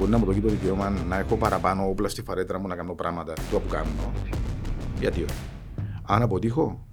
[0.00, 2.94] Μπορεί να μου δώσει το δικαίωμα να έχω παραπάνω όπλα στη φαρέτρα μου να κάνω
[2.94, 4.12] πράγματα του που κάνω.
[4.98, 5.40] Γιατί όχι.
[6.02, 6.86] Αν αποτύχω,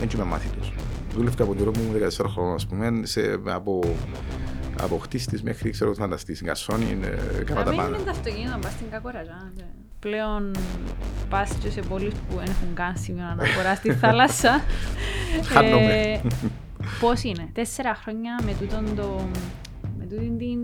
[0.00, 0.72] δεν είμαι μάθητος.
[1.14, 3.80] Δούλευκα από τον μου 14 χρόνια, ας πούμε, σε, από
[4.80, 6.36] από χτίστης μέχρι ξέρω φανταστής.
[6.36, 6.98] Στην Κασόνη
[7.40, 7.88] έκανα τα πάντα.
[7.88, 9.52] είναι το αυτοκίνητο, πας στην Κακοραζά.
[9.98, 10.50] Πλέον
[11.28, 14.64] πας και σε πόλεις που δεν έχουν καν σημείο αναφορά στη θάλασσα.
[15.52, 15.92] Χάνομαι.
[15.92, 16.20] Ε,
[17.00, 19.26] πώς είναι, τέσσερα χρόνια με τούτον το,
[19.98, 20.58] με τούτον την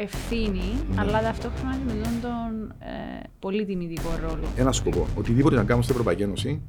[0.00, 1.00] ευθύνη, ναι.
[1.00, 1.92] αλλά ταυτόχρονα με
[2.22, 4.44] τον ε, πολύ τιμητικό ρόλο.
[4.56, 5.06] Ένα σκοπό.
[5.14, 6.60] Οτιδήποτε να κάνουμε στην Ευρωπαϊκή Ένωση,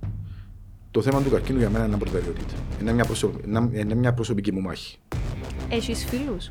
[0.92, 2.54] το θέμα του καρκίνου για μένα είναι προτεραιότητα.
[2.82, 3.32] Είναι μια, προσω...
[3.74, 4.98] είναι μια προσωπική μου μάχη.
[5.70, 6.50] Έχεις φίλους;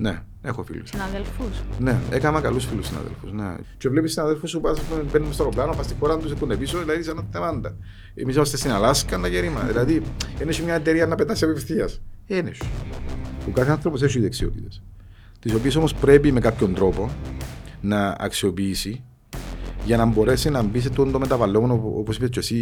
[0.00, 0.88] Ναι, έχω φίλους.
[0.88, 3.26] Συναδελφούς; Ναι, έκανα καλούς φίλους συναδελφού.
[3.32, 3.54] Ναι.
[3.78, 4.74] Και βλέπεις συναδελφού που
[5.12, 7.76] παίρνουν στο αεροπλάνο, πας στη χώρα τους, έχουν πίσω, δηλαδή σαν θεμάντα.
[8.14, 9.60] Εμείς είμαστε στην Αλάσκα, να γερίμα.
[9.60, 10.02] Δηλαδή,
[10.42, 12.00] είναι μια εταιρεία να πετάσει απευθείας.
[12.26, 12.52] Είναι.
[13.48, 14.82] Ο κάθε άνθρωπος έχει δεξιότητες.
[15.42, 17.10] Τις οποίες όμως πρέπει με κάποιον τρόπο
[17.80, 19.04] να αξιοποιήσει
[19.84, 22.56] για να μπορέσει να μπει σε το μεταβαλλόμενο, όπως είπες και εσύ,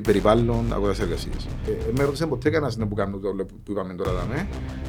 [0.00, 1.48] περιβάλλον αγοράς εργασίας.
[1.66, 4.48] Ε, ε, με ρωτήσαν ποτέ κανένας που κάνουμε το που είπαμε τώρα, δάμε,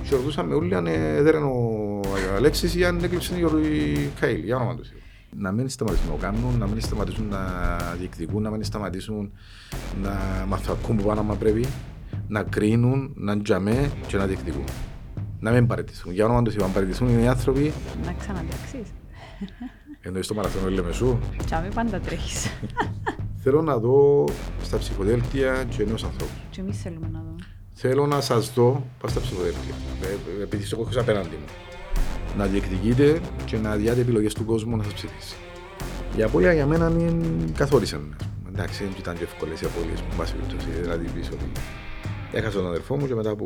[0.09, 2.01] και ρωτούσαμε όλοι αν έδεραν ο
[2.35, 4.83] Αλέξης ή αν έκλειψε η Καήλ, για όνομα του.
[5.37, 7.39] Να μην σταματήσουν να κάνουν, να μην σταματήσουν να
[7.99, 9.31] διεκδικούν, να μην σταματήσουν
[10.03, 11.65] να μαθακούν που πάνω μα πρέπει,
[12.27, 14.63] να κρίνουν, να τζαμέ και να διεκδικούν.
[15.43, 16.13] Να μην παραιτηθούν.
[16.13, 17.73] Για όνομα του, αν παραιτηθούν είναι οι άνθρωποι.
[18.05, 18.83] Να ξαναδέξει.
[20.07, 21.17] Εννοείς το μαραθώνιο Λεμεσού.
[21.37, 22.47] Τι μη πάντα τρέχεις.
[23.43, 24.25] Θέλω να δω
[24.63, 26.35] στα ψηφοδέλτια και νέους ανθρώπους.
[26.49, 27.35] Και εμείς θέλουμε να δω.
[27.73, 29.73] Θέλω να σας δω πάω στα ψηφοδέλτια.
[30.01, 31.45] Ε, ε, επειδή στο έχω απέναντι μου.
[32.37, 35.35] Να διεκδικείτε και να διάτε επιλογές του κόσμου να σας ψηφίσει.
[36.17, 38.15] Η απώλεια για μένα είναι καθόρισαν.
[38.47, 40.69] Εντάξει, δεν ήταν και εύκολες οι απώλειες μου, βάση περιπτώσει.
[40.81, 41.45] Δηλαδή πίσω ότι
[42.31, 43.45] έχασα τον αδερφό μου και μετά που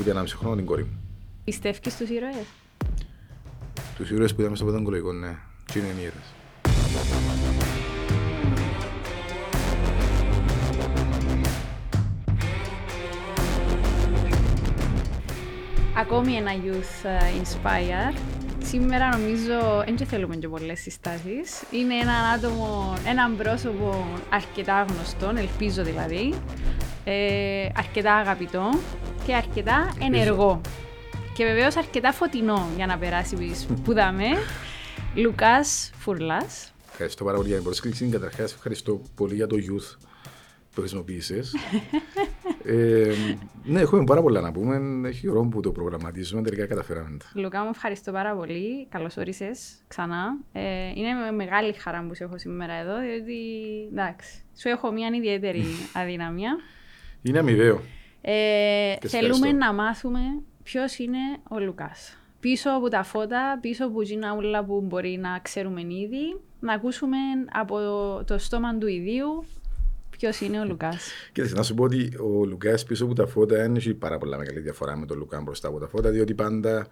[0.00, 1.00] ούτε ένα μισό χρόνο την κόρη μου.
[1.44, 2.46] Πιστεύεις στους ήρωες;
[3.96, 5.36] Τους ήρωες που είδαμε στο πενταγκολικό, ναι.
[5.72, 6.32] Τι είναι οι ήρωες.
[15.96, 18.16] Ακόμη ένα Youth ε, Inspire.
[18.64, 21.62] Σήμερα νομίζω δεν θέλουμε και πολλές συστάσεις.
[21.70, 26.34] Είναι ένα άτομο, έναν πρόσωπο αρκετά γνωστό, ελπίζω δηλαδή,
[27.04, 28.70] ε, αρκετά αγαπητό
[29.26, 30.60] και αρκετά ενεργό.
[31.34, 33.36] Και βεβαίως αρκετά φωτεινό για να περάσει
[33.84, 34.24] που δάμε.
[35.14, 36.46] Λουκάς Φουρλά.
[36.90, 38.08] Ευχαριστώ πάρα πολύ για την πρόσκληση.
[38.08, 39.96] Καταρχάς, ευχαριστώ πολύ για το youth
[40.74, 41.54] που χρησιμοποίησες.
[42.64, 43.12] ε,
[43.64, 45.08] ναι, έχουμε πάρα πολλά να πούμε.
[45.08, 46.42] Έχει χρόνο που το προγραμματίζουμε.
[46.42, 47.16] Τελικά καταφέραμε.
[47.34, 48.86] Λουκά, μου ευχαριστώ πάρα πολύ.
[48.88, 50.38] Καλώς όρισες ξανά.
[50.52, 53.34] Ε, είναι με μεγάλη χαρά που σε έχω σήμερα εδώ, διότι
[53.92, 55.64] εντάξει, σου έχω μια ιδιαίτερη
[56.00, 56.56] αδυναμία.
[57.22, 57.80] Είναι αμοιβαίο.
[58.26, 60.20] Ε, θέλουμε να μάθουμε
[60.62, 61.18] ποιος είναι
[61.48, 62.16] ο Λουκάς.
[62.40, 67.16] Πίσω από τα φώτα, πίσω από την όλα που μπορεί να ξέρουμε ήδη, να ακούσουμε
[67.52, 67.78] από
[68.26, 69.44] το στόμα του ιδίου
[70.10, 71.10] ποιος είναι ο Λουκάς.
[71.32, 74.38] Κοίταξε, να σου πω ότι ο Λουκάς πίσω από τα φώτα δεν έχει πάρα πολλά
[74.38, 76.86] μεγάλη διαφορά με τον Λουκά μπροστά από τα φώτα, διότι πάντα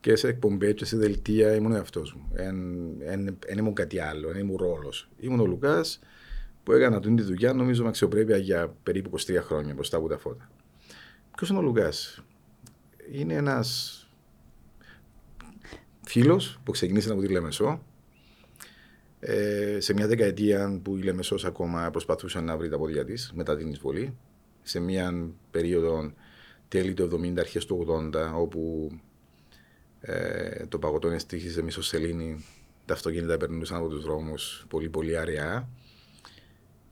[0.00, 2.28] και σε εκπομπές και σε δελτία ήμουν εαυτός μου.
[3.46, 5.08] Δεν ήμουν κάτι άλλο, δεν ήμουν ρόλος.
[5.16, 6.00] Ήμουν ο Λουκάς
[6.66, 10.50] που έκανα την δουλειά, νομίζω με αξιοπρέπεια για περίπου 23 χρόνια μπροστά από τα φώτα.
[11.36, 11.92] Ποιος είναι ο Λουκά,
[13.12, 14.00] είναι ένας
[16.06, 17.82] φίλος που ξεκίνησε από τη Λεμεσό.
[19.20, 23.56] Ε, σε μια δεκαετία που η Λεμεσός ακόμα προσπαθούσε να βρει τα πόδια της μετά
[23.56, 24.16] την εισβολή.
[24.62, 26.12] Σε μια περίοδο
[26.68, 28.90] τέλη του 70, αρχές του 80, όπου
[30.00, 32.44] ε, το παγωτό εστίχησε μισοσελήνη,
[32.84, 35.68] τα αυτοκίνητα περνούσαν από τους δρόμους πολύ πολύ αραιά.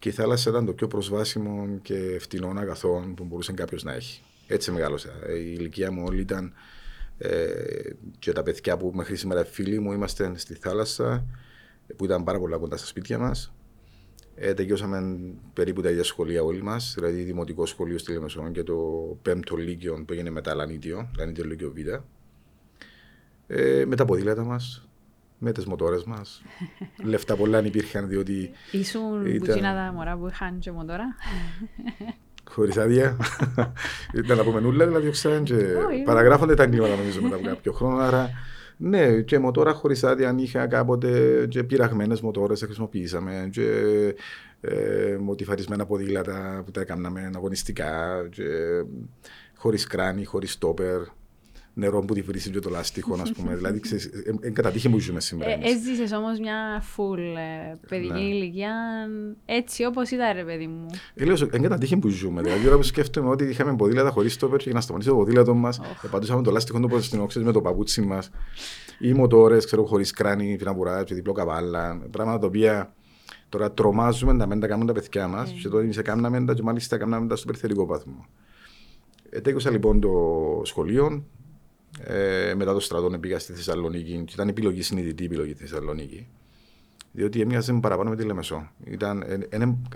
[0.04, 4.22] Και η θάλασσα ήταν το πιο προσβάσιμο και φτηνό αγαθό που μπορούσε κάποιος να έχει.
[4.46, 5.10] Έτσι μεγάλωσα.
[5.28, 6.52] Η ηλικία μου όλη ήταν
[7.18, 7.46] ε,
[8.18, 11.26] και τα παιδιά που μέχρι σήμερα φίλοι μου είμαστε στη θάλασσα
[11.96, 13.54] που ήταν πάρα πολλά κοντά στα σπίτια μας.
[14.34, 15.18] Ε, τελειώσαμε
[15.52, 18.76] περίπου τα ίδια σχολεία όλοι μας, δηλαδή δημοτικό σχολείο στη Λεμεσόν και το
[19.22, 21.78] πέμπτο λύκειο που έγινε μετά Λανίτιο, Λανίτιο Λύκειο Β.
[23.46, 24.83] Ε, με τα ποδήλατα μας,
[25.44, 26.42] με τις μοτόρες μας.
[27.10, 28.50] Λεφτά πολλά αν υπήρχαν διότι.
[28.70, 29.60] Ήσουν ήταν...
[29.60, 31.04] τα μωρά που είχαν και μοτόρα.
[32.50, 33.16] Χωρίς άδεια.
[34.24, 35.56] Ήταν από μενούλα, δηλαδή ξέραν και
[36.04, 37.96] παραγράφονται τα εγκλήματα νομίζω μετά από κάποιο χρόνο.
[37.96, 38.30] Άρα,
[38.76, 43.48] ναι, και μοτόρα χωρίς άδεια αν είχα κάποτε και πειραγμένες μοτόρες χρησιμοποιήσαμε.
[43.50, 43.68] Και
[44.60, 48.22] ε, μοτιφαρισμένα ποδήλατα που τα έκαναμε αγωνιστικά.
[49.56, 51.00] Χωρίς κράνη, χωρίς στόπερ.
[51.74, 53.54] Νερό που τη βρύσει και το λάστιχο, ας πούμε.
[53.54, 54.10] δηλαδή, ξέρεις,
[54.40, 55.50] εν κατά τύχη που ζούμε σήμερα.
[55.50, 55.70] Ε, εμείς.
[55.74, 58.18] έζησες όμως μια full ε, παιδική Ναι.
[58.20, 58.72] ηλικία,
[59.44, 60.86] έτσι όπως ήταν ρε παιδί μου.
[61.14, 62.42] Ε, λέω, εν κατά τύχη που ζούμε.
[62.42, 65.54] Δηλαδή, ώρα που σκέφτομαι ότι είχαμε ποδήλατα χωρίς στόπερ και για να σταματήσει το ποδήλατο
[65.54, 66.10] μας, Οχ.
[66.10, 68.30] πατούσαμε το λάστιχο του προς την όξες με το παπούτσι μας.
[68.98, 72.02] Ή μοτόρες, ξέρω, χωρίς κράνη, πιναπουρά, και διπλό καβάλα.
[72.10, 72.94] Πράγματα τα οποία
[73.48, 75.50] τώρα τρομάζουμε να μην τα κάνουν τα παιδιά μας.
[75.50, 75.54] Ε.
[75.62, 78.26] Και τότε εμείς έκαναμε τα και μάλιστα έκαναμε τα στο περιθερικό πάθμο.
[79.30, 80.10] Ετέκουσα λοιπόν το
[80.64, 81.24] σχολείο.
[82.00, 84.22] Ε, μετά το στρατό πήγα στη Θεσσαλονίκη.
[84.26, 86.26] Και ήταν επιλογή, συνειδητή επιλογή στη Θεσσαλονίκη.
[87.12, 88.70] Διότι έμοιαζε παραπάνω με τη Λεμεσό.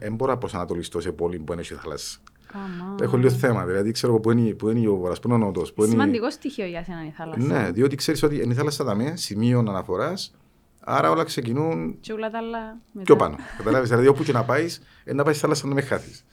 [0.00, 2.18] Δεν μπορώ να προσανατολιστώ σε πόλη που δεν έχει θάλασσα.
[2.52, 2.96] Αμά.
[3.00, 3.64] Έχω λίγο θέμα.
[3.66, 5.74] Δηλαδή, ξέρω εγώ που είναι, που είναι ο βορρά, που είναι ο νότος.
[5.80, 7.40] Σημαντικό στοιχείο για σένα η θάλασσα.
[7.40, 10.34] Ναι, διότι ξέρεις ότι είναι η θάλασσα δαμέ, σημείο αναφοράς.
[10.80, 12.58] Άρα όλα ξεκινούν Και όλα τα άλλα
[12.92, 13.04] μετά.
[13.04, 13.36] πιο πάνω.
[13.56, 13.86] Κατάλαβε.
[13.86, 16.24] Δηλαδή, όπου και να πάεις, να πάεις στη θάλασσα να με χάθεις.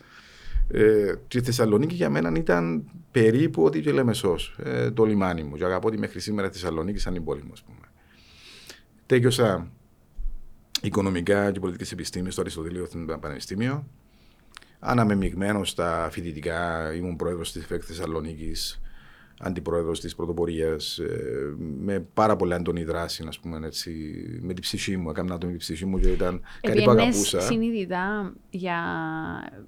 [0.67, 5.43] Ε, και η Θεσσαλονίκη για μένα ήταν περίπου ό,τι και λέμε σως, ε, το λιμάνι
[5.43, 5.55] μου.
[5.55, 7.87] Και αγαπώ ότι μέχρι σήμερα η Θεσσαλονίκη σαν την πόλη μου, ας πούμε.
[9.05, 9.71] Τέκειωσα
[10.81, 13.87] οικονομικά και πολιτικές επιστήμες στο Αριστοτέλειο στην Πανεπιστήμιο.
[14.79, 18.81] Αναμεμειγμένο στα φοιτητικά, ήμουν πρόεδρος της ΕΦΕΚ Θεσσαλονίκης,
[19.39, 23.91] αντιπρόεδρος της πρωτοπορίας, ε, με πάρα πολύ έντονη δράση, ας πούμε, έτσι,
[24.41, 25.09] με την ψυχή μου.
[25.09, 27.39] Έκανα το με την ψυχή μου και ήταν κάτι που Επιένες αγαπούσα.
[27.39, 28.77] συνειδητά για,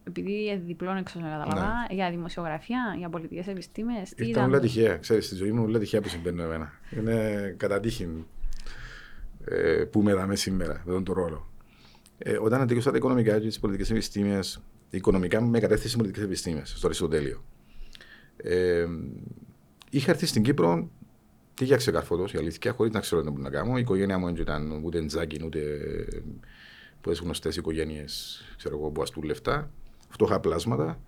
[0.04, 1.96] επειδή διπλών εξω να καταλαβα, Ναι.
[1.96, 4.68] για δημοσιογραφία, για πολιτικές επιστήμες, τι Ήταν; όλα ήταν.
[4.68, 4.98] τυχαία.
[4.98, 6.72] Ξέρεις, στη ζωή μου όλα τυχαία που συμβαίνουν εμένα.
[6.98, 8.26] Είναι κατά τύχη
[9.46, 11.50] ε, που με δάμε σήμερα, με τον το ρόλο.
[12.18, 16.74] Ε, όταν αντίκουσα τα οικονομικά και τις πολιτικές επιστήμες, οικονομικά με κατεύθυνση στι πολιτικές επιστήμες,
[16.78, 17.44] στο Αριστοτέλειο.
[18.38, 18.86] Ε,
[19.90, 20.90] είχα έρθει στην Κύπρο
[21.54, 23.78] και για ξεκαρφωτό, η αλήθεια, χωρίς να ξέρω τι να κάνω.
[23.78, 25.60] Η οικογένεια μου δεν ήταν ούτε τζάκι, ούτε
[27.02, 28.44] πολλέ γνωστές οικογένειες
[28.94, 29.72] που αστούν λεφτά.
[30.10, 31.00] Φτωχά πλάσματα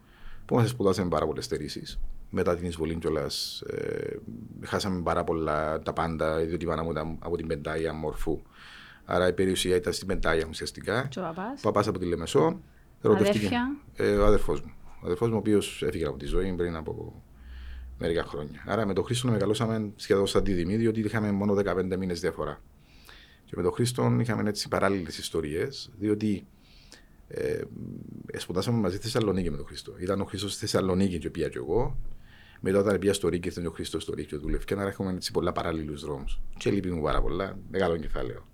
[0.45, 1.99] που μας σπουδάσαμε πάρα πολλές στερήσεις.
[2.29, 4.17] Μετά την εισβολή κιόλας, ε,
[4.61, 8.41] χάσαμε πάρα πολλά τα πάντα, διότι η μάνα μου ήταν από την Πεντάγια μορφού.
[9.05, 11.07] Άρα η περιουσία ήταν στην Πεντάγια ουσιαστικά.
[11.09, 12.61] Και ο παπάς; Παπάς από τη Λεμεσό.
[13.01, 13.37] ερωτεύτηκε.
[13.37, 14.71] Αδέρφια; Ε, ο αδερφός μου.
[15.01, 17.23] Ο αδερφός μου, ο οποίος έφυγε από τη ζωή πριν από
[17.99, 18.63] μερικά χρόνια.
[18.67, 22.61] Άρα με τον Χρήστο μεγαλώσαμε σχεδόν σαν τη Δημή, διότι είχαμε μόνο 15 μήνες διαφορά.
[23.45, 26.45] Και με τον Χρήστο είχαμε έτσι παράλληλες ιστορίες, διότι
[27.27, 27.61] ε,
[28.37, 29.93] σπουδάσαμε μαζί στη Θεσσαλονίκη με τον Χρήστο.
[29.99, 31.97] Ήταν ο Χρήστος στη Θεσσαλονίκη και πήγα κι εγώ.
[32.61, 34.63] Μετά όταν πήγα στο Ρίκη, ήρθε ο Χρήστος στο Ρίκη και δούλευε.
[34.63, 36.39] Και άρα έχουμε έτσι πολλά παράλληλους δρόμους.
[36.57, 37.57] Και λείπει μου πάρα πολλά.
[37.71, 38.47] Μεγάλο κεφάλαιο.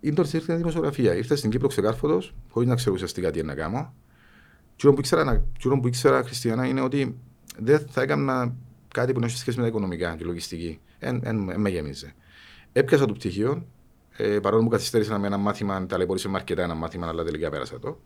[0.00, 1.14] Ήρθε ήρθε η δημοσιογραφία.
[1.16, 3.94] Ήρθα στην Κύπρο ξεκάρφωτος, χωρίς να ξέρω ουσιαστικά τι είναι να κάνω.
[4.76, 7.18] Τι που ήξερα, να- εκείνο που ήξερα, Χριστιανά, είναι ότι
[7.58, 8.54] δεν θα έκανα
[8.94, 10.78] κάτι που να έχει σχέση με τα οικονομικά και λογιστική.
[10.98, 12.14] Εν, εν, εν με γέμιζε.
[12.72, 13.66] Έπιασα το πτυχίο,
[14.16, 17.78] ε, παρόλο που καθυστέρησα με ένα μάθημα, ταλαιπωρήσε με αρκετά ένα μάθημα, αλλά τελικά πέρασα
[17.78, 17.98] το.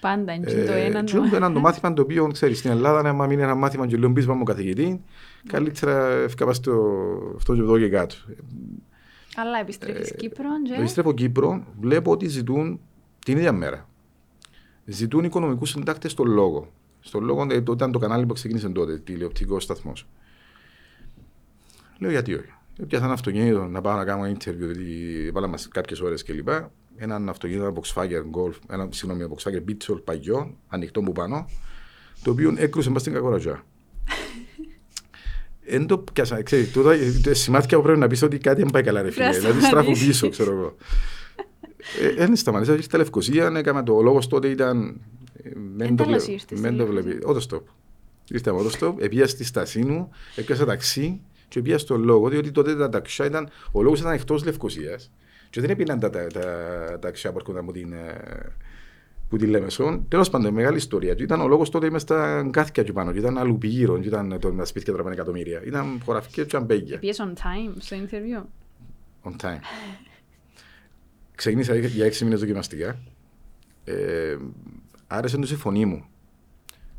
[0.00, 1.04] Πάντα, είναι το Ε, ένα.
[1.04, 3.96] και όμως έναν το μάθημα το οποίο ξέρεις στην Ελλάδα, άμα μείνει ένα μάθημα και
[3.96, 5.02] λέω μπεις μου καθηγητή,
[5.46, 6.92] καλύτερα ευκαπά στο
[7.36, 8.14] αυτό και εδώ και κάτω.
[9.36, 10.74] Αλλά επιστρέφεις Ε, Κύπρο και...
[10.78, 12.80] Επιστρέφω Κύπρο, βλέπω ότι ζητούν
[13.24, 13.88] την ίδια μέρα.
[14.84, 16.72] Ζητούν οικονομικούς συντάκτες στον λόγο.
[17.04, 20.06] Στον λόγο ε, ήταν το κανάλι που ξεκίνησε τότε, τηλεοπτικός σταθμός.
[21.98, 22.52] Λέω γιατί όχι.
[22.88, 26.48] Πιάσα ένα αυτοκίνητο να πάω να κάνω ένα interview, γιατί βάλαμε κάποιες ώρες κλπ.
[26.96, 31.46] Έναν αυτοκίνητο, ένα Volkswagen Golf, ένα συγγνώμη, ένα Volkswagen Beetle παγιό, ανοιχτό που πάνω,
[32.22, 33.64] το οποίο έκρουσε μα στην κακοραζιά.
[35.66, 36.92] Εν το πιάσα, ξέρεις, τούτα
[37.24, 39.48] ε, σημάδια που πρέπει να πεις ότι κάτι δεν πάει καλά ρε φίλε, Πρέπει να
[39.50, 40.06] δηλαδή στράφω σταματήσεις.
[40.08, 40.76] πίσω, ξέρω εγώ.
[42.00, 45.00] Ε, Δεν σταματήσα, ήρθε στα Λευκοσία, έκανα το λόγος τότε ήταν...
[45.42, 46.32] ε, Δεν Εν το τέλος βλέπω.
[46.32, 47.02] ήρθες Δεν στη το Λευκοσία.
[47.02, 47.26] βλέπεις.
[47.26, 47.66] Ότοστοπ.
[48.30, 52.88] Ήρθα από ότοστοπ, επία στη Στασίνου, έπιασα ταξί και πήγα στο λόγο, διότι τότε τα
[52.88, 55.10] ταξιά ήταν, ο λόγος ήταν εκτός Λευκοσίας
[55.50, 58.52] και δεν έπιναν τα, τα, τα ταξιά που έρχονταν από την, ε,
[59.28, 60.04] που τη Λέμεσον.
[60.08, 61.14] Τέλος πάντων, μεγάλη ιστορία.
[61.14, 63.12] Και ήταν ο λόγος τότε είμαι στα γκάθια του πάνω.
[63.12, 63.98] Και ήταν αλλού πηγύρω.
[63.98, 65.62] Και ήταν το, τα σπίτια τραπάνε εκατομμύρια.
[65.64, 66.98] Ήταν χωραφικέ και αμπέγια.
[66.98, 68.42] Πήγες on time στο interview.
[69.30, 69.58] On time.
[71.34, 72.98] Ξεκίνησα για έξι μήνες δοκιμαστικά.
[73.84, 74.36] Ε,
[75.06, 76.04] άρεσε τους η φωνή μου.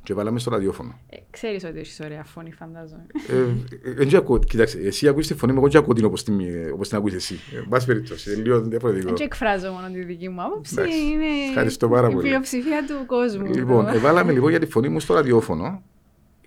[0.03, 0.99] Και βάλαμε στο ραδιόφωνο.
[1.09, 3.05] Ε, ξέρεις ότι έχεις ωραία φωνή, φαντάζομαι.
[3.29, 6.23] Ε, ε, δεν ακούω, κοιτάξτε, εσύ ακούεις τη φωνή μου, εγώ δεν ακούω την όπως
[6.23, 6.39] την,
[6.73, 7.39] όπως την ακούεις εσύ.
[7.53, 9.13] Ε, Εν πάση περιπτώσει, είναι λίγο διαφορετικό.
[9.13, 10.75] Δεν εκφράζω μόνο τη δική μου άποψη.
[10.77, 10.97] Εντάξει.
[10.97, 12.27] Είναι Ευχαριστώ πάρα η πολύ.
[12.27, 13.53] πλειοψηφία του κόσμου.
[13.53, 13.97] Λοιπόν, εδώ.
[13.97, 15.83] εβάλαμε λίγο για τη φωνή μου στο ραδιόφωνο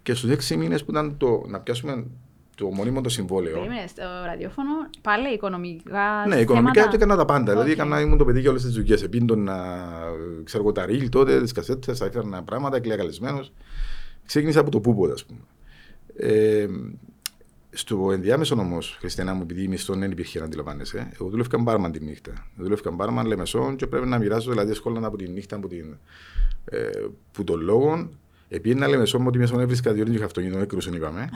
[0.02, 2.07] και στους έξι μήνες που ήταν το, να πιάσουμε
[2.58, 3.54] το μονίμο το συμβόλαιο.
[3.54, 4.70] Περίμενε, στο ραδιόφωνο
[5.02, 6.90] πάλι οικονομικά Ναι, οικονομικά θέματα.
[6.90, 7.52] και έκανα τα πάντα.
[7.52, 7.76] Δηλαδή, Οκ.
[7.76, 9.02] έκανα, ήμουν το παιδί για όλες τις δουλειές.
[9.02, 9.56] Επίντον να
[10.44, 13.52] ξέρω εγώ τα ρίλ τότε, τις κασέτες, θα έφερνα πράγματα, έκλαια καλεσμένος.
[14.26, 15.40] Ξεκίνησα από το πούπο, ας πούμε.
[16.16, 16.66] Ε,
[17.70, 21.92] στο ενδιάμεσο όμως, Χριστιανά μου, επειδή η μισθό δεν υπήρχε να αντιλαμβάνεσαι, εγώ δούλευκα μπάρμαν
[21.92, 22.32] τη νύχτα.
[22.56, 25.96] Δούλευκα μπάρμαν λεμεσόν και πρέπει να μοιράζω δηλαδή σχόλια από τη νύχτα από την,
[26.64, 26.78] ε,
[27.32, 28.18] που των λόγων.
[28.48, 31.28] Επειδή ένα λεμεσόν μου ότι μέσω έβρισκα διότι είχα αυτοκίνητο, έκρουσαν είπαμε.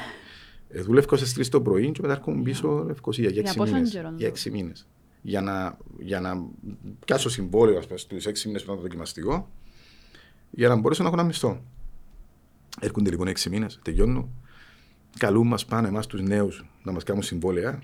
[0.74, 3.90] Ε, δούλευκα στις 3 το πρωί και μετά έρχομαι πίσω Λευκοσία για 6 πόσο μήνες.
[3.90, 4.86] καιρό Για το; 6 μήνες.
[5.22, 6.46] Για να, για να
[7.04, 9.50] πιάσω συμβόλαιο ας πούμε, στους 6 μήνες πριν το δοκιμαστικό
[10.50, 11.62] για να μπορέσω να έχω ένα μισθό.
[12.80, 14.28] Έρχονται λοιπόν 6 μήνες, τελειώνω.
[15.18, 17.80] Καλούν μας πάνε εμάς τους νέους να μας κάνουν συμβόλαια.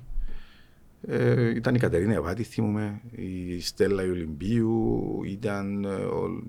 [1.08, 6.42] Ε, ήταν η Κατερίνα Ευάτη, θυμούμαι, η Στέλλα η Ολυμπίου, ήταν ε, ο-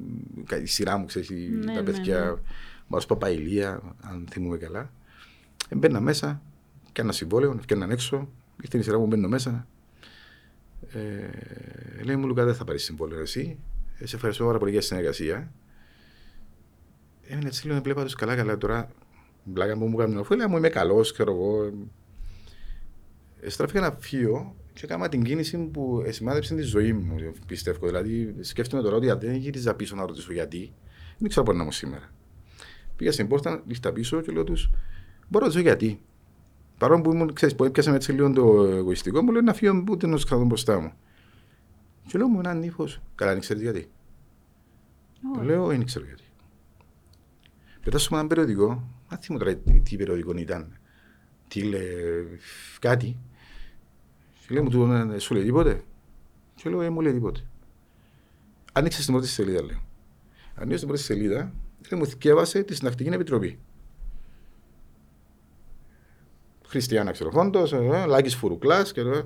[0.61, 2.41] η σειρά μου, ξέρεις, η- Ναι, τα ναι, παιδιά, ναι.
[2.87, 4.91] μας Παπαϊλία, αν θυμούμε καλά.
[5.69, 6.41] Ε, μπαίνα μέσα,
[6.91, 8.29] κάνα συμβόλαιο, έφτιαναν έξω,
[8.61, 9.67] ήρθε η σειρά μου, μπαίνω μέσα.
[10.91, 13.59] Ε, λέει μου, Λουκά, δεν θα πάρεις συμβόλαιο εσύ.
[13.97, 15.51] Ε, σε ευχαριστώ πάρα πολύ για τη συνεργασία.
[17.27, 18.89] Έμεινε έτσι λίγο, βλέπα τους καλά καλά τώρα.
[19.43, 21.73] Μπλάκα μου μου έκανε οφέλεια μου, είμαι καλός, ξέρω εγώ.
[23.41, 27.15] Ε, στράφηκα να φύγω και έκανα την κίνηση που σημάδεψε τη ζωή μου,
[27.47, 27.87] πιστεύω.
[27.87, 30.73] Δηλαδή, σκέφτομαι τώρα ότι αν δεν γύριζα πίσω να ρωτήσω γιατί,
[31.17, 32.11] δεν ξέρω πού να είμαι σήμερα.
[32.95, 34.69] Πήγα στην πόρτα, ήρθα πίσω και λέω τους,
[35.29, 36.01] μπορώ να ρωτήσω γιατί.
[36.77, 40.07] Παρόλο που ήμουν, ξέρεις, που έπιασαμε έτσι λίγο το εγωιστικό, μου λέει να φύγω ούτε
[40.07, 40.91] να σου κρατώ μπροστά μου.
[42.07, 43.89] Και λέω μου έναν ύφο, καλά, δεν ξέρεις γιατί.
[45.37, 46.23] Ω, Λέω, δεν ξέρω γιατί.
[47.83, 50.77] Πετάσουμε ένα περιοδικό, δεν θυμάμαι τώρα τι, τι περιοδικό ήταν.
[51.47, 52.39] Τι λέει,
[52.79, 53.17] κάτι.
[54.39, 55.83] Και λέει μου, του, «Ε, σου λέει τίποτε.
[56.55, 57.39] Και λέω, ε, μου λέει τίποτε.
[58.73, 59.81] Άνοιξε στην πρώτη σελίδα, λέω.
[60.55, 61.53] Ανοίξε στην πρώτη σελίδα,
[61.89, 63.59] λέει, μου θυκεύασε τη Συντακτική Επιτροπή.
[66.69, 68.91] Χριστιανά Ξεροφόντο, ε, Λάκης Φουρουκλάς.
[68.91, 69.23] Και, ε, λέω,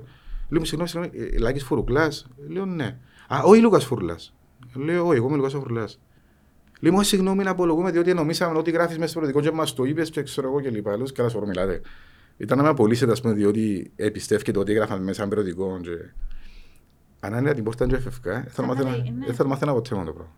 [0.50, 2.26] μου συγγνώμη, συγγνώμη, ε, Λάκης Φουρουκλάς.
[2.48, 2.98] Λέω, ναι.
[3.28, 4.34] Α, όχι Λούκας Φουρλάς.
[4.74, 6.00] Λέω, όχι, εγώ είμαι Λούκας Φουρλάς.
[6.80, 9.74] Λέει μου, «Ε, συγγνώμη να απολογούμε, διότι νομίσαμε ότι γράφεις μέσα στο περιοδικό και μας
[9.74, 10.96] το είπες και ξέρω εγώ και λοιπά.
[10.96, 11.80] Λέω, καλά, σωρό μιλάτε.
[12.36, 15.80] Ήταν να με απολύσετε, ας πούμε, διότι επιστεύκεται ότι έγραφαν μέσα ένα περιοδικό.
[15.82, 15.90] Και...
[17.20, 19.26] Αν άνοιξα την πόρτα και έφευκα, δεν θα Θα μάθαινα- λέει, ναι.
[19.26, 20.32] δεν θα μάθαινα ποτέ μόνο το πράγμα.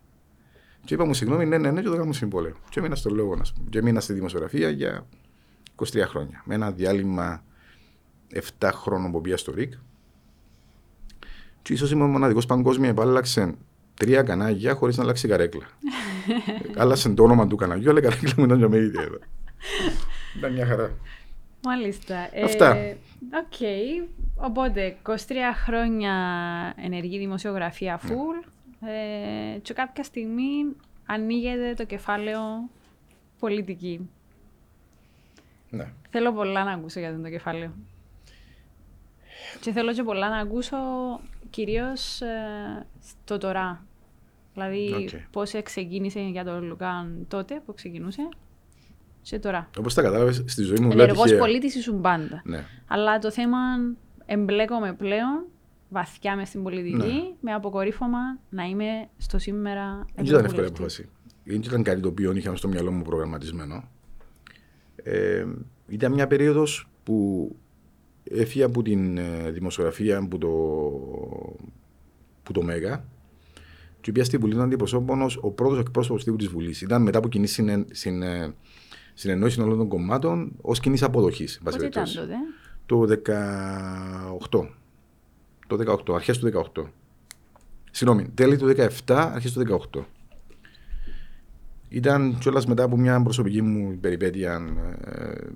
[0.85, 2.53] Και είπα μου, συγγνώμη, ναι, ναι, ναι, και το κάνω συμβόλαιο.
[2.69, 3.67] Και έμεινα στο λόγο, ας πούμε.
[3.69, 5.07] Και έμεινα στη δημοσιογραφία για
[5.85, 6.41] 23 χρόνια.
[6.45, 7.43] Με ένα διάλειμμα
[8.59, 9.73] 7 χρόνων που πήγα στο ΡΙΚ.
[11.61, 13.55] Και ίσως είμαι ο μοναδικός παγκόσμια που άλλαξε
[13.93, 15.65] τρία κανάλια χωρίς να αλλάξει η καρέκλα.
[16.81, 19.01] Άλλασε το όνομα του καναλιού, αλλά η καρέκλα μου ήταν και με ίδια.
[19.01, 19.17] εδώ.
[20.37, 20.91] Ήταν μια χαρά.
[21.63, 22.29] Μάλιστα.
[22.45, 22.75] Αυτά.
[22.75, 22.97] Ε,
[23.33, 23.59] Οκ.
[24.35, 25.13] Οπότε, 23
[25.65, 26.13] χρόνια
[26.75, 28.09] ενεργή δημοσιογραφία Ναι.
[28.09, 28.47] full.
[29.55, 32.39] Ε, και κάποια στιγμή ανοίγεται το κεφάλαιο
[33.39, 34.09] πολιτική.
[35.77, 35.91] Ναι.
[36.09, 37.71] Θέλω πολλά να ακούσω για το κεφάλαιο.
[39.61, 40.77] Και θέλω και πολλά να ακούσω
[41.49, 42.27] κυρίως ε,
[43.01, 43.85] στο τώρα.
[44.53, 45.09] Δηλαδή Οκ.
[45.31, 48.29] πώς ξεκίνησε για τον Λουκάν τότε που ξεκινούσε
[49.21, 49.69] και τώρα.
[49.77, 51.39] Όπως τα κατάλαβες, στη ζωή μου Ενεργός τυχαία.
[51.39, 52.41] πολίτης ήσουν πάντα.
[52.45, 52.63] Ναι.
[52.87, 53.57] Αλλά το θέμα
[54.25, 55.45] εμπλέκομαι πλέον
[55.89, 57.31] βαθιά μες στην πολιτική Ναι.
[57.41, 58.19] με αποκορύφωμα
[58.49, 60.99] να είμαι στο σήμερα Δεν ήταν εύκολη ευρωβουλευτής.
[60.99, 61.09] απόφαση.
[61.43, 63.83] Δεν ήταν κάτι το οποίο είχαμε στο μυαλό μου προγραμματισμένο.
[65.09, 65.45] Ε,
[65.87, 67.55] ήταν μια περίοδος που
[68.23, 70.47] έφυγα από την ε, δημοσιογραφία που το,
[72.43, 73.05] που το Μέγα
[74.01, 76.81] και πήγα στη Βουλή των Αντιπροσώπων ως ο πρώτος εκπρόσωπος τύπου της Βουλής.
[76.81, 78.53] Ήταν μετά από κοινή συνε, συνε,
[79.13, 81.59] συνεννόησης όλων των κομμάτων ως κοινή αποδοχής.
[81.63, 82.33] Πότε ήταν τότε;
[82.85, 83.05] Το
[84.49, 84.69] 18.
[85.67, 86.83] Το 18, αρχές του 18.
[87.91, 88.73] Συγγνώμη, τέλη του
[89.05, 90.05] 17, αρχές του 18.
[91.89, 94.61] Ήταν κιόλας μετά από μια προσωπική μου περιπέτεια
[95.05, 95.47] ε,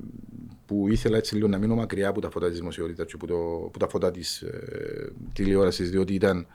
[0.65, 3.65] που ήθελα έτσι λίγο να μείνω μακριά από τα φώτα της δημοσιότητας και από, το,
[3.67, 6.47] από τα φώτα της ε, τηλεόρασης διότι ήταν,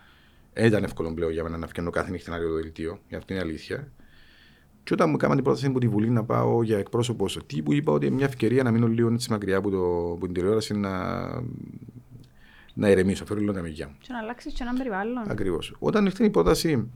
[0.53, 3.43] δεν ήταν εύκολο πλέον για μένα να φτιάχνω κάθε νύχτα ένα δελτίο, για αυτή είναι
[3.43, 3.93] η αλήθεια.
[4.83, 7.93] Και όταν μου έκαναν την πρόταση από τη Βουλή να πάω για εκπρόσωπος τύπου, είπα
[7.93, 11.25] ότι είναι μια ευκαιρία να μείνω λίγο έτσι μακριά από, το, από την τηλεόραση να,
[12.75, 13.97] να ηρεμήσω, φέρω λίγο τα μυγιά μου.
[14.01, 15.31] Και να αλλάξεις και έναν περιβάλλον.
[15.31, 15.77] Ακριβώς.
[15.79, 16.91] Όταν ήρθε η πρόταση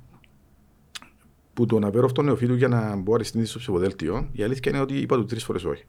[1.55, 4.73] που το να φέρω αυτόν τον νεοφύτου για να μπω αριστείδη στο ψηφοδέλτιο, η αλήθεια
[4.73, 5.85] είναι ότι είπα του τρεις φορές όχι.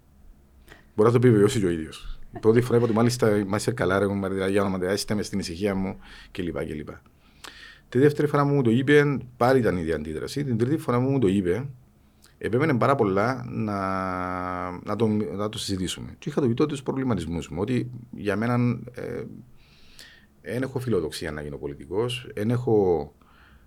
[0.96, 2.20] Μπορεί να το επιβεβαιώσει και ο ίδιος.
[2.36, 5.40] Η πρώτη φορά είπα ότι μάλιστα μάλιστα καλά, ρε, μάλιστα, για όνομα είστε μες στην
[5.40, 5.98] ησυχία μου
[6.32, 6.58] κλπ.
[6.66, 6.90] κλπ.
[7.90, 10.44] Τη δεύτερη φορά μου το είπε, πάλι ήταν η ίδια αντίδραση.
[10.44, 11.70] Την τρίτη φορά μου το είπε,
[12.38, 13.78] επέμενε πάρα πολλά να,
[14.72, 16.16] να, το, να το συζητήσουμε.
[16.20, 19.24] Και είχα το πει τότε τους προβληματισμούς μου, ότι για μένα ε,
[20.42, 23.16] δεν έχω φιλοδοξία να γίνω πολιτικός, δεν έχω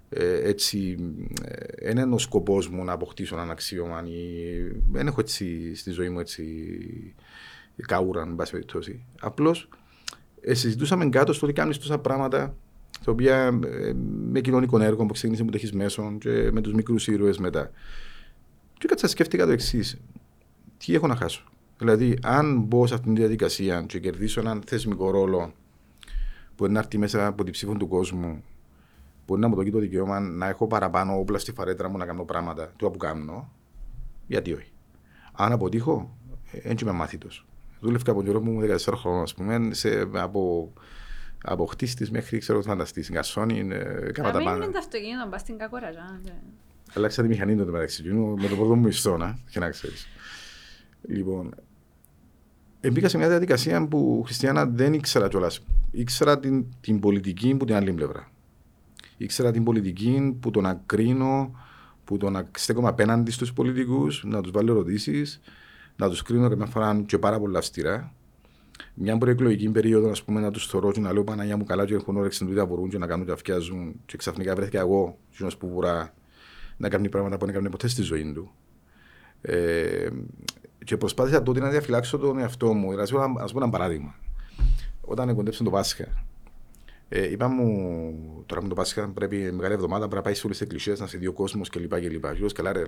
[0.08, 0.96] ε, έτσι,
[1.42, 4.22] ε, δεν είναι ο σκοπός μου να αποκτήσω έναν αξίωμα ή
[4.90, 6.44] δεν έχω έτσι στη ζωή μου έτσι
[7.86, 9.04] καούρα, εν πάση περιπτώσει.
[9.20, 9.68] Απλώς
[10.40, 12.54] ε, συζητούσαμε κάτω στο ότι κάνεις τόσα πράγματα
[13.04, 13.92] τα οποία ε,
[14.30, 17.70] με κοινωνικό έργο που ξεκίνησες με το έχεις μέσον και με τους μικρούς ήρωες μετά.
[18.78, 20.00] Και κάτσα σκέφτηκα το εξής.
[20.78, 21.44] Τι έχω να χάσω;
[21.78, 25.52] Δηλαδή, αν μπω σε αυτήν τη διαδικασία και κερδίσω έναν θεσμικό ρόλο
[26.56, 28.42] που είναι να έρθει μέσα από την ψήφο του κόσμου,
[29.26, 32.24] που να μου δώσει το δικαίωμα να έχω παραπάνω όπλα στη φαρέτρα μου να κάνω
[32.24, 33.52] πράγματα του που κάνω,
[34.26, 34.72] γιατί όχι.
[35.32, 36.18] Αν αποτύχω,
[36.62, 37.46] δεν είμαι μάθητος.
[37.80, 40.72] Δούλευκα από τον καιρό μου 14 χρόνια, ας πούμε, σε, από,
[41.42, 43.68] από χτίστης μέχρι ξέρω φανταστής, γκασόνι,
[44.12, 44.64] κάμα τα μην πάντα.
[44.64, 46.20] είναι το αυτοκίνητο, πας στην κακοραζά.
[46.94, 50.06] Αλλάξα τη μηχανή τότε μεταξύ του, με το πρώτο μου μισθό, να, και να ξέρεις.
[51.02, 51.54] Λοιπόν,
[52.92, 55.60] μπήκα σε μια διαδικασία που Χριστιανά δεν ήξερα κιόλας.
[55.90, 58.28] Ήξερα την, την πολιτική που την άλλη πλευρά.
[59.16, 61.60] Ήξερα την πολιτική που το να κρίνω,
[62.04, 65.40] που το να στέκομαι απέναντι στους πολιτικούς, να τους βάλω ερωτήσεις,
[65.96, 68.12] να τους κρίνω καμιά φορά και πάρα πολλά αυστηρά.
[68.94, 71.94] Μια προεκλογική περίοδο, ας πούμε, να τους θωρώ και να λέω Παναγία μου καλά, και
[71.94, 74.00] έχουν όρεξη να μπορούν και να κάνουν και αυκιάζουν.
[74.06, 76.14] Και ξαφνικά βρέθηκα εγώ, κοινό που βουρά,
[76.76, 78.50] να κάνει πράγματα που δεν έκανε ποτέ στη ζωή του.
[79.40, 80.08] Ε,
[80.84, 82.90] και προσπάθησα τότε να διαφυλάξω τον εαυτό μου.
[82.90, 84.14] Δηλαδή, ας πούμε ένα παράδειγμα.
[85.00, 86.24] Όταν κοντέψαν το Πάσχα,
[87.16, 90.58] ε, είπα μου τώρα με το Πάσχα πρέπει μεγάλη εβδομάδα πρέπει να πάει σε όλες
[90.58, 92.00] τις εκκλησίες να σε δει ο κόσμος κλπ.
[92.00, 92.24] κλπ.
[92.24, 92.82] Λέω καλά, ρε.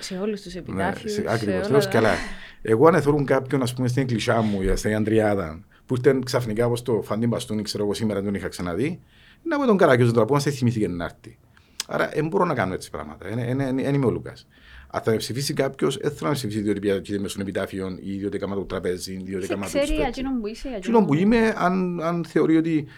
[0.00, 1.18] Σε όλους τους επιτάφιους.
[1.18, 1.70] Ναι, Ακριβώς.
[1.70, 2.14] Λέω καλά.
[2.62, 6.66] Εγώ αν εθώρουν κάποιον ας πούμε, στην εκκλησιά μου για στην Αντριάδα που ήταν ξαφνικά
[6.66, 9.00] όπως το φαντί μπαστούνι, ξέρω εγώ σήμερα δεν τον είχα ξαναδεί,
[9.42, 11.38] να με τον καράκιο τώρα που να σε θυμήθηκε να έρθει.
[11.86, 13.26] Άρα δεν μπορώ να κάνω έτσι πράγματα.
[13.28, 14.46] Δεν είμαι ο Λούκας.
[14.90, 18.12] Αν θα με ψηφίσει κάποιος, δεν θα με ψηφίσει διότι πήγα με στον επιτάφιο ή
[18.12, 20.68] διότι κάμα το τραπέζι, διότι κάμα το Ξέρει εκείνον που είσαι.
[20.76, 22.88] Εκείνον που είμαι, αν, αν θεωρεί ότι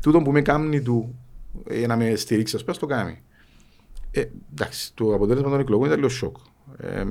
[0.00, 1.18] τούτο που με κάνει του
[1.66, 3.22] ε, να με στηρίξει, ας πούμε, το κάνει.
[4.10, 6.36] Ε, εντάξει, το αποτέλεσμα των εκλογών ήταν λίγο σοκ.
[6.76, 7.04] Ε,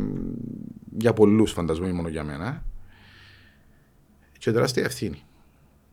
[0.98, 2.66] για πολλούς φαντασμού, μόνο για μένα.
[4.38, 5.24] Και τεράστια ευθύνη.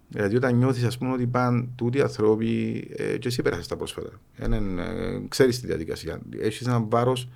[0.09, 4.11] Δηλαδή, όταν νιώθεις, ας πούμε, ότι πάνε τούτοι άνθρωποι, ε, και εσύ πέρασες τα πρόσφατα.
[4.37, 6.21] Ε, ε, Ξέρεις τη διαδικασία.
[6.39, 7.29] Έχεις ένα βάρος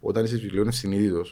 [0.00, 1.24] όταν είσαι πλέον συνείδητο.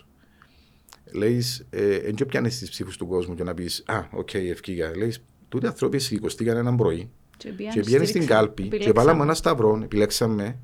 [1.12, 4.96] Λέει, δεν ε, πιάνει τις ψήφους του κόσμου και να πεις Α, οκ, okay, ευκήγα.
[4.96, 5.14] Λέει,
[5.48, 10.58] τούτοι άνθρωποι σηκωστήκαν έναν πρωί και πήγαινε στην κάλπη και βάλαμε ένα σταυρό, επιλέξαμε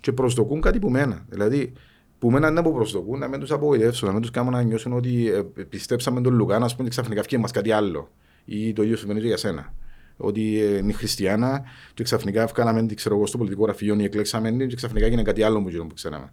[0.00, 1.24] και προσδοκούν κάτι που μένα.
[1.28, 1.72] Δηλαδή,
[2.18, 4.92] που μένα να που προσδοκούν, να μην τους απογοητεύσουν, να μην τους κάνουν να νιώσουν
[4.92, 8.10] ότι ε, πιστέψαμε τον Λουκά, να πούμε ξαφνικά φτιάχνει μας κάτι άλλο.
[8.44, 9.74] Ή το ίδιο συμβαίνει για σένα.
[10.16, 11.62] Ότι ε, είναι χριστιανά
[11.94, 15.42] και ξαφνικά βγάλαμε την ξέρω εγώ στο πολιτικό γραφείο ή εκλέξαμε και ξαφνικά έγινε κάτι
[15.42, 16.32] άλλο που, που ξέραμε.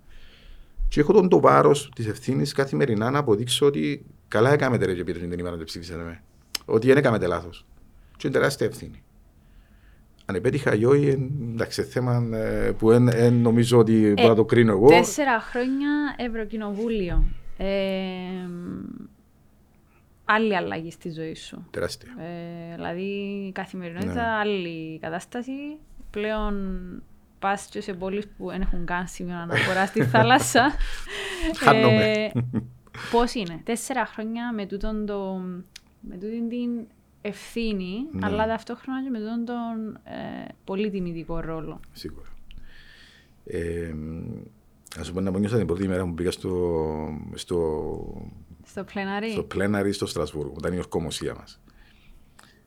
[0.87, 5.03] Και έχω τον το βάρος της ευθύνης καθημερινά να αποδείξω ότι καλά έκαμε τερέ και
[5.03, 6.21] πήρε την ημέρα να ψήφισατε
[6.65, 7.65] Ότι δεν έκαμε λάθος.
[8.17, 9.03] Και είναι τεράστια ευθύνη
[10.31, 14.45] αν επέτυχα ή όχι, εντάξει, θέμα ε, που εν, νομίζω ότι ε, μπορώ να το
[14.45, 14.87] κρίνω εγώ.
[14.87, 17.23] Τέσσερα χρόνια Ευρωκοινοβούλιο.
[17.57, 17.67] Ε,
[20.25, 21.67] άλλη αλλαγή στη ζωή σου.
[21.71, 22.09] Τεράστια.
[22.19, 24.21] Ε, δηλαδή, καθημερινότητα, ναι.
[24.21, 25.51] άλλη κατάσταση.
[26.11, 26.55] Πλέον
[27.39, 30.71] πας και σε πόλεις που δεν έχουν καν σημείο αναφορά στη θάλασσα.
[31.57, 32.11] Χάνομαι.
[32.11, 32.31] ε,
[33.11, 35.41] Πώς είναι, τέσσερα χρόνια με τούτον το.
[35.99, 36.69] Με τούτην την
[37.21, 38.25] ευθύνη, ναι.
[38.25, 41.79] αλλά ταυτόχρονα και με τον, τον ε, πολύ τιμητικό ρόλο.
[41.91, 42.27] Σίγουρα.
[43.45, 43.93] Ε,
[44.99, 46.77] Α σου πω να νιώσα την πρώτη μέρα που πήγα στο.
[47.33, 47.59] στο
[48.65, 49.31] στο πλέναρι.
[49.31, 51.61] Στο πλέναρι στο Στρασβούργο, ήταν η ορκομοσία μας.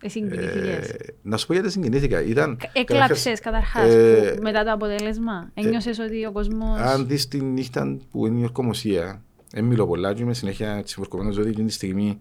[0.02, 0.88] Εσύ συγκινήθηκες.
[0.88, 2.22] Ε, να σου πω γιατί συγκινήθηκα.
[2.22, 5.50] Ήταν, Έκλαψες καταρχάς ε, με, το αποτέλεσμα.
[5.54, 6.80] Ε, Ένιωσες ότι ο κόσμος...
[6.80, 11.38] Αν δεις τη νύχτα που είναι η ορκομοσία, δεν μιλώ πολλά και είμαι συνέχεια συμφορκωμένος
[11.38, 12.18] ότι εκείνη τη στιγμή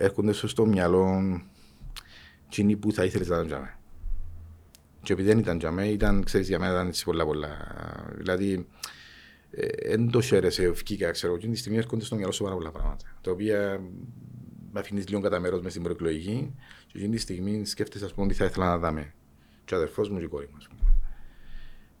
[0.00, 1.22] έρχονται στο μυαλό
[2.46, 3.78] εκείνοι που θα ήθελες να ήταν για
[5.02, 7.56] Και επειδή δεν ήταν για μένα, ήταν, ξέρεις, για μένα ήταν έτσι πολλά πολλά.
[8.16, 8.66] Δηλαδή,
[9.86, 12.70] δεν ε, το χαίρεσαι, ευκήκα, ξέρω, εκείνη τη στιγμή έρχονται στο μυαλό σου πάρα πολλά
[12.70, 13.04] πράγματα.
[13.20, 13.80] Τα οποία
[14.72, 16.54] με αφήνεις λίγο κατά μέρος μες στην προεκλογική
[16.86, 19.14] και εκείνη τη στιγμή σκέφτεσαι, ας πούμε, ότι θα ήθελα να δάμε.
[19.64, 20.80] Και ο αδερφός μου και η κόρη μου, ας πούμε.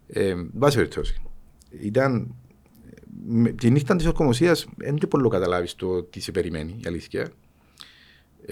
[0.06, 1.22] Ε, βάση περιπτώσει.
[1.80, 2.34] Ήταν
[3.56, 7.32] τη νύχτα της ορκομοσία δεν και πολύ καταλάβεις το τι σε περιμένει, η αλήθεια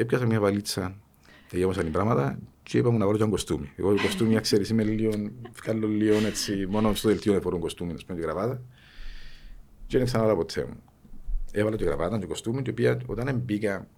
[0.00, 0.94] έπιασα μια βαλίτσα,
[1.48, 3.72] τελειώμασαν οι πράγματα και είπα μου να βρω ένα κοστούμι.
[3.76, 5.12] Εγώ το κοστούμι, ξέρεις, είμαι λίγο,
[5.62, 8.62] βγάλω λίγο έτσι, μόνο στο δελτίο δεν φορούν κοστούμι, να πούμε, τη γραβάτα.
[9.86, 10.82] Και δεν ξανά ποτέ μου.
[11.52, 13.88] Έβαλα τη γραβάτα, το κοστούμι και οποία, όταν μπήκα,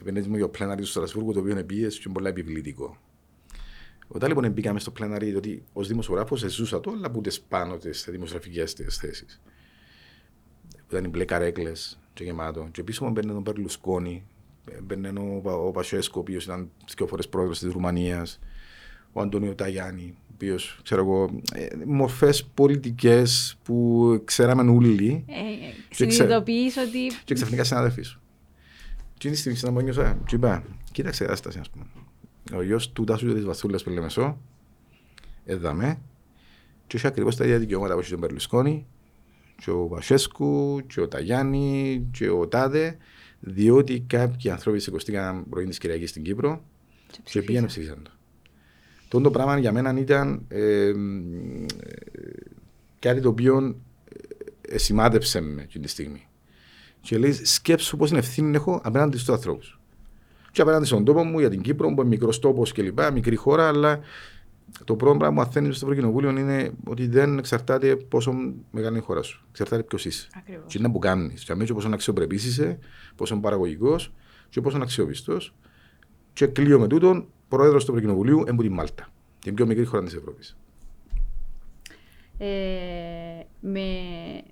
[0.00, 2.96] επενέζει μου για το πλέναρι του Στρασβούργου, το οποίο είναι πίεση και πολύ επιβλητικό.
[4.08, 8.72] Όταν λοιπόν μπήκαμε στο πλέναρι, διότι ως δημοσιογράφος ζούσα το, αλλά ούτε πάνω τις δημοσιογραφικές
[8.72, 9.40] θέσεις.
[10.88, 12.68] Ήταν οι μπλε καρέκλες και γεμάτο.
[12.70, 14.26] Και πίσω μου μπαίνει τον Περλουσκόνη,
[14.82, 18.38] Μπαίνει ο, ο Πασέσκο, ο οποίος ήταν δύο φορές πρόεδρος της Ρουμανίας,
[19.12, 25.24] ο Αντώνιο Ταγιάννη, ο οποίος ξέρω εγώ, ε, μορφές πολιτικές που ξέραμε όλοι.
[25.28, 25.34] Ε,
[25.90, 26.98] Συνειδητοποιείς ότι.
[27.24, 28.20] Και ξαφνικά συνάδελφοί σου.
[29.18, 31.84] Και είναι τη στιγμή να νιώσα, και είπα, κοίταξε κατάσταση, ας πούμε.
[32.54, 34.38] Ο γιος του Τάσου της Βαθούλα που λέμε σώ,
[35.44, 36.00] έδαμε,
[36.86, 38.86] και είχε ακριβώς τα ίδια δικαιώματα που είχε τον Περλουσκόνη,
[39.64, 42.96] και ο Πασέσκου, και ο Ταγιάννη, και ο Τάδε,
[43.40, 46.64] διότι κάποιοι άνθρωποι σηκωστήκαν πρωί της Κυριακής στην Κύπρο
[47.10, 48.10] και, και πήγαν ψήφισαν το.
[49.08, 50.92] Το το πράγμα για μένα ήταν ε,
[52.98, 53.76] κάτι το οποίο
[54.60, 56.26] ε, σημάδεψε με εκείνη τη στιγμή.
[57.00, 59.80] Και λέει, σκέψου πώς είναι ευθύνη έχω απέναντι στους ανθρώπους.
[60.52, 62.98] Και απέναντι στον τόπο μου για την Κύπρο, που είναι μικρός τόπος κλπ.
[63.12, 64.00] Μικρή χώρα, αλλά
[64.84, 68.32] το πρώτο πράγμα που μαθαίνει στο Ευρωκοινοβούλιο είναι ότι δεν εξαρτάται πόσο
[68.70, 69.44] μεγάλη είναι η χώρα σου.
[69.50, 70.28] Εξαρτάται ποιος είσαι.
[70.36, 70.64] Ακριβώς.
[70.66, 71.44] Και είναι που κάνεις.
[71.44, 72.78] Και αμέσω πόσο αξιοπρεπή είσαι,
[73.18, 74.12] πόσο παραγωγικός
[74.48, 75.54] και πόσο αξιόπιστος.
[76.32, 79.08] Και κλείω με τούτον, πρόεδρος του Ευρωκοινοβουλίου είναι τη Μάλτα.
[79.38, 80.56] Την πιο μικρή χώρα της Ευρώπης.
[82.38, 82.46] Ε,
[83.60, 83.82] με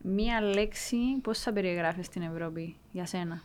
[0.02, 3.42] μία λέξη, πώς θα περιγράφεις την Ευρώπη για σένα;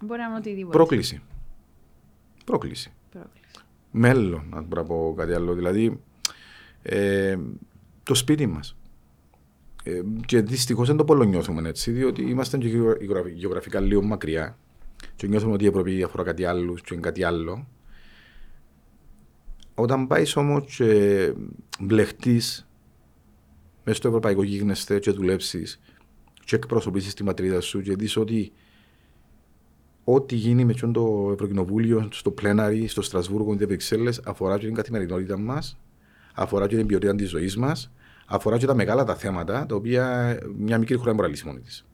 [0.00, 0.76] Μπορεί να είναι οτιδήποτε.
[0.76, 1.22] Πρόκληση.
[2.44, 2.92] Πρόκληση.
[3.10, 3.64] Πρόκληση.
[3.90, 5.54] Μέλλον, να μπορώ να πω κάτι άλλο.
[5.54, 6.00] Δηλαδή,
[6.82, 7.38] ε,
[8.02, 8.76] το σπίτι μας.
[9.88, 14.58] Ε, και δυστυχώς δεν το πολύ νιώθουμε έτσι, διότι είμαστε και γεωγραφ- γεωγραφικά λίγο μακριά.
[15.16, 17.66] Και νιώθουμε ότι η Ευρώπη αφορά κάτι άλλο και είναι κάτι άλλο.
[19.74, 21.32] Όταν πάεις όμως και
[21.80, 22.68] μπλεχτείς
[23.84, 25.80] μέσα στο ευρωπαϊκό γίγνεσθε και δουλέψεις
[26.44, 28.52] και εκπροσωπήσεις τη ματρίδα σου και δεις ότι
[30.04, 34.74] ό,τι γίνει με ποιον το Ευρωκοινοβούλιο, στο πλέναρι, στο Στρασβούργο, στις Βρυξέλλες, αφορά και την
[34.74, 35.78] καθημερινότητα μας,
[36.34, 37.92] αφορά και την ποιότητα της ζωής μας,
[38.30, 41.46] αφορά και τα μεγάλα τα θέματα, τα οποία μια μικρή χώρα δεν μπορεί να λύσει
[41.46, 41.86] μόνη της.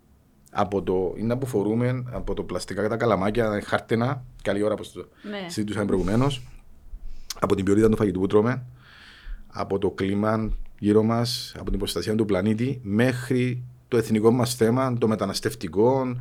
[0.51, 5.09] Από το είναι που φορούμε, από το πλαστικά τα καλαμάκια, χάρτενα, καλή ώρα που το
[5.31, 5.49] Ναι.
[5.49, 6.43] συζητούσαμε προηγουμένως,
[7.41, 8.63] από την ποιότητα του φαγητού που τρώμε,
[9.47, 14.99] από το κλίμα γύρω μας, από την προστασία του πλανήτη, μέχρι το εθνικό μας θέμα,
[14.99, 16.17] το μεταναστευτικό,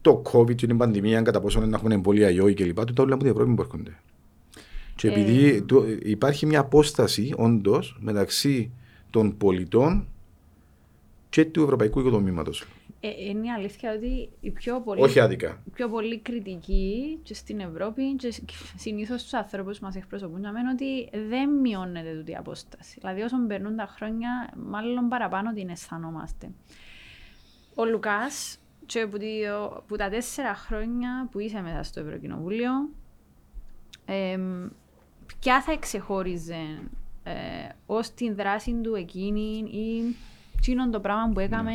[0.00, 2.84] το COVID και την πανδημία, κατά πόσο να έχουμε εμβόλια ή όχι κλπ.
[2.84, 3.98] Τούτα όλα από την Ευρώπη που έρχονται.
[4.96, 5.60] Και επειδή Ε.
[5.62, 8.70] το- υπάρχει μια απόσταση όντως μεταξύ
[9.14, 10.08] των πολιτών
[11.28, 12.64] και του ευρωπαϊκού οικοδομήματος.
[13.00, 15.62] Ε, είναι η αλήθεια ότι οι πιο πολύ, Όχι άδικα.
[15.66, 18.34] οι πιο πολύ κριτικοί και στην Ευρώπη και
[18.76, 22.96] συνήθως τους ανθρώπου που μας εκπροσωπούν να μένουν ότι δεν μειώνεται τούτη η απόσταση.
[23.00, 26.50] Δηλαδή, όσο περνούν τα χρόνια, μάλλον παραπάνω την αισθανόμαστε.
[27.74, 29.26] Ο Λουκάς, και που, τη-
[29.86, 32.70] που τα τέσσερα χρόνια που είσαι μέσα στο Ευρωκοινοβούλιο,
[34.04, 34.66] εμ,
[35.40, 36.56] ποια θα εξεχώριζε
[37.24, 37.32] ε,
[37.86, 40.16] ως την δράση του εκείνη ή
[40.56, 41.72] εκείνον το πράγμα που έκαμε,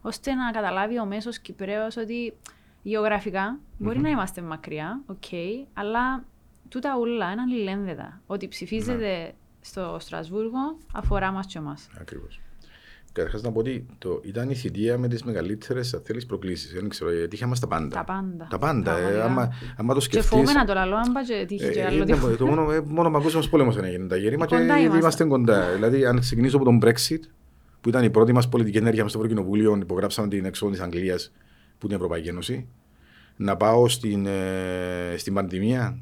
[0.00, 2.34] ώστε να καταλάβει ο μέσος Κυπρέος ότι
[2.82, 5.24] γεωγραφικά μπορεί να είμαστε μακριά, οκ,
[5.72, 6.24] αλλά
[6.68, 8.20] τούτα ούλα είναι αλληλένδετα.
[8.26, 11.88] Ότι ψηφίζεται στο Στρασβούργο αφορά μας και εμάς.
[12.00, 12.40] Ακριβώς.
[13.12, 16.72] Καταρχάς να πω ότι το, ήταν η θητεία με τις μεγαλύτερες θέλεις προκλήσεις.
[16.72, 17.88] Δεν ξέρω, γιατί είχαμε τα πάντα.
[17.88, 18.46] Τα πάντα.
[18.50, 18.90] Τα πάντα.
[18.90, 19.24] Ε, Πραγματικά.
[19.24, 20.28] άμα, άμα το Και σκεφτεί.
[20.28, 22.36] φοβούμαι να το λαλώ, αν πάει και τύχει και άλλο ήταν τίποτα.
[22.36, 24.98] το μόνο, ε, μόνο παγκόσμιο πόλεμο δεν έγινε τα γέρημα και Κοντά ήδη είμαστε.
[24.98, 25.72] είμαστε κοντά.
[25.74, 27.20] Δηλαδή, αν ξεκινήσω από τον Brexit,
[27.80, 31.32] που ήταν η πρώτη μας πολιτική ενέργεια στο Ευρωκοινοβούλιο, υπογράψαμε την έξοδο της Αγγλίας
[31.78, 32.66] που είναι η Ευρωπαϊκή Ένωση.
[33.36, 35.98] Να πάω στην, ε, στην πανδημία,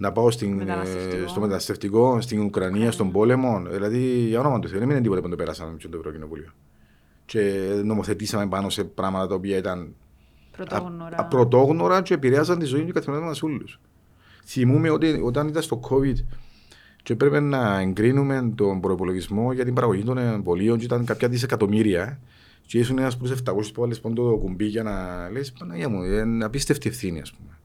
[0.00, 1.28] να πάω στην, ε, Μεταναστευτικό.
[1.28, 3.62] στο μεταναστευτικό, στην Ουκρανία, στον πόλεμο.
[3.70, 6.52] Δηλαδή, για όνομα του Θεού, δεν είναι τίποτα που το περάσαμε με το Ευρωκοινοβούλιο.
[7.24, 7.40] Και
[7.84, 9.94] νομοθετήσαμε πάνω σε πράγματα τα οποία ήταν
[10.56, 11.16] Πρωτόγνωρα.
[11.18, 13.80] Α- πρωτόγνωρα και επηρέαζαν τη ζωή και καθημερινά μας όλους.
[14.44, 16.14] Θυμούμαι ότι όταν ήταν στο COVID
[17.02, 22.20] και έπρεπε να εγκρίνουμε τον προπολογισμό για την παραγωγή των εμβολίων και ήταν κάποια δισεκατομμύρια
[22.66, 26.02] και ήσουν ένας προς 700 που βάλεις πόντο το κουμπί για να λες Παναγία μου,
[26.02, 27.55] είναι απίστευτη ευθύνη ας πούμε.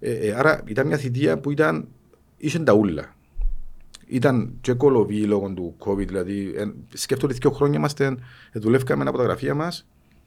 [0.00, 1.88] Ε, ε, άρα ήταν μια θητεία που ήταν,
[2.36, 3.16] είχε τα ούλα.
[4.06, 8.16] Ήταν και κολοβή λόγω του COVID, δηλαδή ε, σκέφτομαι ότι δύο χρόνια είμαστε,
[8.52, 9.86] ε, δουλεύκαμε από τα γραφεία μας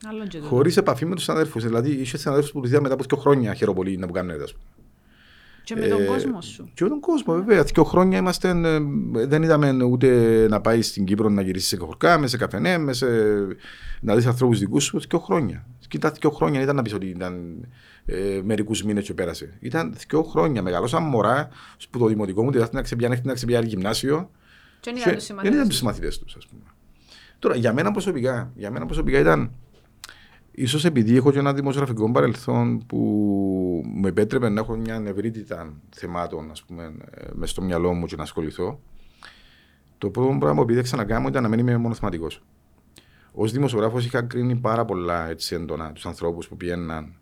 [0.10, 0.49] Άλλον και τούτο.
[0.49, 1.63] Χωρίς επαφή με τους συναδέλφους.
[1.63, 4.55] Δηλαδή, είχε συναδέλφους που τους είδα μετά από δύο χρόνια χειροπολί να που κάνουν έτσι.
[5.63, 6.71] Και με τον Ε, κόσμο σου.
[6.73, 7.63] Και με τον κόσμο, βέβαια.
[7.63, 8.79] Δύο χρόνια είμαστε, ε,
[9.25, 12.93] δεν είδαμε ούτε να πάει στην Κύπρο να γυρίσει σε χορκά, με σε καφενέ, με
[12.93, 13.05] σε,
[14.01, 14.99] να δεις ανθρώπους δικούς σου.
[15.10, 15.65] Δύο χρόνια.
[15.88, 17.65] Κοίτα, δύο χρόνια δεν ήταν να πεις ότι ήταν
[18.06, 19.58] ε, μερικούς μήνες και πέρασε.
[19.60, 20.62] Ήταν δύο χρόνια.
[20.62, 21.50] Μεγαλώσαμε μωρά
[21.90, 24.30] που το δημοτικό μου, δηλαδή να ξεπιάνει να ξεπιάνει γυμνάσιο.
[24.80, 26.62] Και δεν Και ήταν τους Δεν ήταν συμμαθητές του συμμαθητέ τους, ας πούμε.
[27.40, 29.52] Τώρα, για μένα προσωπικά, για μένα προσωπικά ήταν.
[30.52, 32.98] ίσως επειδή έχω και ένα δημοσιογραφικό παρελθόν που
[33.86, 38.16] μου επέτρεπε να έχω μια ευρύτητα θεμάτων, ας πούμε, ε, μες στο μυαλό μου και
[38.16, 38.80] να ασχοληθώ.
[39.98, 42.42] Το πρώτο πράγμα που επίδεξα να κάνω ήταν να μην είμαι μονοθεματικός.
[43.34, 47.14] Ω δημοσιογράφος είχα κρίνει πάρα πολλά έτσι έντονα τους ανθρώπους που πήγαιναν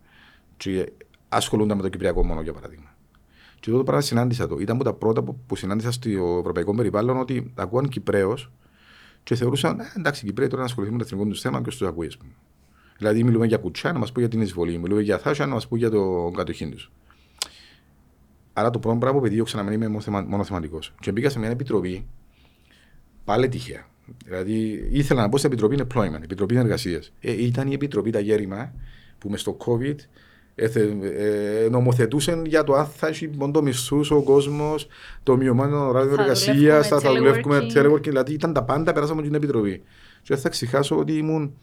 [0.60, 0.92] και
[1.30, 2.96] ασχολούνταν με το Κυπριακό μόνο, για παράδειγμα.
[3.60, 4.58] Και τότε πράγμα συνάντησα το.
[4.60, 8.52] Ήταν από τα πρώτα που, που συνάντησα στο ευρωπαϊκό περιβάλλον ότι ακούαν Κυπρέος
[9.24, 11.76] και θεωρούσαν, ε, εντάξει, οι Κυπρέοι τώρα να ασχοληθούν με το εθνικό τους θέμα και
[11.78, 12.32] του ακούει, α πούμε.
[12.98, 15.68] Δηλαδή, μιλούμε για κουτσά να μας πει για την εισβολή, μιλούμε για θάσια να μας
[15.68, 16.92] πει για το κατοχήν τους.
[18.54, 20.80] Άρα το πρώτο πράγμα που επιδίωξα να μην είμαι μονοθεμα- μονοθεματικό.
[21.00, 22.08] Και μπήκα σε μια επιτροπή,
[23.24, 23.88] πάλι τυχαία.
[24.26, 27.14] Δηλαδή, ήθελα να πω στην επιτροπή employment, επιτροπή εργασίας.
[27.20, 28.74] Ε, ήταν η επιτροπή τα γέρημα
[29.18, 30.28] που με στο COVID έθε, ε,
[31.70, 34.88] νομοθετούσαν για το αν θα έχει μόνο μισθού ο κόσμος,
[35.24, 37.78] το μειωμένο ωράριο Θα εργασίας, δουλεύουμε θα, θα δουλεύουμε teleworking.
[37.78, 38.04] teleworking.
[38.04, 39.82] Δηλαδή ήταν τα πάντα, περάσαμε από την επιτροπή.
[40.22, 41.54] Και δεν θα ξεχάσω ότι ήμουν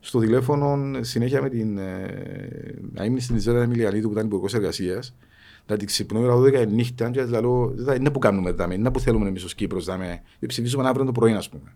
[0.00, 5.14] στο τηλέφωνο συνέχεια με την ε, στην Ιζέρα Εμιλιανίδου που ήταν υπουργός εργασίας
[5.66, 9.00] να την ξυπνώ ώρα 12 νύχτα και λέω δεν είναι που κάνουμε δάμε, είναι που
[9.00, 11.72] θέλουμε εμείς ως Κύπρος δάμε, ψηφίσουμε αύριο το πρωί ας πούμε.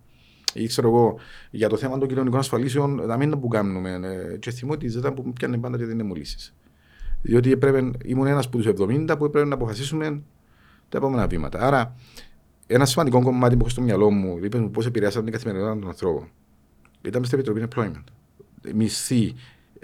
[0.52, 1.18] Ή ξέρω εγώ,
[1.50, 4.00] για το θέμα των κοινωνικών ασφαλίσεων, να μην είναι που κάνουμε.
[4.32, 6.54] Ε, και θυμώ ότι ζέτα που πιάνε πάντα και δεν είναι μολύσεις.
[7.22, 10.22] Διότι έπρεπε, ήμουν ένας από τους 70 που έπρεπε να αποφασίσουμε
[10.88, 11.58] τα επόμενα βήματα.
[11.60, 11.96] Άρα,
[12.66, 15.88] ένα σημαντικό κομμάτι που έχω στο μυαλό μου, είπε μου πώς επηρεάσαν την καθημερινότητα των
[15.88, 16.28] ανθρώπων.
[17.02, 18.04] Ήταν στην Επιτροπή Employment.
[18.74, 19.34] Μισθή,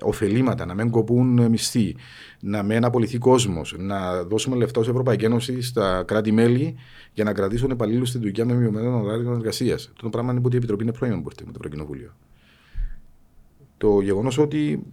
[0.02, 1.96] ωφελήματα, να μην κοπούν μισθοί,
[2.40, 6.76] να μην απολυθεί κόσμος, να δώσουμε λεφτά ως Ευρωπαϊκή Ένωση στα κράτη-μέλη
[7.12, 9.92] για να κρατήσουν υπαλλήλους στην δουλειά με μειωμένο ωράριο εργασίας.
[10.02, 12.16] Το πράγμα είναι που η Επιτροπή είναι πρώην με το Ευρωκοινοβούλιο.
[13.76, 14.86] Το γεγονός ότι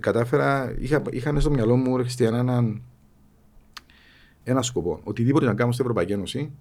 [0.00, 2.82] κατάφερα, είχα, είχα στο μυαλό μου Χριστιανά έναν
[4.44, 5.00] ένα σκοπό.
[5.04, 6.52] Οτιδήποτε να κάνω στην Ευρωπαϊκή Ένωση,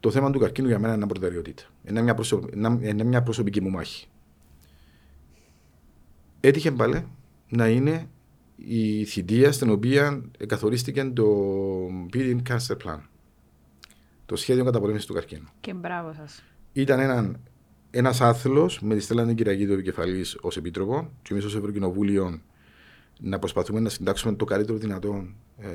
[0.00, 1.62] το θέμα του καρκίνου για μένα είναι μια προτεραιότητα.
[1.84, 2.16] Είναι μια,
[2.82, 4.08] είναι μια προσωπική μου μάχη
[6.46, 7.06] έτυχε πάλι
[7.48, 8.08] να είναι
[8.56, 11.26] η θητεία στην οποία καθορίστηκε το
[12.12, 12.98] Beating Cancer Plan.
[14.26, 15.48] Το σχέδιο καταπολέμησης του καρκίνου.
[15.60, 16.42] Και μπράβο σας.
[16.72, 17.40] Ήταν ένα
[17.90, 22.40] ένας άθλος με τη Στέλλα Κυριακή του επικεφαλής ως επίτροπο και εμείς ως Ευρωκοινοβούλιο
[23.20, 25.26] να προσπαθούμε να συντάξουμε το καλύτερο δυνατό
[25.58, 25.68] ε,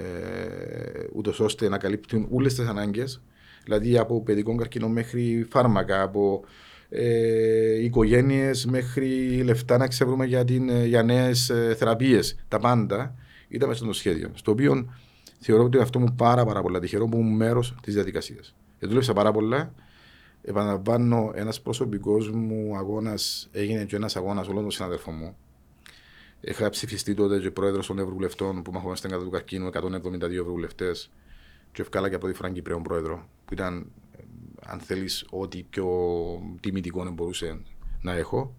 [1.13, 3.21] ούτως ώστε να καλύπτουν όλες τις ανάγκες.
[3.63, 6.43] Δηλαδή από παιδικό καρκίνο μέχρι φάρμακα, από
[6.89, 12.36] ε, οικογένειες μέχρι λεφτά να ξεβρούμε για, την, για νέες θεραπείες.
[12.47, 13.15] Τα πάντα
[13.47, 14.32] ήταν μέσα στο σχέδιο.
[14.34, 14.89] Στο οποίο
[15.39, 18.56] θεωρώ ότι αυτό μου πάρα, πάρα πολλά τυχερό που ήμουν μέρος της διαδικασίας.
[18.80, 19.74] Και δούλεψα πάρα πολλά.
[20.41, 25.36] Επαναλαμβάνω, ένας προσωπικός μου αγώνας έγινε και ένας αγώνας όλων των συναδέλφων μου.
[26.41, 31.12] Είχα ψηφιστεί τότε και πρόεδρος των Ευρωβουλευτών που μαχόμαστε κατά του καρκίνου, 172 Ευρωβουλευτές.
[31.71, 33.91] Και ευκάλα και από τη Φραγκή πρόεδρο, που ήταν
[34.65, 35.88] αν θέλεις, ό,τι πιο
[36.60, 37.62] τιμητικό μπορούσε
[38.01, 38.56] να έχω.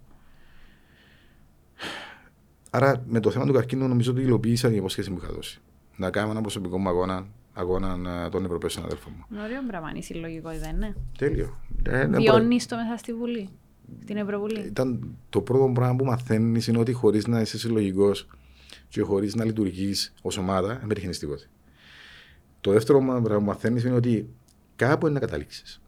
[2.71, 5.61] Άρα με το θέμα του καρκίνου νομίζω ότι υλοποίησα την υπόσχεση που είχα δώσει.
[5.97, 9.39] Να κάνω ένα προσωπικό μου αγώνα, αγώνα των Ευρωπαίων συναδέλφων μου.
[9.45, 10.97] Ωραίο πράγμα, είναι συλλογικό, δεν είναι.
[11.19, 11.59] Τέλειο.
[11.83, 13.49] Ε, ναι, Βιώνεις το μέσα στη Βουλή,
[14.03, 18.27] στην Ευρωβουλή; Ήταν το πρώτο πράγμα που μαθαίνεις είναι ότι χωρίς να είσαι συλλογικός
[18.89, 21.45] και χωρίς να λειτουργείς ως ομάδα, δεν πετύχει τίποτα.
[22.61, 24.29] Το δεύτερο πράγμα που μαθαίνεις είναι ότι
[24.77, 25.81] κάπου είναι να καταλήξεις.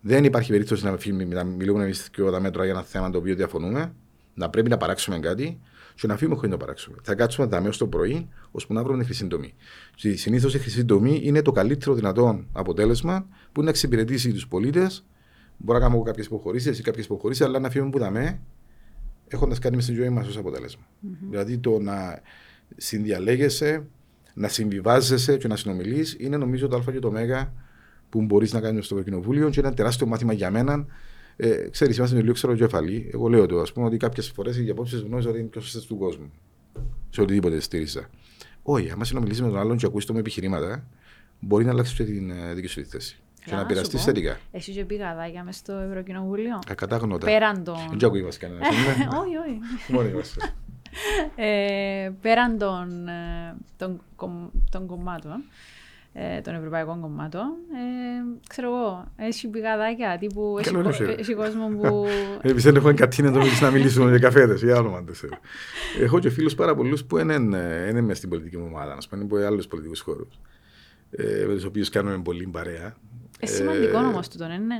[0.00, 0.96] Δεν υπάρχει περίπτωση να,
[1.26, 3.94] να μιλούμε εμείς και τα μέτρα για ένα θέμα το οποίο διαφωνούμε,
[4.34, 5.60] να πρέπει να παράξουμε κάτι
[5.94, 6.96] και να φύγουμε χωρίς να παράξουμε.
[7.02, 9.54] Θα κάτσουμε τα μέσα το πρωί, ώσπου να βρούμε τη χρυσή τομή.
[9.96, 15.04] Συνήθως η χρυσή τομή είναι το καλύτερο δυνατό αποτέλεσμα που είναι να εξυπηρετήσει τους πολίτες.
[15.56, 18.40] Μπορεί να κάνουμε κάποιες υποχωρήσεις ή κάποιες υποχωρήσεις, αλλά να φύγουμε που δαμέ,
[19.28, 20.82] έχοντας κάνει μες στη ζωή μας ως αποτέλεσμα.
[20.82, 21.26] Mm-hmm.
[21.30, 22.20] Δηλαδή το να
[22.76, 23.86] συνδιαλέγεσαι,
[24.34, 27.52] να συμβιβάζεσαι και να συνομιλείς είναι νομίζω το Α και το Μέγα
[28.08, 30.86] που μπορείς να κάνεις στο κοινοβούλιο και ένα τεράστιο μάθημα για μένα.
[31.36, 33.10] Ε, ξέρεις, είμαστε λίγο ξεροκεφαλή.
[33.12, 35.86] Εγώ λέω το, ας πούμε, ότι κάποιες φορές οι απόψεις γνώριζα ότι είναι πιο σωστές
[35.86, 36.32] του κόσμου.
[37.10, 38.10] Σε οτιδήποτε στήριζα.
[38.62, 40.86] Όχι, άμα συνομιλήσει με τον άλλον και ακούσεις το με επιχειρήματα,
[41.40, 43.18] μπορεί να αλλάξεις και την ε, δική σου τη θέση.
[43.44, 44.38] Και να πειραστείς θετικά.
[44.50, 46.58] Εσύ είχε πει γαδάκια μες στο Ευρωκοινοβούλιο.
[46.68, 47.26] Ακατάγνωτα.
[47.26, 47.76] Πέραν των.
[47.90, 48.60] Δεν ακούει μας κανένα.
[49.20, 49.58] Όχι, όχι.
[49.88, 50.52] Μόνοι είμαστε.
[51.36, 52.58] Ε, πέραν
[54.70, 55.44] των κομμάτων
[56.16, 57.42] ε, των ευρωπαϊκών κομμάτων.
[57.42, 60.56] Ε, ξέρω εγώ, έχει πηγαδάκια τύπου.
[61.18, 62.06] Έχει κόσμο που.
[62.42, 65.04] Εμεί δεν έχουμε κατίνα το να μιλήσουμε για καφέδες ή άλλο
[66.00, 69.22] Έχω και φίλους πάρα πολλούς που είναι, είναι μέσα στην πολιτική μου ομάδα, ας πούμε,
[69.22, 70.38] από άλλους πολιτικούς χώρους.
[71.10, 72.94] Ε, με τους οποίους κάνουμε πολύ παρέα.
[73.40, 74.56] Ε, σημαντικό όμως τούτο, είναι.
[74.56, 74.78] Ναι.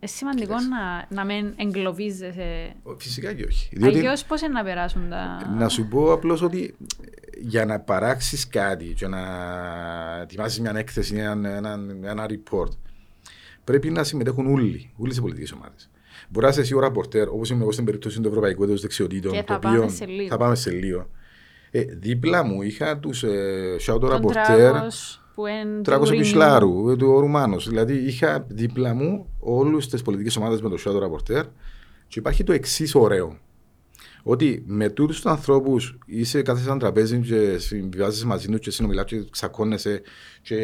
[0.00, 2.74] Ε, σημαντικό να, να μην εγκλωβίζεσαι.
[2.96, 3.70] Φυσικά και όχι.
[3.82, 5.52] Αλλιώς πώς είναι να περάσουν τα.
[5.58, 6.74] Να σου πω απλώς ότι
[7.44, 9.20] για να παράξεις κάτι και να
[10.22, 12.70] ετοιμάσεις μια έκθεση, ένα, ένα, ένα report,
[13.64, 15.90] πρέπει να συμμετέχουν όλοι, όλε οι πολιτικές ομάδες.
[16.28, 19.32] Μπορεί να είσαι εσύ ο ραπορτέρ, όπως είμαι εγώ στην περίπτωση του Ευρωπαϊκού Έτους Δεξιοτήτων.
[19.32, 20.28] Και θα, οποίο, πάμε σε λίγο.
[20.28, 21.08] θα πάμε σε λίγο.
[21.70, 24.74] Ε, δίπλα μου είχα τους ε, shout ραπορτέρ.
[25.82, 27.68] Τράγο Πισλάρου, ε, του Ρουμάνος.
[27.68, 31.44] Δηλαδή είχα δίπλα μου όλε τις πολιτικές ομάδες με το shout ραπορτέρ.
[32.08, 33.38] Και υπάρχει το εξής ωραίο
[34.22, 39.04] ότι με τούτους τους ανθρώπους είσαι κάθε σαν τραπέζι και συμβιβάζεις μαζί τους και συνομιλάς
[39.04, 40.02] και ξακώνεσαι
[40.42, 40.58] και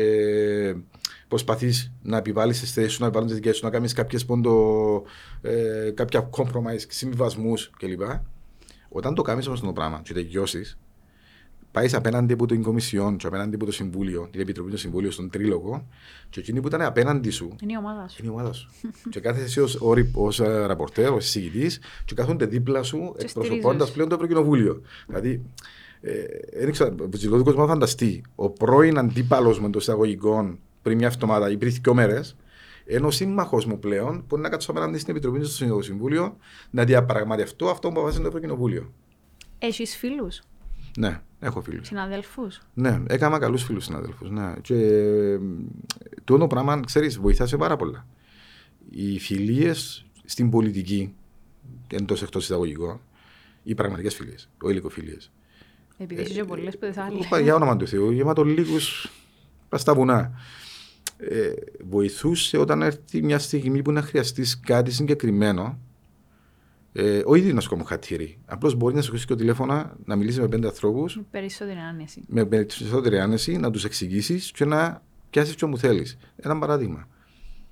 [1.28, 3.94] προσπαθείς να επιβάλλεις τις θέσεις σου, να επιβάλλει τις δικές σου, να κάνεις
[5.42, 8.02] ε, κάποια compromise, συμβιβασμούς κλπ.
[8.88, 10.78] Όταν το κάνεις όμως το πράγμα και τελειώσεις,
[11.78, 15.30] πάεις απέναντι από την Κομισιόν και απέναντι από το Συμβούλιο, την Επιτροπή του Συμβούλιο, στον
[15.30, 15.86] Τρίλογο,
[16.30, 17.56] και εκείνη που ήταν απέναντι σου.
[17.62, 18.16] Είναι η ομάδα σου.
[18.20, 18.70] Είναι η ομάδα σου.
[19.10, 19.78] και κάθεσαι εσύ
[20.14, 24.82] ως ε, ραπορτέρ, ως εισηγητής, και κάθονται δίπλα σου εκπροσωπώντας πλέον το Ευρωκοινοβούλιο.
[25.06, 25.42] Δηλαδή,
[26.00, 26.24] ε,
[26.60, 26.94] δεν ξέρω,
[27.32, 28.22] ο κόσμο φανταστεί.
[28.34, 32.36] Ο πρώην αντίπαλος με το εισαγωγικό πριν μια εβδομάδα ή πριν δύο μέρες,
[32.84, 36.36] Ενώ σύμμαχος μου πλέον μπορεί να κάτσω απέναντι στην Επιτροπή στο Συμβούλιο
[36.70, 38.92] να διαπραγματευτώ αυτό που αποφάσισε το Ευρωκοινοβούλιο.
[39.58, 40.42] Έχεις φίλους;
[40.98, 41.86] Ναι, έχω φίλους.
[41.86, 42.60] Συναδέλφους.
[42.74, 44.30] Ναι, έκανα καλούς φίλους συναδέλφους.
[44.30, 44.54] Ναι.
[44.60, 45.38] Και ε,
[46.24, 48.06] το πράγμα, ξέρεις, βοηθά πάρα πολλά.
[48.90, 51.14] Οι φιλίες στην πολιτική,
[51.92, 53.00] εντός εκτός εισαγωγικών,
[53.62, 55.16] οι πραγματικές φιλίες, ο υλικοφιλίε.
[55.98, 58.44] Επειδή είσαι πολλές που δεν θα Για όνομα του Θεού, γεμάτο
[59.68, 60.32] πα στα βουνά.
[61.16, 61.52] Ε,
[61.88, 65.78] βοηθούσε όταν έρθει μια στιγμή που να χρειαστείς κάτι συγκεκριμένο.
[67.00, 68.38] Ε, ο ίδιος να σου κάνει χατήρι.
[68.46, 71.20] Απλώς μπορεί να σου χρήσει και τηλέφωνο, να μιλήσει με πέντε ανθρώπους.
[71.30, 72.24] Περισσότερη άνεση.
[72.26, 76.18] Με περισσότερη άνεση, να τους εξηγήσεις και να πιάσεις τι μου θέλεις.
[76.36, 77.08] Ένα παράδειγμα.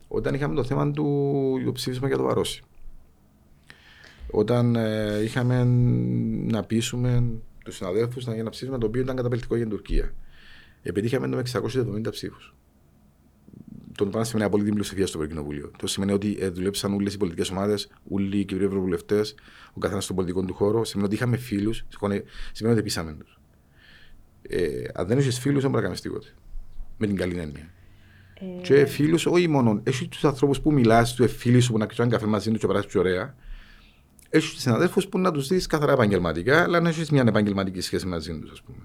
[0.09, 2.63] Όταν είχαμε το θέμα του υποψήφισμα για το Βαρόσι.
[4.31, 5.65] Όταν ε, είχαμε
[6.47, 7.25] να πείσουμε
[7.65, 10.15] τους συναδέλφους να γίνει ένα ψήφισμα το οποίο ήταν καταπληκτικό για την Τουρκία.
[10.83, 12.55] Επιτύχαμε με 670 ψήφους.
[13.97, 15.71] Το πάνω σημαίνει απόλυτη πλειοψηφία στο Ευρωκοινοβούλιο.
[15.79, 19.35] Το σημαίνει ότι ε, δουλέψαν όλες οι πολιτικές ομάδες, όλοι οι κυβερνοί ευρωβουλευτές,
[19.73, 20.85] ο καθένας στον πολιτικό του χώρο.
[20.85, 21.87] Σημαίνει ότι είχαμε φίλους,
[22.53, 23.39] σημαίνει ότι πείσαμε τους.
[24.43, 26.27] Ε, αν δεν έχει φίλους, δεν μπορεί να κάνεις τίποτα.
[26.99, 27.71] Με την καλή έννοια.
[28.35, 28.61] Ε...
[28.63, 29.81] Και φίλους, όχι μόνο.
[29.83, 32.67] Έχεις τους ανθρώπους που μιλάς, τους φίλους σου που να κάνει καφέ μαζί τους και
[32.67, 33.35] περάσεις ωραία
[34.37, 38.39] έχεις συναδέλφους που να τους δεις καθαρά επαγγελματικά, αλλά να έχεις μια επαγγελματική σχέση μαζί
[38.39, 38.83] τους, ας πούμε.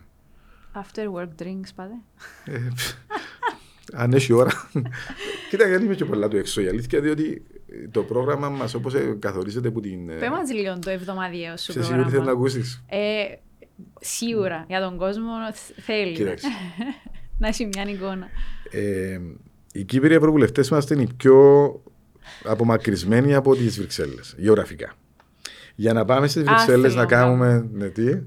[0.74, 1.94] After work drinks, πάτε.
[3.94, 4.52] Ε, αν έχει ώρα.
[5.50, 7.44] Κοίτα, γιατί είμαι και πολλά του έξω η αλήθεια, διότι
[7.92, 10.06] το πρόγραμμα μας όπως καθορίζεται από την.
[10.06, 11.72] Πες μας λίγο το εβδομαδιαίο σου.
[11.72, 13.24] Σε σίγουρη θέλει να ακούσεις; Ε,
[14.00, 15.32] σίγουρα για τον κόσμο
[15.76, 16.18] θέλει.
[17.42, 18.28] να έχει μια εικόνα.
[18.72, 19.20] Ε,
[19.72, 21.38] οι Κύπροι Ευρωβουλευτές είμαστε οι πιο
[22.44, 24.94] απομακρυσμένοι από τις Βρυξέλλες, γεωγραφικά.
[25.76, 27.70] Για να πάμε στις Βρυξέλλες να κάνουμε.
[27.72, 28.22] Ναι, τι, ναι.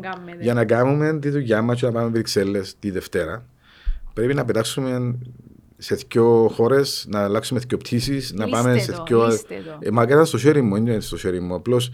[0.00, 0.36] κάνουμε.
[0.40, 3.46] Για να κάνουμε τη δουλειά μας και να πάμε Βρυξέλλες τη Δευτέρα,
[4.14, 5.18] πρέπει να πετάξουμε
[5.76, 9.28] σε δύο χώρες, να αλλάξουμε δύο πτήσεις, να πάμε σε δύο.
[9.78, 11.54] Ε, μα ήταν στο χέρι μου, είναι στο χέρι μου.
[11.54, 11.90] Απλώς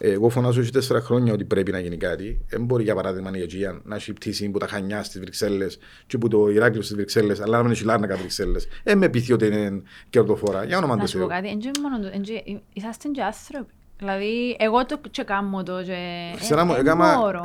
[0.00, 2.40] εγώ φωνάζω έτσι τέσσερα χρόνια ότι πρέπει να γίνει κάτι.
[2.48, 6.18] Δεν μπορεί για παράδειγμα η Αιγαία να έχει πτήση που τα χανιά στις Βρυξέλλες και
[6.18, 8.66] που το Ηράκλειο στις Βρυξέλλες, αλλά να μην έχει λάρνακα Βρυξέλλες.
[8.84, 10.64] Δεν με πείθει ότι είναι κερδοφορά.
[10.64, 11.26] Για όνομα του Θεού.
[11.26, 11.48] Να σου πω
[12.28, 13.72] κάτι, είσαστε και άνθρωποι.
[13.98, 15.96] Δηλαδή, εγώ το και κάνω το και...
[16.36, 16.76] Ξέρω,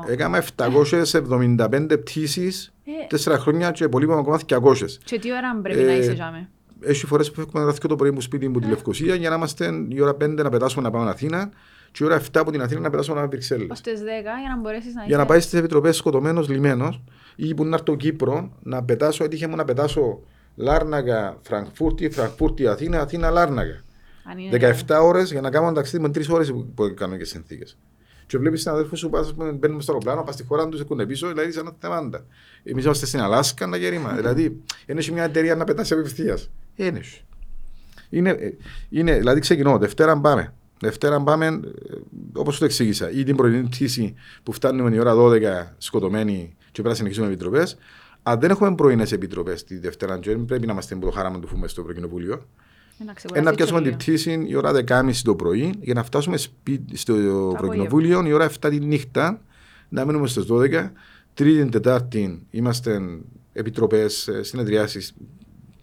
[0.07, 3.07] έκανα 775 πτήσεις, ε.
[3.07, 4.75] τέσσερα χρόνια και πολύ πάνω ακόμα 200.
[5.03, 6.49] Και τι ώρα πρέπει να είσαι τζάμε;
[6.81, 8.69] Έχει φορές που έχουμε γραφτεί το πρωί μου σπίτι μου τη ε.
[8.69, 11.49] Λευκοσία για να είμαστε η ώρα 5 να πετάσουμε να πάμε Αθήνα
[11.91, 13.67] και η ώρα 7 από την Αθήνα να πετάσουμε να πάμε Βρυξέλλες.
[13.71, 17.01] Ως τις 10 για να μπορέσεις να Για να πάεις στις επιτροπές σκοτωμένος λιμένος
[17.35, 20.19] ή που να έρθω Κύπρο να πετάσω, έτυχε μου να πετάσω
[20.55, 23.81] Λάρναγα, Φραγκφούρτη, Φραγκφούρτη, Αθήνα, Αθήνα, Λάρναγα.
[24.87, 27.77] 17 ώρες για να κάνουμε ταξίδι με 3 ώρες που κάνουν και συνθήκες.
[28.27, 31.51] Και βλέπεις συναδέλφους σου που μπαίνουν στο αεροπλάνο, πας στη χώρα τους, έχουν πίσω, δηλαδή
[31.51, 32.25] σαν θεμάντα.
[32.63, 34.13] Εμείς είμαστε στην Αλάσκα, να γερήμα.
[34.13, 36.37] δηλαδή, είναι μια εταιρεία να πετάσει απευθεία.
[36.75, 37.01] Είναι.
[38.09, 38.57] Είναι,
[38.89, 40.53] είναι, δηλαδή ξεκινώ, Δευτέρα πάμε.
[40.79, 41.59] Δευτέρα πάμε, ε,
[42.33, 44.13] όπως το εξήγησα, ή την πρωινή πτήση
[44.43, 47.77] που φτάνουμε η ώρα 12 σκοτωμένοι και πρέπει να συνεχίσουμε επιτροπές.
[48.23, 51.67] Αν δεν έχουμε πρωινές επιτροπές τη Δευτέρα, πρέπει να είμαστε με το χάραμα του φούμε
[51.67, 52.45] στο Ευρωκοινοβούλιο.
[53.33, 56.37] Ένα πιάσουμε την πτήση η ώρα 10.30 το πρωί για να φτάσουμε
[56.93, 57.13] στο
[57.57, 59.41] προκοινοβούλιο η ώρα 7 τη νύχτα,
[59.89, 60.91] να μείνουμε στις 12.
[61.33, 63.01] Τρίτη, Τετάρτη είμαστε
[63.53, 65.13] επιτροπές, ε, συνεδριάσεις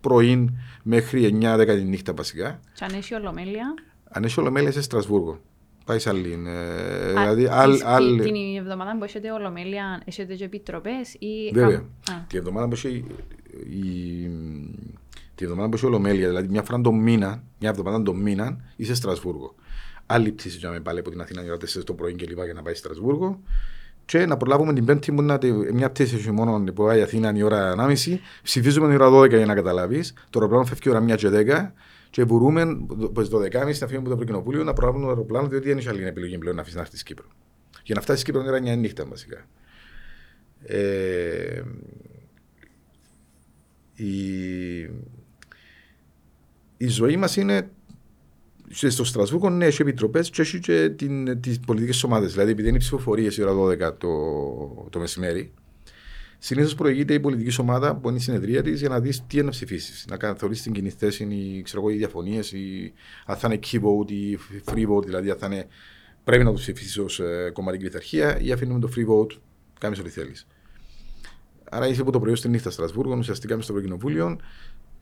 [0.01, 2.61] πρωί μέχρι 9-10 τη νύχτα βασικά.
[2.75, 3.75] Και αν έχει ολομέλεια.
[4.11, 5.41] Αν έχει ολομέλεια σε Στρασβούργο.
[5.85, 6.43] Πάει σε άλλη.
[6.47, 8.23] Ε, δηλαδή, άλλη, άλλη...
[8.23, 11.51] Την εβδομάδα που έχετε ολομέλεια, έχετε και επιτροπές ή.
[11.53, 11.85] Βέβαια.
[12.27, 13.05] Την εβδομάδα που έχει
[13.71, 14.31] η
[15.35, 18.95] Τη εβδομάδα που έχει ολομέλεια, δηλαδή μια φορά το μήνα, μια εβδομάδα το μήνα, είσαι
[18.95, 19.55] Στρασβούργο.
[20.07, 22.55] Άλλη πτήση για να πάλι από την Αθήνα για 4 το πρωί και λοιπά για
[22.55, 23.41] να πάει Στρασβούργο.
[24.05, 25.39] Και να προλάβουμε την Πέμπτη μου να
[25.73, 29.47] μια πτήση έχει μόνο που πάει Αθήνα η ώρα 1.30, ψηφίζουμε την ώρα 12 για
[29.47, 30.13] να καταλάβεις.
[30.31, 31.71] Το αεροπλάνο φεύγει η ώρα 1 και 10
[32.11, 32.65] και μπορούμε
[33.29, 36.05] το 12.30 να φύγουμε από το Ευρωκοινοβούλιο να προλάβουμε το αεροπλάνο, διότι δεν έχει άλλη
[36.05, 37.33] επιλογή πλέον να αφήσεις να έρθεις στην Κύπρο.
[37.85, 39.47] Για να φτάσεις στην Κύπρο είναι 9 νύχτα βασικά.
[40.63, 41.63] Ε,
[43.95, 44.11] η,
[46.77, 47.71] η ζωή μας είναι
[48.71, 50.89] στο Στρασβούργο ναι, έχει επιτροπές και έχει και
[51.41, 52.33] τις πολιτικές ομάδες.
[52.33, 53.53] Δηλαδή, επειδή είναι ψηφοφορίες η ώρα
[53.91, 54.09] 12 το,
[54.91, 55.53] το μεσημέρι,
[56.39, 59.45] συνήθως προηγείται η πολιτική ομάδα που είναι η συνεδρία της για να δεις τι είναι
[59.45, 60.07] να ψηφίσεις.
[60.09, 62.55] Να καθορίσεις την κοινή θέση, ή, ξέρω εγώ, οι διαφωνίες,
[63.27, 65.67] αν θα είναι key vote ή free vote, δηλαδή αν θα είναι,
[66.25, 69.39] πρέπει να το ψηφίσεις ως ε, κομματική πειθαρχία ή αφήνουμε το free vote,
[69.79, 70.47] κάνεις ό,τι θέλεις.
[71.71, 74.39] Άρα είσαι από το πρωί στη νύχτα Στρασβούργο, ουσιαστικά μες στο Ευρωκοινοβούλιο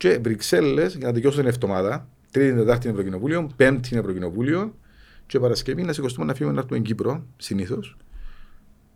[0.02, 2.08] και Βρυξέλλες για να τελειώσω την εβδομάδα.
[2.30, 4.74] Τρίτη, Τετάρτη είναι Ευρωκοινοβούλιο, Πέμπτη είναι Ευρωκοινοβούλιο
[5.26, 7.96] και Παρασκευή να σηκωστούμε να φύγουμε να έρθουμε Κύπρο συνήθως.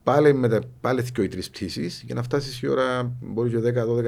[0.03, 3.59] Πάλι με τα πάλι δύο ή τρεις πτήσεις για να φτάσεις η ώρα, μπορεί και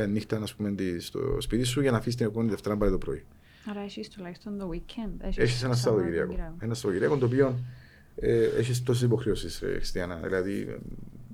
[0.05, 2.99] 10-12 νύχτα να πούμε, στο σπίτι σου για να αφήσεις την επόμενη Δευτέρα πάλι το
[2.99, 3.25] πρωί.
[3.71, 5.33] Άρα έχεις τουλάχιστον το weekend.
[5.37, 6.33] Έχεις ένα Σαββατοκυριακό.
[6.59, 7.59] Ένα Σαββατοκυριακό το οποίο
[8.17, 10.21] ε, έχεις τόσες υποχρεώσεις, ε, Χριστιανά.
[10.23, 10.79] Δηλαδή,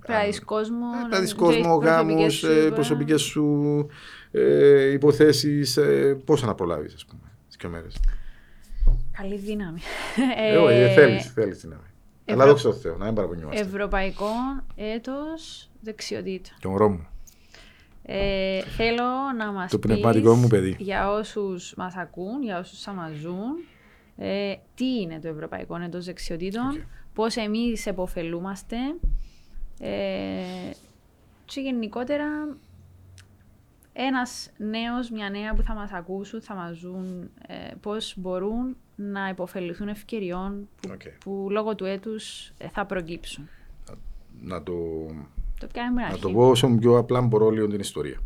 [0.07, 3.87] Πρέπει κόσμο, να δεις κόσμο, γάμους, ε, προσωπικές σου
[4.35, 7.97] ε, υποθέσεις, ε, πόσα να προλάβεις, ας πούμε, τις δύο μέρες;
[9.16, 9.80] Καλή δύναμη.
[10.37, 11.82] Ε, όχι, ε, θέλεις, θέλεις δύναμη.
[12.24, 12.43] Ευρω...
[12.43, 13.61] Αλλά δόξα τω Θεώ, να μην παραπονιόμαστε.
[13.61, 14.30] Ευρωπαϊκό
[14.74, 16.57] έτος δεξιοτήτων.
[16.59, 17.07] Και ο μου.
[18.07, 19.05] Ε, θέλω
[19.39, 20.76] να μας το πνευματικό μου παιδί.
[20.78, 23.64] για όσους μας ακούν, για όσους θα μας ζουν,
[24.16, 26.85] ε, τι είναι το Ευρωπαϊκό Έτος Δεξιοτήτων, okay.
[27.14, 28.76] πώς εμείς επωφελούμαστε
[29.80, 29.91] ε,
[31.45, 32.26] και γενικότερα
[33.97, 39.28] ένας νέος, μια νέα που θα μας ακούσουν, θα μας ζουν, ε, πώς μπορούν να
[39.28, 41.12] υποφεληθούν ευκαιριών που, okay.
[41.24, 43.49] που λόγω του έτους ε, θα προκύψουν.
[44.40, 44.72] Να το,
[45.59, 45.66] το,
[46.11, 48.18] να το πω όσο πιο απλά μπορώ λίγο την ιστορία.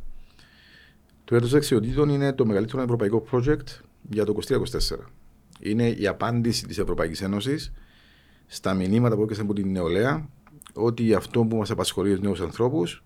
[1.25, 4.59] Το έτος δεξιοτήτων είναι το μεγαλύτερο ευρωπαϊκό project για το 2024.
[5.61, 7.73] Είναι η απάντηση της Ευρωπαϊκής Ένωσης
[8.47, 10.29] στα μηνύματα που έκαναν από την νεολαία
[10.75, 13.03] ότι αυτό που μας απασχολεί ως νέους ανθρώπους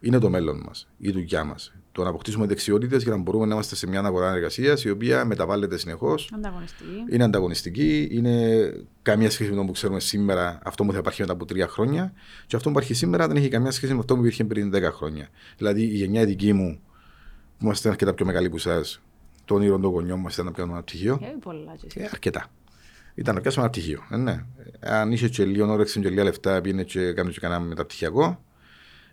[0.00, 1.72] είναι το μέλλον μας, η δουλειά μας.
[1.92, 5.24] Το να αποκτήσουμε δεξιότητες για να μπορούμε να είμαστε σε μια αγορά εργασίας η οποία
[5.24, 6.30] μεταβάλλεται συνεχώς.
[7.10, 8.08] Είναι ανταγωνιστική.
[8.10, 8.72] Είναι
[9.02, 12.12] καμία σχέση με το που ξέρουμε σήμερα, αυτό που θα υπάρχει μετά από τρία χρόνια.
[12.46, 14.82] Και αυτό που υπάρχει σήμερα δεν έχει καμία σχέση με αυτό που υπήρχε πριν 10
[14.92, 15.28] χρόνια.
[15.56, 16.80] Δηλαδή η γενιά δική μου,
[17.58, 19.00] που είμαστε αρκετά πιο μεγάλοι από εσάς,
[19.44, 21.18] το όνειρο των γονιών μας ήταν να πιάνουμε ένα πτυχίο.
[21.94, 22.46] Ε, αρκετά.
[23.14, 24.06] Ήταν να πιάσουμε ένα πτυχίο.
[24.10, 24.44] Ε, ναι.
[24.80, 28.44] Αν είσαι και λίγο όρεξη και λίγα λεφτά, πήγαινε και κάνει και κανένα μεταπτυχιακό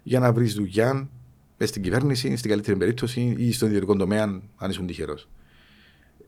[0.08, 1.10] για να βρεις δουλειά
[1.60, 5.30] στην κυβέρνηση, στην καλύτερη περίπτωση ή στον ιδιωτικό τομέα, αν ήσουν τυχερός.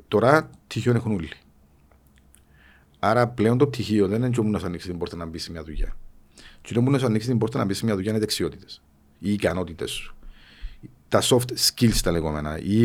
[0.08, 1.30] Τώρα τυχείο έχουν όλοι.
[3.00, 5.52] Άρα πλέον το πτυχίο δεν είναι μόνο να σου ανοίξει την πόρτα να μπεις σε
[5.52, 5.96] μια δουλειά.
[6.62, 8.82] Και το μόνο να σου ανοίξει την πόρτα να μπεις σε μια δουλειά είναι δεξιότητες.
[9.20, 10.16] Οι ικανότητες σου.
[11.08, 12.60] Τα soft skills τα λεγόμενα.
[12.60, 12.82] Οι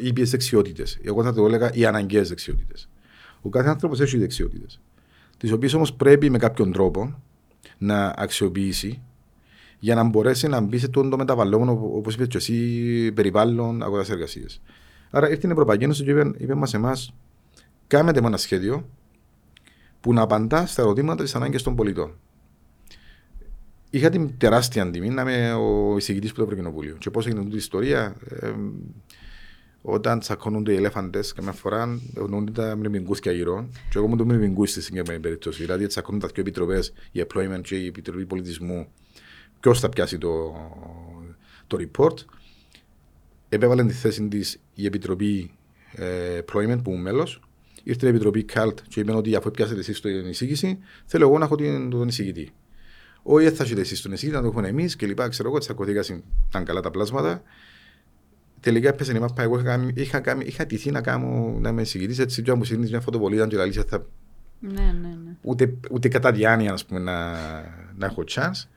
[0.00, 0.98] ήπιες δεξιότητες.
[1.02, 2.88] Εγώ θα το έλεγα οι αναγκαίες δεξιότητες.
[3.42, 4.80] Ο κάθε άνθρωπος έχει δεξιότητες.
[5.36, 7.22] Τις οποίες όμως πρέπει με κάποιον τρόπο
[7.78, 9.02] να αξιοποιήσει
[9.78, 14.46] για να μπορέσει να μπει σε το μεταβαλλόμενο, όπως είπες και εσύ, περιβάλλον αγοράς εργασία.
[15.10, 17.14] Άρα ήρθε η Ευρωπαϊκή Ένωση και είπε, είπε μας εμάς,
[17.86, 18.88] κάνετε με ένα σχέδιο
[20.00, 22.14] που να απαντά στα ερωτήματα τη ανάγκη των πολιτών.
[23.90, 26.96] Είχα την τεράστια αντιμή να είμαι ο εισηγητής του Ευρωκοινοβουλίου.
[26.98, 28.52] Και πώς έγινε αυτή η ιστορία, ε,
[29.82, 33.68] όταν τσακώνονται οι ελέφαντε, καμιά φορά γνωρίζουν τα μνημικούσκια γύρω.
[33.90, 35.62] Και εγώ μου το μνημικούσκι στη συγκεκριμένη περίπτωση.
[35.62, 38.86] Δηλαδή, τσακώνονται τα δύο επιτροπές, η Employment και η Επιτροπή Πολιτισμού,
[39.66, 40.54] ποιος θα πιάσει το,
[41.66, 42.14] το report.
[43.48, 45.50] Επέβαλε τη θέση της η Επιτροπή
[45.94, 47.40] ε, Employment που είμαι μέλος.
[47.82, 51.44] Ήρθε η Επιτροπή CALT και είπε ότι αφού πιάσετε εσείς την εισήγηση, θέλω εγώ να
[51.44, 52.50] έχω την, τον εισηγητή.
[53.22, 55.28] Όχι, θα έχετε εσείς τον εισηγητή, να το έχουμε εμείς και λοιπά.
[55.28, 56.02] Ξέρω εγώ, τσακωθήκα,
[56.48, 57.42] ήταν καλά τα πλάσματα.
[58.60, 59.42] Τελικά έπεσε η μάπα.
[59.42, 62.42] Εγώ είχα, είχα, είχα, είχα τηθεί να, κάνω, να είμαι εισηγητής έτσι.
[62.42, 64.06] Και μου συνήθω μια φωτοβολίδα και λαλή θα.
[64.60, 65.36] Ναι, ναι, ναι.
[65.42, 67.32] Ούτε, ούτε κατά διάνοια πούμε, να,
[67.96, 68.68] να έχω chance.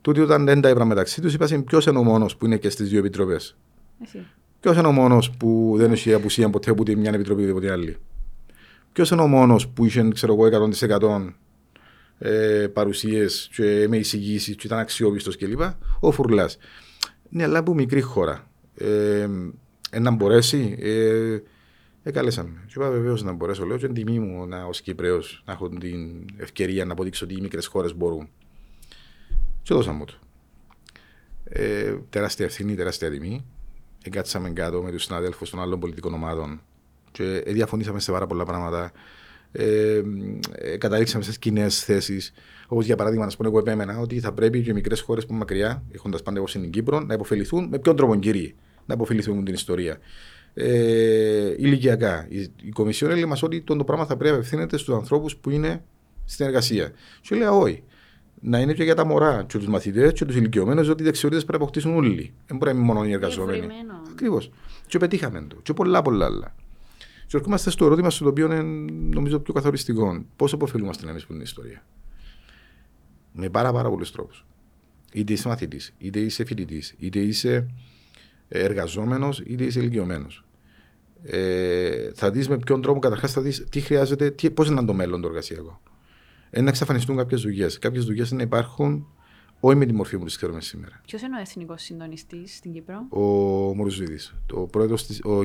[0.00, 2.70] Τούτοι όταν δεν τα είπα μεταξύ τους, είπαν ποιος είναι ο μόνος που είναι και
[2.70, 3.56] στις δύο επιτροπές.
[4.60, 7.96] Ποιος είναι ο μόνος που δεν έχει απουσία ποτέ ούτε μια επιτροπή ούτε άλλη;
[8.92, 11.34] Ποιος είναι ο μόνος που είχε, ξέρω εγώ, 100%
[12.18, 13.50] ε, παρουσίες
[13.88, 15.60] με εισηγήσεις και ήταν αξιόπιστος κλπ.
[16.00, 16.58] Ο Φουρλάς.
[17.28, 18.50] Ναι, αλλά από μικρή χώρα.
[18.74, 19.28] Ε,
[19.90, 20.76] ε, να μπορέσει.
[20.80, 21.38] Ε,
[22.02, 22.64] ε, καλέσαμε.
[22.66, 23.64] Και είπα βεβαίως να μπορέσω.
[23.64, 27.34] Λέω και είναι τιμή μου να, ως Κυπρέος να έχω την ευκαιρία να αποδείξω ότι
[27.34, 28.28] οι μικρές χώρες μπορούν.
[29.68, 30.18] Και δώσαμε του.
[31.44, 33.44] Ε, τεράστια ευθύνη, τεράστια τιμή.
[34.04, 36.60] Εγκάτσαμε κάτω με τους συναδέλφους των άλλων πολιτικών ομάδων
[37.12, 38.92] και διαφωνήσαμε σε πάρα πολλά πράγματα.
[39.52, 40.02] Ε,
[40.52, 42.32] ε, καταλήξαμε σε κοινές θέσεις.
[42.68, 45.24] Όπως για παράδειγμα, να σου πω, εγώ επέμενα ότι θα πρέπει και οι μικρές χώρες
[45.24, 48.54] που είναι μακριά, έχοντας πάντα εγώ στην Κύπρο, να υποφεληθούν με ποιον τρόπο, κύριε,
[48.86, 49.98] να υποφεληθούν την ιστορία.
[50.54, 52.26] Ε, ηλικιακά.
[52.28, 55.36] Η, η Κομισιόν έλεγε μας ότι το, το πράγμα θα πρέπει να απευθύνεται στους ανθρώπους
[55.36, 55.84] που είναι
[56.24, 56.92] στην εργασία.
[57.22, 57.82] Σου λέω όχι
[58.40, 61.44] να είναι και για τα μωρά, και τους μαθητές, και τους ηλικιωμένους, ότι οι δεξιότητες
[61.44, 62.32] πρέπει να αποκτήσουν όλοι.
[62.46, 63.66] Δεν μπορεί να είναι μόνο οι εργαζόμενοι.
[64.10, 64.50] Ακριβώς.
[64.86, 65.56] Και πετύχαμε το.
[65.62, 66.54] Και πολλά πολλά άλλα.
[67.26, 68.62] Και ερχόμαστε στο ερώτημα στο οποίο είναι
[69.14, 70.24] νομίζω πιο καθοριστικό.
[70.36, 71.84] Πώς αποφελούμαστε εμεί από την ιστορία;
[73.32, 74.46] Με πάρα, πάρα πολλούς τρόπους.
[75.12, 77.66] Είτε είσαι μαθητής, είτε είσαι φοιτητής, είτε είσαι
[78.48, 80.44] εργαζόμενος, είτε είσαι ηλικιωμένος.
[81.22, 85.20] Ε, θα δεις με ποιον τρόπο καταρχάς θα δεις τι χρειάζεται, πώς είναι το μέλλον
[85.20, 85.80] το εργασιακό
[86.52, 87.78] είναι να εξαφανιστούν κάποιες δουλειές.
[87.78, 89.06] Κάποιες δουλειές να υπάρχουν
[89.60, 91.00] όχι με τη μορφή που τις ξέρουμε σήμερα.
[91.06, 93.20] Ποιος είναι ο εθνικός συντονιστής στην Κύπρο, Ο
[93.74, 94.18] Μορουζίδη,
[94.52, 95.40] ο πρόεδρος, ο, της, ο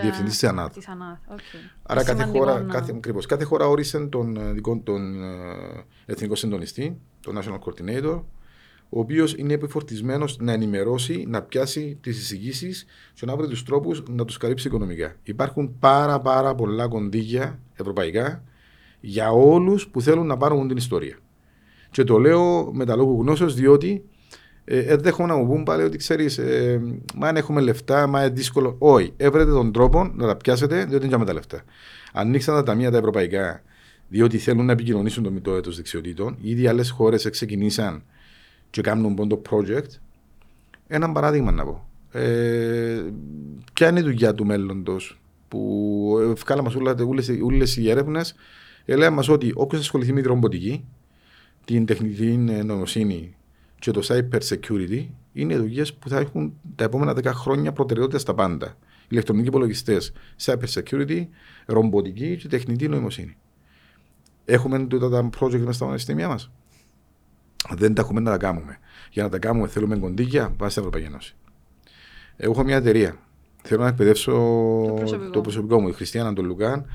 [0.00, 0.72] διευθυντής της ΑΝΑΤ.
[0.72, 1.18] Της ΑΝΑΤ.
[1.28, 1.70] Okay.
[1.82, 2.72] Άρα κάθε χώρα, να...
[2.72, 5.14] κάθε, ακριβώς, κάθε χώρα όρισε τον, τον, τον
[6.06, 8.22] εθνικό συντονιστή, τον National Coordinator,
[8.88, 14.02] ο οποίος είναι επιφορτισμένος να ενημερώσει, να πιάσει τις εισηγήσεις και να βρει τους τρόπους
[14.08, 15.14] να τους καλύψει οικονομικά.
[15.22, 18.42] Υπάρχουν πάρα, πάρα πολλά κονδύλια ευρωπαϊκά
[19.00, 21.18] για όλους που θέλουν να πάρουν την ιστορία.
[21.90, 24.04] Και το λέω με τα λόγου γνώσεως, διότι
[24.64, 26.80] ε, ε να μου πούν πάλι ότι ξέρεις, ε,
[27.14, 28.76] μα αν έχουμε λεφτά, μα είναι δύσκολο.
[28.78, 31.62] Όχι, έβρετε τον τρόπο να τα πιάσετε, διότι είναι για με τα λεφτά.
[32.12, 33.62] Ανοίξαν τα ταμεία τα ευρωπαϊκά,
[34.08, 36.36] διότι θέλουν να επικοινωνήσουν το μητό έτος δεξιοτήτων.
[36.40, 38.02] Ήδη άλλες χώρες ξεκινήσαν
[38.70, 39.88] και κάνουν πόντο project.
[40.86, 41.88] Ένα παράδειγμα να πω.
[42.12, 43.04] Ε,
[43.72, 46.70] ποια είναι η δουλειά του μέλλοντος που βγάλαμε
[47.42, 48.34] όλες οι έρευνες,
[48.92, 50.84] έλεγαν μας ότι όποιος ασχοληθεί με τη ρομποτική,
[51.64, 53.36] την τεχνητή νοημοσύνη
[53.78, 58.34] και το cyber security είναι δουλειές που θα έχουν τα επόμενα 10 χρόνια προτεραιότητα στα
[58.34, 58.76] πάντα.
[59.08, 60.12] Ηλεκτρονικοί υπολογιστές,
[60.44, 61.26] cyber security,
[61.66, 63.36] ρομποτική και τεχνητή νοημοσύνη.
[64.44, 66.50] Έχουμε τούτα τα project μέσα στα πανεπιστήμια μας;
[67.70, 68.78] Δεν τα έχουμε να τα κάνουμε.
[69.10, 71.36] Για να τα κάνουμε θέλουμε κοντίκια, πάμε στην Ευρωπαϊκή Ένωση.
[72.36, 73.18] Εγώ έχω μια εταιρεία.
[73.62, 74.32] Θέλω να εκπαιδεύσω
[74.86, 76.86] το προσωπικό, το προσωπικό μου, η Χριστιανά τον Λουκάν,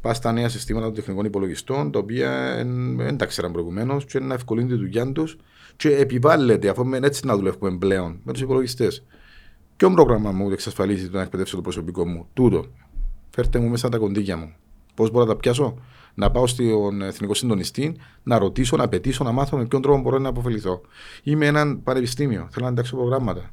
[0.00, 2.54] πας στα νέα συστήματα των τεχνικών υπολογιστών, τα οποία
[2.96, 5.36] δεν τα ξέραν προηγουμένως και να ευκολύνουν τη δουλειά τους
[5.76, 9.04] και επιβάλλεται, αφού έτσι να δουλεύουμε πλέον με τους υπολογιστές.
[9.76, 12.64] Ποιο πρόγραμμα μου εξασφαλίζει το να εκπαιδεύσω το προσωπικό μου, τούτο.
[13.30, 14.52] Φέρτε μου μέσα τα κοντίκια μου.
[14.94, 15.78] Πώς μπορώ να τα πιάσω,
[16.14, 20.18] να πάω στον εθνικό συντονιστή, να ρωτήσω, να απαιτήσω, να μάθω με ποιον τρόπο μπορώ
[20.18, 20.80] να αποφεληθώ.
[21.22, 23.50] Είμαι ένα πανεπιστήμιο, θέλω να εντάξω προγράμματα.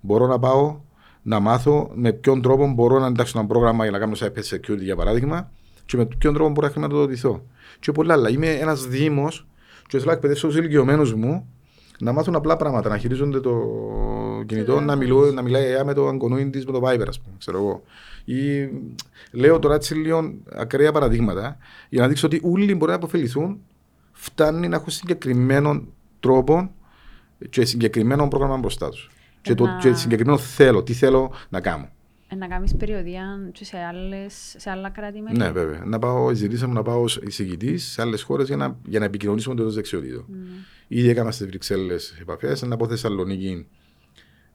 [0.00, 0.80] Μπορώ να πάω
[1.22, 4.80] να μάθω με ποιον τρόπο μπορώ να εντάξω ένα πρόγραμμα για να κάνω cyber security
[4.80, 5.50] για παράδειγμα
[5.88, 7.42] και με ποιον τρόπο μπορώ να χρηματοδοτηθώ.
[7.80, 8.30] Και πολλά άλλα.
[8.30, 9.46] Είμαι ένας Δήμος
[9.86, 11.48] και θέλω να εκπαιδεύσω τους ηλικιωμένους μου
[12.00, 13.62] να μάθουν απλά πράγματα, να χειρίζονται το
[14.46, 17.58] κινητό, να, μιλώ, να μιλάει με το αγκονούιν της με το Viber, ας πούμε, ξέρω
[17.58, 17.82] εγώ.
[18.24, 18.68] Ή,
[19.32, 21.56] λέω τώρα έτσι λίγο ακραία παραδείγματα
[21.88, 23.60] για να δείξω ότι όλοι μπορεί να αποφεληθούν.
[24.12, 25.82] Φτάνει να έχουν συγκεκριμένο
[26.20, 26.70] τρόπο
[27.50, 29.10] και συγκεκριμένο πρόγραμμα μπροστά τους.
[29.40, 31.88] Και, το, και συγκεκριμένο θέλω, τι θέλω να κάνω.
[32.30, 35.36] Ε, να κάνεις περιοδία και σε, άλλες, σε άλλα κράτη μέλη.
[35.36, 35.84] Ναι, βέβαια.
[35.84, 39.70] Να πάω, ζητήσαμε να πάω εισηγητής σε άλλες χώρες για να, για να επικοινωνήσουμε το
[39.70, 40.24] δεξιότητο.
[40.28, 40.34] Mm.
[40.88, 43.66] Ήδη έκανα στις Βρυξέλλες επαφές, να πάω Θεσσαλονίκη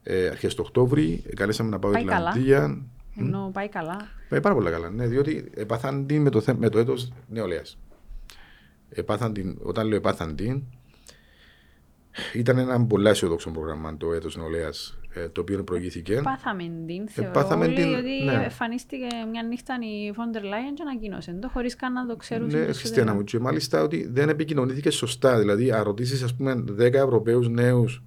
[0.02, 1.22] ε, αρχές του Οκτώβρη.
[1.36, 2.58] Καλέσαμε να πάω πάει Ιρλανδία.
[2.58, 2.82] Καλά.
[3.16, 3.96] Ενώ πάει καλά.
[4.28, 4.90] Πάει πάρα πολύ καλά.
[4.90, 7.78] Ναι, διότι επάθαν την με το, με το έτος νεολαίας.
[9.62, 10.62] Όταν λέω επάθαν την,
[12.32, 16.20] ήταν ένα πολύ αισιοδόξο πρόγραμμα το έτος νεολαίας ε, το οποίο προηγήθηκε.
[16.22, 17.94] Πάθαμε την, θεωρώ όλοι, την...
[17.94, 18.32] ότι ναι.
[18.32, 22.46] εμφανίστηκε μια νύχτα η Φόντερ Λάιεν και ανακοίνωσε το χωρίς καν να το ξέρουν.
[22.46, 25.38] Ναι, Χριστιανά μου, και μάλιστα ότι δεν επικοινωνήθηκε σωστά.
[25.38, 28.02] Δηλαδή, αν ρωτήσει, ας πούμε, 10 Ευρωπαίους νέους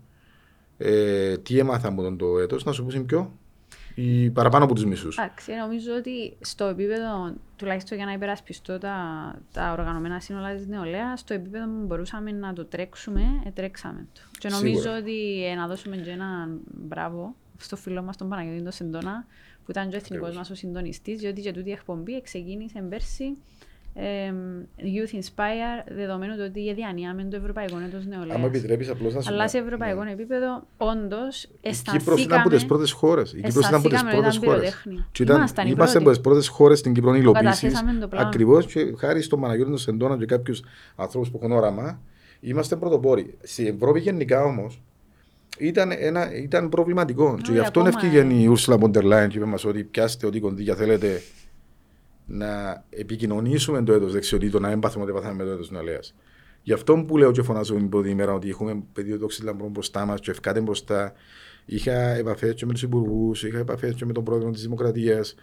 [0.78, 3.38] ε, τι έμαθαν από τον το έτος, να σου πούν ποιο
[4.00, 5.18] ή παραπάνω από τους μισούς.
[5.18, 8.96] Εντάξει, νομίζω ότι στο επίπεδο, τουλάχιστον για να υπερασπιστώ τα,
[9.52, 14.22] τα οργανωμένα σύνολα της νεολαία, στο επίπεδο που μπορούσαμε να το τρέξουμε, ε, τρέξαμε το.
[14.40, 14.98] Και νομίζω Σίγουρα.
[14.98, 19.26] ότι ε, να δώσουμε και ένα μπράβο στο φίλο μας τον Παναγιώτη τον Σεντόνα,
[19.66, 23.38] που ήταν και ο εθνικός μας ο συντονιστής, διότι και τούτη εκπομπή ξεκίνησε πέρσι
[24.78, 28.38] Youth Inspire, δεδομένου ότι η διανύα με το Ευρωπαϊκό Έτος Νεολαίας.
[28.38, 30.12] Αν επιτρέπεις απλώς να Αλλά σε ευρωπαϊκό ναι.
[30.12, 31.98] επίπεδο, όντως, αισθανθήκαμε...
[31.98, 33.34] Η Κύπρος ήταν από τις πρώτες χώρες.
[33.34, 34.88] Η Κύπρος ήταν από τις πρώτες χώρες.
[35.66, 37.84] Είμαστε από τις πρώτες χώρες στην Κύπρο υλοποίησης.
[38.12, 40.64] Ακριβώς και χάρη στον Παναγιώτη τον Σεντώνα και κάποιους
[40.96, 42.02] ανθρώπους που έχουν όραμα,
[42.40, 43.38] είμαστε πρωτοπόροι.
[43.44, 44.82] Στην Ευρώπη γενικά όμως,
[45.58, 47.38] ήταν, ένα, ήταν προβληματικό.
[47.42, 50.40] Και γι' αυτό ευκήγε η Ursula von der Leyen και είπε μας ότι πιάστε ό,τι
[50.40, 51.22] κονδύλια θέλετε
[52.28, 56.16] να επικοινωνήσουμε το έτος δεξιοτήτων, να έμπαθουμε ότι πάθαμε με το έτος νεολαίας.
[56.62, 60.06] Γι' αυτό που λέω και φωνάζω την πρώτη ημέρα ότι έχουμε πεδίο τόξη λαμπρών μπροστά
[60.06, 61.14] μας και ευκάτε μπροστά.
[61.66, 65.36] Είχα επαφές και με τους υπουργούς, είχα επαφές και με τον πρόεδρο της Δημοκρατίας,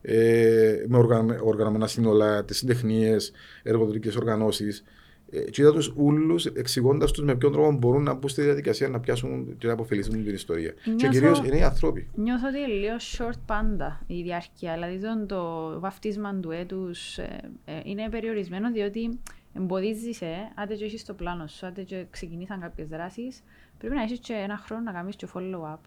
[0.00, 0.98] ε, με
[1.42, 4.84] οργανωμένα σύνολα, τις συντεχνίες, εργοδοτικές οργανώσεις.
[5.30, 8.88] Ε, και είδα τους ούλους εξηγώντας τους με ποιον τρόπο μπορούν να μπουν στη διαδικασία
[8.88, 10.74] να πιάσουν και να αποφεληθούν την ιστορία.
[10.84, 12.08] Νιώθω, και κυρίως είναι οι άνθρωποι.
[12.14, 14.72] Νιώθω ότι είναι λίγο short πάντα η διάρκεια.
[14.72, 19.18] Δηλαδή το, το βαφτίσμα του έτους ε, ε, είναι περιορισμένο διότι
[19.52, 23.42] εμποδίζεις, ε, άντε και έχεις το πλάνο σου, άντε και ξεκινήσαν κάποιες δράσεις.
[23.78, 25.78] Πρέπει να έχεις και ένα χρόνο να κάνεις και follow-up.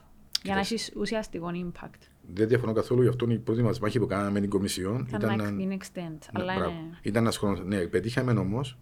[0.44, 2.00] Για να έχεις ουσιαστικό impact.
[2.34, 5.60] Δεν διαφωνώ καθόλου, γι' αυτό η πρώτη μα μάχη που κάναμε με την Κομισιόν ήταν.
[5.60, 6.30] Ήταν extent.
[6.34, 6.72] Αλλά είναι...
[7.02, 7.64] Ήταν ένας χρόνο.
[7.64, 8.78] Ναι, πετύχαμε όμως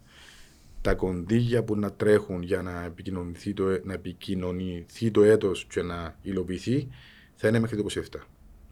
[0.89, 6.15] τα κονδύλια που να τρέχουν για να επικοινωνηθεί το, να επικοινωνηθεί το έτος και να
[6.21, 6.87] υλοποιηθεί
[7.35, 8.19] θα είναι μέχρι το 27.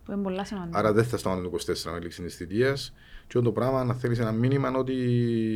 [0.06, 0.78] Που είναι πολλά σημαντικό.
[0.78, 1.58] Άρα δεν θα σταματούν το
[1.88, 2.76] 24 με λήξη τη θητεία.
[3.28, 4.94] Και το πράγμα να θέλεις ένα μήνυμα ότι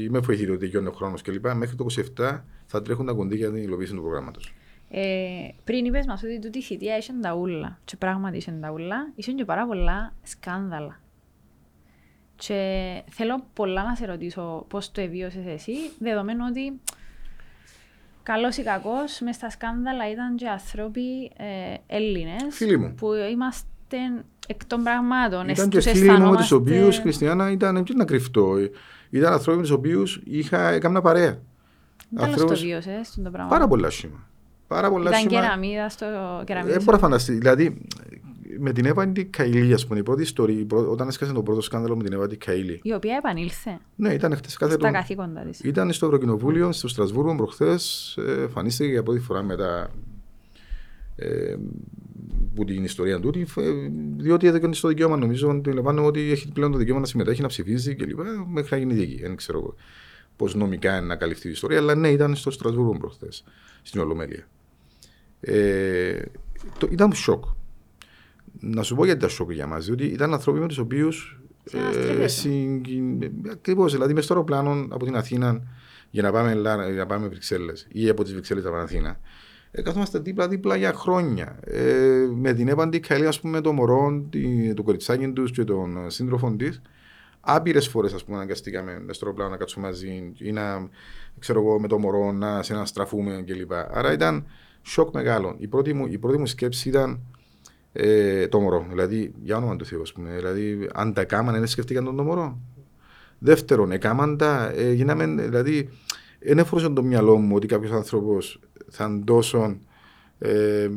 [0.09, 1.53] με βοηθείτε ότι γιώνει ο χρόνος κλπ.
[1.53, 1.85] Μέχρι το
[2.17, 4.53] 27 θα τρέχουν τα κονδύλια για την υλοποίηση του προγράμματος.
[4.89, 5.01] Ε,
[5.63, 7.79] πριν είπες μας ότι τούτη θητεία είσαι τα ούλα.
[7.85, 10.99] Και πράγματι είσαι τα ούλα, ήσουν και πάρα πολλά σκάνδαλα.
[12.47, 16.79] Και θέλω πολλά να σε ρωτήσω πώς το εβίωσες εσύ, δεδομένου ότι
[18.23, 22.43] Καλός ή κακός, μες στα σκάνδαλα ήταν και άνθρωποι ε, Έλληνες.
[22.49, 22.93] Φίλοι μου.
[22.97, 23.97] Που είμαστε
[24.47, 25.49] εκ των πραγμάτων.
[25.49, 28.53] Ήταν και τους φίλοι μου, αισθανόμαστε- τους οποίους Χριστιανά ήταν, τι να κρυφτώ,
[29.09, 31.29] ήταν ανθρώποι με τους οποίους είχα έκανα παρέα.
[31.31, 31.41] Τέλος
[32.15, 33.49] το Ανθρώπους- βίωσε το πράγμα.
[33.49, 34.27] Πάρα πολλά σήμα.
[34.67, 35.41] Πάρα πολλά Ήταν σήμα.
[35.41, 36.05] κεραμίδα στο
[36.45, 36.73] κεραμίδα.
[36.73, 37.33] Δεν μπορώ να φανταστεί.
[37.33, 37.81] Δηλαδή,
[38.59, 41.43] με την Εύα την Καηλή, ας πούμε, η πρώτη ιστορία, η πρω- όταν έσκασε το
[41.43, 42.79] πρώτο σκάνδαλο με την Εύα την Καηλή.
[42.83, 45.59] Η οποία επανήλθε Ναι, ήταν χτε κάθε στα το- καθήκοντα της.
[45.59, 48.15] Ήταν στο Ευρωκοινοβούλιο, στο Στρασβούργο προχθές.
[48.27, 49.91] Ε, εμφανίστηκε για πρώτη φορά μετά
[51.15, 51.55] ε,
[52.55, 53.71] που την ιστορία του, ε,
[54.17, 55.17] διότι έδωκε στο δικαίωμα.
[55.17, 58.19] Νομίζω ότι λαμβάνω ότι έχει πλέον το δικαίωμα να συμμετέχει, να ψηφίζει κλπ.
[58.47, 59.21] Μέχρι να γίνει δίκη.
[59.21, 59.75] Δεν ξέρω
[60.35, 63.43] πώς νομικά είναι να καλυφθεί η ιστορία, αλλά ναι, ήταν στο Στρασβούργο προχθές,
[63.81, 64.47] στην Ολομέλεια.
[65.39, 66.21] Ε,
[66.77, 67.43] το, ήταν σοκ.
[68.61, 71.41] Να σου πω γιατί ήταν σοκ για μας, διότι ήταν άνθρωποι με τους οποίους.
[71.63, 72.49] Συναστρέφεσαι.
[73.51, 75.63] Ακριβώς, δηλαδή μες στο αεροπλάνο από την Αθήνα
[76.09, 79.19] για να πάμε, Λα- για να πάμε Βρυξέλλες ή από τις Βρυξέλλες από την Αθήνα.
[79.71, 81.59] Ε, καθόμαστε δίπλα-δίπλα για χρόνια.
[81.63, 86.05] Ε, με την έπαντη καλή, ας πούμε, το μωρό, τη, το κοριτσάκι τους και τον
[86.05, 86.81] ε, σύντροφο της.
[87.39, 90.89] Άπειρες φορές, ας πούμε, αναγκαστήκαμε μες στο αεροπλάνο να κάτσουμε μαζί ή να,
[91.39, 93.73] ξέρω εγώ, με το μωρό να σε να στραφούμε κλπ.
[93.73, 94.45] Άρα ήταν
[94.81, 95.55] σοκ μεγάλο.
[95.57, 97.19] Η πρώτη μου, η πρώτη μου σκέψη ήταν
[97.93, 98.85] ε, το μωρό.
[98.89, 100.29] Δηλαδή, για όνομα του Θεού, ας πούμε.
[100.35, 102.59] Δηλαδή, αν τα κάμανε, δεν σκεφτήκαν τον το μωρό.
[103.39, 105.89] Δεύτερον, έκαναν τα, ε, γίναμε, δηλαδή,
[106.39, 109.77] δεν έφορωσε το μυαλό μου ότι κάποιος άνθρωπος θα είναι τόσο
[110.39, 110.89] ε,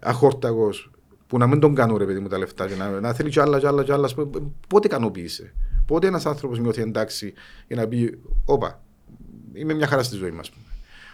[0.00, 0.90] αχόρταγος
[1.26, 3.40] που να μην τον κάνουν ρε παιδί μου τα λεφτά και να, να θέλει κι
[3.40, 4.04] άλλα, κι άλλα, κι άλλα.
[4.04, 5.52] ας πούμε, Πότε ικανοποίησε;
[5.86, 7.32] Πότε ένας άνθρωπος νιώθει εντάξει
[7.66, 8.82] για να πει, Όπα,
[9.52, 10.40] είμαι μια χαρά στη ζωή μα.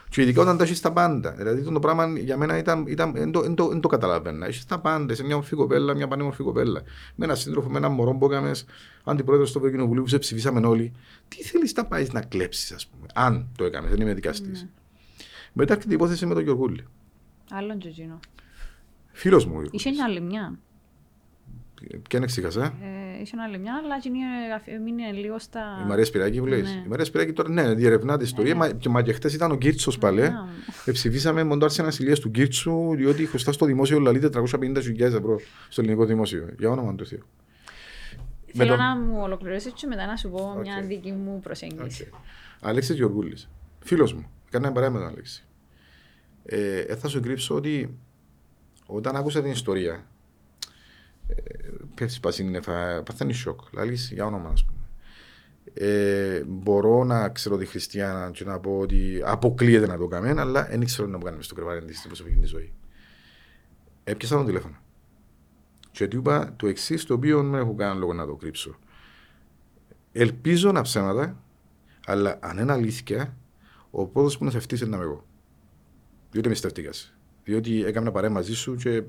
[0.09, 1.31] Και ειδικά όταν τα έχεις τα πάντα.
[1.33, 4.47] Δηλαδή το πράγμα για μένα ήταν, ήταν, δεν το, εν το, εν το καταλαβαίνα.
[4.47, 5.15] Έχεις τα πάντα.
[5.15, 6.83] Σε μια μορφή κοπέλα, μια πανέμορφη κοπέλα.
[7.15, 8.53] Με ένα σύντροφο, με ένα μωρό που έκαμε
[9.05, 10.93] αντιπρόεδρος στο Ευρωκοινοβουλίο που σε ψηφίσαμε όλοι.
[11.29, 13.07] Τι θέλεις να πάεις να κλέψεις, ας πούμε.
[13.15, 14.63] Αν το έκανες, δεν είμαι δικαστής.
[14.63, 14.69] Ναι.
[15.53, 16.85] Μετά έρχεται η υπόθεση με τον Γιωργούλη.
[17.51, 18.19] Άλλον τζοτζίνο.
[19.13, 19.53] Φίλος μου.
[19.57, 19.97] ο Είχε Γιωργούλης.
[19.97, 20.59] μια άλλη μια.
[22.09, 22.65] Ποιον εξήγασα.
[22.65, 24.19] Ε, είχε άλλη μια, αλλά εκείνη
[24.65, 25.81] ε, μείνει λίγο στα.
[25.85, 26.63] Η Μαρία Σπυράκη που λέει.
[26.63, 26.69] Ναι.
[26.69, 28.53] Η Μαρία Σπυράκη τώρα ναι, διερευνά την ιστορία.
[28.53, 28.59] Ναι.
[28.59, 30.23] Μα, και, μα και χτε ήταν ο Κίρτσος πάλι.
[30.25, 30.49] Α,
[30.85, 35.81] Εψηφίσαμε μόνο το άρσενα ασυλία του Κίρτσου, διότι χρωστά στο δημόσιο λαλεί 450.000 ευρώ στο
[35.81, 36.49] ελληνικό δημόσιο.
[36.59, 37.23] Για όνομα του Θεού.
[38.53, 40.61] Με Θέλω τον- να μου ολοκληρώσεις και μετά να σου πω Οκ.
[40.61, 42.09] μια δική μου προσέγγιση.
[42.13, 42.19] Okay.
[42.61, 43.49] Αλέξης Γεωργούλης.
[43.81, 44.31] Φίλος μου.
[44.51, 45.45] Κάνα παρέα με τον Αλέξη.
[46.45, 47.99] Ε, ε, θα σου κρύψω ότι
[48.87, 50.05] όταν άκουσα την ιστορία,
[51.99, 53.61] ε, πέφτει πασίνεφα, παθαίνεις σοκ.
[53.73, 54.79] Λάλης για όνομα, ας πούμε.
[55.75, 60.65] Ε, μπορώ να ξέρω τη Χριστιανά και να πω ότι αποκλείεται να το κάνουμε, αλλά
[60.65, 62.73] δεν ξέρω να μου κάνουμε στο κρεβάτι της στην προσωπική της ζωή.
[64.05, 64.77] Έπιασα τον τηλέφωνο.
[65.91, 68.79] Και του είπα το εξής, το οποίο δεν έχω κανένα λόγο να το κρύψω.
[70.13, 71.43] Ελπίζω να ψέματα,
[72.07, 73.37] αλλά αν είναι αλήθεια,
[73.91, 75.27] ο πρώτος που να σε φτύσει είναι εγώ.
[76.31, 76.91] Διότι με στεφτήκα.
[77.45, 79.03] Διότι έκανα παρέα μαζί σου και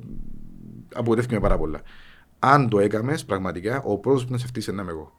[0.93, 1.81] απογοητεύτηκε πάρα πολλά.
[2.39, 5.17] Αν το έκαμες, πραγματικά, ο πρώτος που να σε φτύσει είναι εγώ.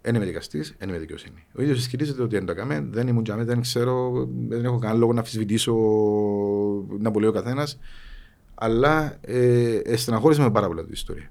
[0.00, 1.46] Δεν είμαι δικαστής, δεν είμαι δικαιοσύνη.
[1.58, 4.98] Ο ίδιος ισχυρίζεται ότι δεν το έκαμε, δεν ήμουν τζαμί, δεν ξέρω, δεν έχω κανένα
[4.98, 5.74] λόγο να αμφισβητήσω
[6.98, 7.78] να πολύ ο καθένας.
[8.54, 11.30] Αλλά ε, ε, στεναχώρησε με πάρα πολλά την ιστορία.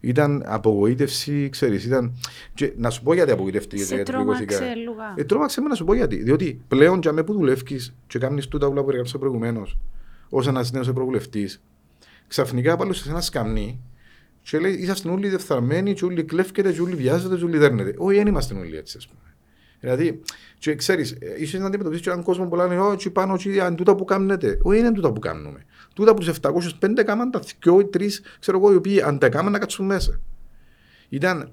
[0.00, 1.84] Ήταν απογοήτευση, ξέρεις.
[1.84, 2.14] Ήταν...
[2.54, 3.84] Και να σου πω γιατί απογοητεύτηκε.
[3.84, 4.74] Σε γιατί τρόμαξε πληγώθηκα.
[4.74, 5.14] λίγα.
[5.16, 6.16] Ε, τρόμαξε με να σου πω γιατί.
[6.16, 9.78] Διότι πλέον για με που δουλεύει και κάνεις τούτα που περιγράψα προηγουμένως,
[10.28, 11.62] ως ένας νέος ευρωβουλευτής,
[12.28, 13.80] ξαφνικά πάλι σε ένα σκαμνί
[14.42, 17.94] και λέει: Είσαστε όλοι διεφθαρμένοι, και όλοι κλέφκετε, και όλοι βιάζετε, και όλοι δέρνετε.
[17.96, 19.20] Όχι, δεν είμαστε όλοι έτσι, ας πούμε.
[19.80, 20.20] Δηλαδή,
[20.58, 23.94] και ξέρεις, ίσως να αντιμετωπίσεις και έναν κόσμο που λένε: Όχι, πάνω, όχι, αν τούτα
[23.94, 24.58] που κάνετε.
[24.62, 25.64] Όχι, είναι τούτα που κάνουμε.
[25.94, 26.34] Τούτα που του
[26.80, 29.86] 705 κάμαν τα δυο ή τρεις, ξέρω εγώ, οι οποίοι αν τα κάμαν να κάτσουν
[29.86, 30.20] μέσα.
[31.08, 31.52] Ήταν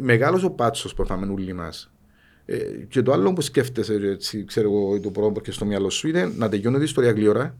[0.00, 1.90] μεγάλος ο πάτσος που έφαμε όλοι μας.
[2.44, 2.56] Ε,
[2.88, 6.08] και το άλλο που σκέφτεσαι, έτσι, ξέρω εγώ, το πρώτο που έρχεται στο μυαλό σου
[6.08, 7.56] είναι να τελειώνει η ιστορία γλύωρα.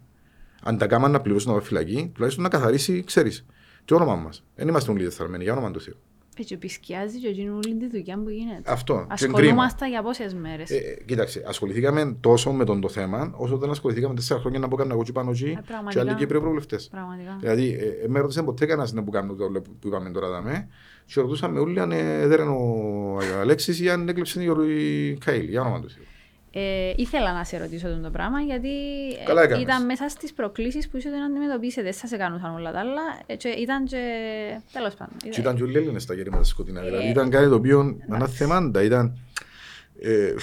[0.62, 3.46] Αν τα κάμαν να πληρώσουν από φυλακή, τουλάχιστον να καθαρίσει, ξέρεις,
[3.84, 4.44] το όνομα μας.
[4.54, 5.96] Δεν είμαστε όλοι διεφθαρμένοι, για όνομα του Θεού.
[6.38, 8.72] Έτσι, επισκιάζει και εκείνη όλη τη δουλειά που γίνεται.
[8.72, 8.94] Αυτό.
[8.94, 9.34] και είναι κρίμα.
[9.34, 10.70] Ασχολούμαστε για πόσες μέρες.
[10.70, 14.68] Ε, ε, κοίταξε, ασχοληθήκαμε τόσο με τον το θέμα, όσο δεν ασχοληθήκαμε τέσσερα χρόνια να
[14.68, 16.00] πω κάνω εγώ και πάνω εκεί Ε, και πραγματικά.
[16.00, 16.78] άλλοι Κύπροι ευρωβουλευτέ.
[16.90, 17.36] Πραγματικά.
[17.40, 20.28] Δηλαδή, ε, ε, με ρωτήσε ποτέ κανένας να που κάνω το όλο που είπαμε τώρα
[20.28, 20.68] δαμέ,
[21.06, 25.48] και ρωτούσαμε όλοι αν ε, δεν είναι ο Αλέξης ή αν έκλεψε η Ορή Καήλ,
[25.48, 26.04] για όνομα του Θεού.
[26.58, 28.68] Ε, ήθελα να σε ρωτήσω αυτό το πράγμα γιατί
[29.20, 29.62] ε, Καλά έκαμες.
[29.62, 31.82] ήταν μέσα στις προκλήσεις που ήσασταν να αντιμετωπίσετε.
[31.82, 33.02] Δεν σας έκαναν όλα τα άλλα.
[33.26, 34.00] Ε, και ήταν και...
[34.72, 35.14] Τέλος πάντων.
[35.30, 36.80] Και ήταν και όλοι οι Έλληνες στα γερήματα σκοτεινά.
[36.80, 38.82] Ε, Δηλαδή ήταν κάτι το οποίο αναθεμάντα.
[38.82, 39.18] Ήταν.
[40.00, 40.34] Ε,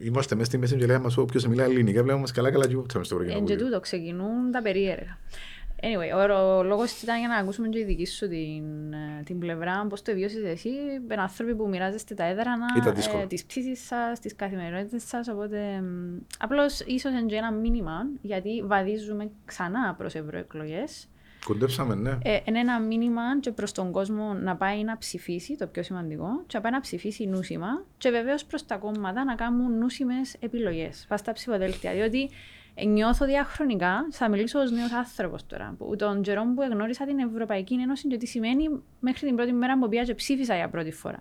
[0.00, 2.72] είμαστε μέσα στη μέση και λέγαμε μας όποιος μιλάει ελληνικά, βλέπουμε μας καλά καλά και
[2.72, 3.66] υπόπταμε στο Εν και Ευρωκοινοβούλιο.
[3.66, 5.18] τούτο ξεκινούν τα περίεργα.
[5.84, 6.28] Anyway,
[6.58, 10.02] ο λόγος ήταν για να ακούσουμε και η δική σου την, ε, την πλευρά, πώς
[10.02, 10.70] το βιώσεις εσύ.
[11.08, 12.66] Με άνθρωποι που μοιράζεστε τα έδρανα,
[13.20, 15.28] ε, τις πτήσει σας, τις καθημερινότητες σας.
[15.28, 15.82] Οπότε,
[16.38, 21.06] απλώς ίσως είναι ένα μήνυμα, γιατί βαδίζουμε ξανά προς ευρωεκλογές.
[21.44, 22.18] Κοντέψαμε, ναι.
[22.22, 26.26] Ε, είναι ένα μήνυμα και προς τον κόσμο να πάει να ψηφίσει, το πιο σημαντικό,
[26.46, 31.04] και να πάει να ψηφίσει νούσιμα, και βεβαίως προς τα κόμματα να κάνουν νούσιμες επιλογές.
[31.08, 31.92] Πας στα ψηφοδέλτια.
[31.92, 32.30] Διότι
[32.86, 37.74] νιώθω διαχρονικά, θα μιλήσω ως νέος άνθρωπος τώρα, που τον καιρό που εγνώρισα την Ευρωπαϊκή
[37.74, 41.18] Ένωση και τι σημαίνει μέχρι την πρώτη μέρα που πήγα και ψήφισα για πρώτη φορά.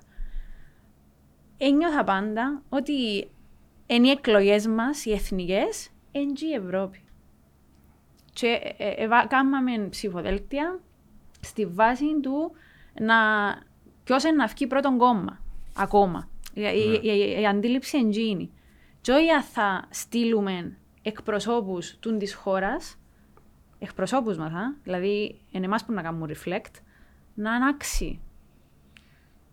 [1.57, 3.29] Ένιωθα πάντα ότι
[3.85, 7.03] είναι οι εκλογές μας, οι εθνικές, είναι η Ευρώπη.
[8.33, 8.47] Και
[8.77, 10.79] ε, ε, ε, κάναμε ψηφοδέλτια
[11.39, 12.51] στη βάση του
[12.99, 13.15] να
[14.03, 15.39] ποιος είναι να βγει πρώτον κόμμα
[15.75, 16.29] ακόμα.
[16.53, 18.51] Η, η, η, η αντίληψη εντζήνη.
[19.01, 22.97] Και όχι θα στείλουμε εκπροσώπους του της χώρας,
[23.79, 26.81] εκπροσώπους μας, α, δηλαδή είναι εμάς που να κάνουμε reflect,
[27.33, 28.19] να ανάξει.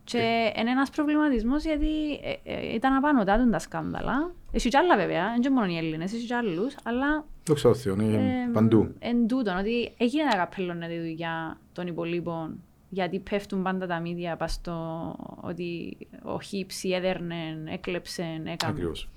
[0.05, 0.61] Και ε.
[0.61, 4.33] είναι ένας προβληματισμός γιατί ε, ε, ήταν απάνω τα σκάνδαλα.
[4.53, 7.25] Έχει κι άλλα βέβαια, δεν είναι μόνο οι Έλληνες, έχει κι άλλους, αλλά...
[7.45, 8.95] Το ξέρω, είναι παντού.
[8.99, 14.37] Εν τούτον, ότι έγινε να καπελώνεται τη δουλειά των υπολείπων γιατί πέφτουν πάντα τα μύδια
[14.37, 18.73] πας στο ότι ο Χίψη έδερνε, έκλεψε, έκανε.
[18.73, 19.09] Ακριβώς.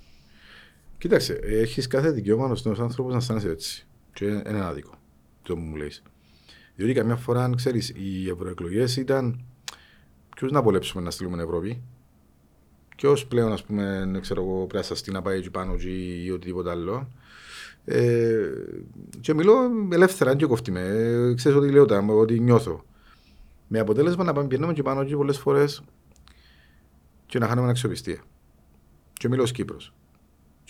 [1.02, 3.88] Κοίταξε, έχεις κάθε δικαίωμα ως νέος άνθρωπος να αισθάνεσαι έτσι.
[4.14, 4.93] Και είναι ένα άδικο
[5.41, 5.91] το που μου λέει.
[6.76, 9.43] Διότι καμιά φορά, αν ξέρεις, οι ευρωεκλογές ήταν
[10.36, 11.82] ποιος να βολέψουμε να στείλουμε Ευρώπη.
[12.95, 15.76] Ποιος πλέον, ας πούμε, ξέρω εγώ, πρέπει να σαστεί να πάει εκεί πάνω
[16.24, 17.12] ή οτιδήποτε άλλο.
[17.86, 18.49] Ε,
[19.20, 19.54] και μιλώ
[19.91, 20.82] ελεύθερα, και κοφτεί με.
[20.82, 21.86] Ε, ξέρεις ότι λέω,
[22.20, 22.86] ότι νιώθω.
[23.68, 25.84] Με αποτέλεσμα να πάμε πιένουμε και πάνω εκεί πολλές φορές
[27.26, 28.22] και να χάνουμε αξιοπιστία.
[29.14, 29.93] Και μιλώ ως Κύπρος.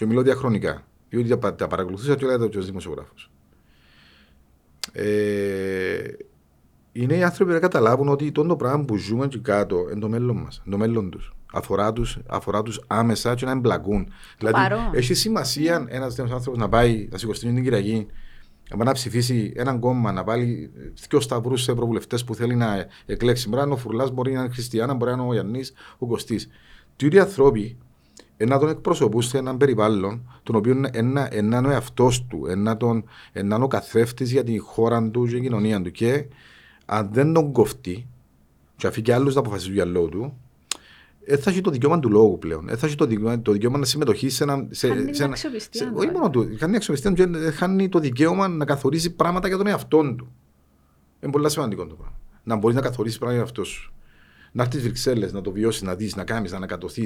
[0.01, 0.83] Και μιλώ διαχρονικά.
[1.09, 3.31] Διότι τα, τα παρακολουθούσα και όλα τα ω δημοσιογράφος.
[4.91, 6.01] Ε,
[6.91, 10.37] είναι οι άνθρωποι να καταλάβουν ότι το πράγμα που ζούμε εκεί κάτω είναι το μέλλον
[10.37, 11.33] μας, το μέλλον τους.
[11.53, 14.11] Αφορά τους αφορά τους άμεσα και να εμπλακούν.
[14.37, 14.57] Δηλαδή,
[14.91, 18.07] έχει σημασία ένας τέτοιος άνθρωπος να πάει να σηκωστεί την Κυριακή,
[18.77, 20.71] να ψηφίσει έναν κόμμα, να βάλει
[21.09, 23.47] δύο σταυρούς σε προβουλευτές που θέλει να εκλέξει.
[23.47, 26.05] Μπορεί να είναι ο Φουρλάς, μπορεί να είναι Χριστιανά, μπορεί να είναι ο Γιάννης, ο
[26.05, 26.49] Κωστής.
[26.95, 27.77] Τι οι άνθρωποι
[28.45, 30.73] να τον εκπροσωπούσε σε έναν περιβάλλον τον οποίο
[31.33, 33.03] είναι ο εαυτός του, ένα τον,
[33.61, 35.91] ο καθρέφτης για την χώρα του και την κοινωνία του.
[35.91, 36.25] Και
[36.85, 38.07] αν δεν τον κοφτεί,
[38.75, 40.37] και αφήνει και άλλους να αποφασίζουν για λόγο του,
[41.25, 42.65] δεν θα έχει το δικαίωμα του λόγου πλέον.
[42.65, 44.67] Δεν θα έχει το δικαίωμα, το δικαίωμα να συμμετοχεί σε ένα.
[44.69, 46.57] Σε, χάνει σε ένα σε, όχι μόνο του.
[46.59, 50.31] Χάνει αξιοπιστία του χάνει το δικαίωμα να καθορίζει πράγματα για τον εαυτό του.
[51.19, 52.15] Είναι πολύ σημαντικό το πράγμα.
[52.43, 53.93] Να μπορείς να καθορίσεις πράγματα για αυτό σου
[54.51, 57.03] να έρθεις Βρυξέλλες, να το βιώσεις, να δεις, να κάνεις, να ανακατοθεί,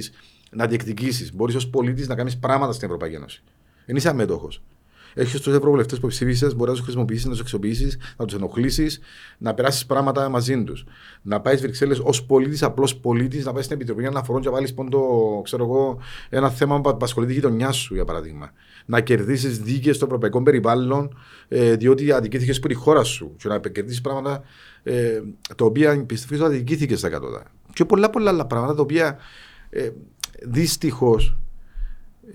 [0.52, 1.34] να διεκδικήσεις.
[1.34, 3.44] Μπορείς ως πολίτης να κάνεις πράγματα στην Ευρωπαϊκή Ένωση.
[3.86, 4.62] Δεν είσαι αμέτωχος.
[5.18, 9.00] Έχεις τους ευρωβουλευτές που ψήφισες, μπορείς να τους χρησιμοποιήσεις, να τους αξιοποιήσεις, να τους ενοχλήσεις,
[9.38, 10.86] να περάσεις πράγματα μαζί τους.
[11.22, 14.74] Να πάεις Βρυξέλλες ως πολίτης, απλός πολίτης, να πάεις στην Επιτροπή Αναφορών και να βάλεις
[14.74, 18.52] πόντο, ξέρω εγώ, ένα θέμα που απασχολεί τη γειτονιά σου, για παράδειγμα.
[18.86, 21.18] Να κερδίσεις δίκαιε στο ευρωπαϊκό περιβάλλον,
[21.48, 23.36] ε, διότι αδικήθηκε πριν τη χώρα σου.
[23.38, 24.44] Και να κερδίσεις πράγματα
[24.88, 25.22] ε,
[25.56, 27.44] τα οποία πιστεύω ότι αδικήθηκε στα κατώτερα.
[27.74, 29.18] Και πολλά πολλά άλλα πράγματα τα οποία
[29.70, 29.90] ε,
[30.42, 31.38] δυστυχώς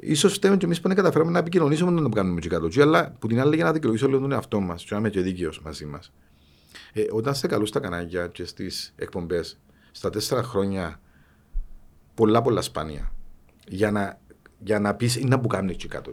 [0.00, 2.82] ίσως φταίμε και εμείς που δεν καταφέραμε να επικοινωνήσουμε να το κάνουμε και κάτω.
[2.82, 5.20] Αλλά που την άλλη για να δικαιολογήσω λίγο τον εαυτό μας, και να είμαι και
[5.20, 6.12] δίκαιος μαζί μας.
[6.92, 9.58] Ε, όταν σε καλούν στα κανάλια και στις εκπομπές
[9.90, 11.00] στα τέσσερα χρόνια,
[12.14, 13.12] πολλά πολλά σπάνια,
[13.68, 14.20] για να,
[14.58, 16.12] για να πεις ή να που κάνουν εκεί κάτω.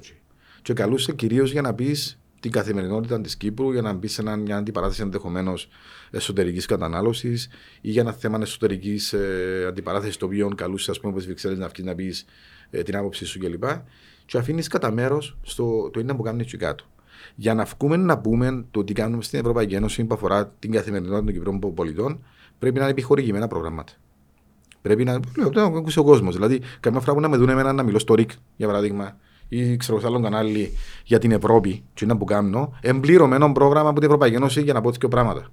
[0.61, 4.57] Και καλούσε κυρίως για να πεις την καθημερινότητα της Κύπρου για να μπει σε μια
[4.57, 5.67] αντιπαράθεση ενδεχομένως
[6.11, 7.49] εσωτερικής κατανάλωσης
[7.81, 11.67] ή για ένα θέμα εσωτερικής ε, αντιπαράθεσης το οποίο καλούσε, ας πούμε, όπως Βρυξέλλες να
[11.67, 12.25] βγει να πεις
[12.69, 13.63] ε, την άποψή σου κλπ.
[13.63, 13.79] Και,
[14.25, 15.37] και αφήνεις κατά μέρος
[15.91, 16.85] το είναι που κάνουν εκεί κάτω.
[17.35, 21.23] Για να βγούμε να πούμε το τι κάνουμε στην Ευρωπαϊκή Ένωση που αφορά την καθημερινότητα
[21.23, 22.23] των Κυπρών πολιτών,
[22.59, 23.93] πρέπει να είναι επιχορηγημένα προγράμματα.
[24.81, 25.19] Πρέπει να.
[25.37, 26.35] Λέω, το ακούσει ο κόσμος.
[26.35, 29.17] Δηλαδή, καμιά φορά που να με δουν εμένα να μιλώ στο ΡΙΚ, για παράδειγμα,
[29.49, 30.73] ή ξέρω σε άλλο κανάλι
[31.03, 34.81] για την Ευρώπη, και είναι που κάνω, εμπληρωμένο πρόγραμμα από την Ευρωπαϊκή Ένωση για να
[34.81, 35.51] πω δύο πράγματα.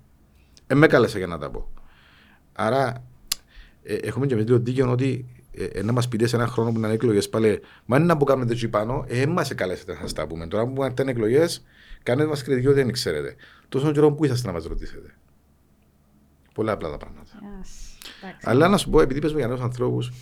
[0.67, 1.69] Ε, με κάλεσε για να τα πω.
[2.53, 3.05] Άρα,
[3.83, 5.27] ε, έχουμε και εμείς το δίκαιο ότι
[5.57, 8.17] ε, ε, να μας πείτε σε ένα χρόνο που είναι εκλογές πάλι, μα είναι να
[8.17, 10.47] που κάνουμε τέτοιο πάνω, ε, μα καλέσετε να σας τα πούμε.
[10.47, 11.65] Τώρα που ήταν εκλογές,
[12.03, 13.37] κάνετε μας κριτική ότι δεν ξέρετε.
[13.69, 15.15] Τόσο καιρό που είσαστε να μας ρωτήσετε.
[16.55, 17.31] Πολλά απλά τα πράγματα.
[17.33, 18.41] Yes.
[18.43, 20.13] Αλλά να σου πω, επειδή πες για νέους ανθρώπους,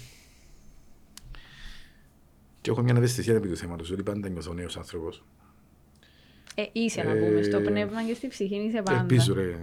[2.62, 5.24] και έχω μια ευαισθησία επί του θέματος, ότι πάντα νιώθω νέος άνθρωπος.
[6.54, 9.00] Ε, είσαι να πούμε, στο ε, πνεύμα και στη ψυχή είσαι πάντα.
[9.00, 9.56] Ελπίζω ρε,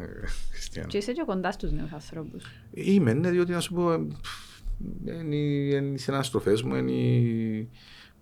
[0.52, 0.88] Χριστιανό.
[0.88, 2.46] Και είσαι και κοντά στους νέους ανθρώπους.
[2.72, 4.08] Είμαι, ναι, διότι να σου πω,
[5.06, 7.68] είναι οι συναστροφέ μου, είναι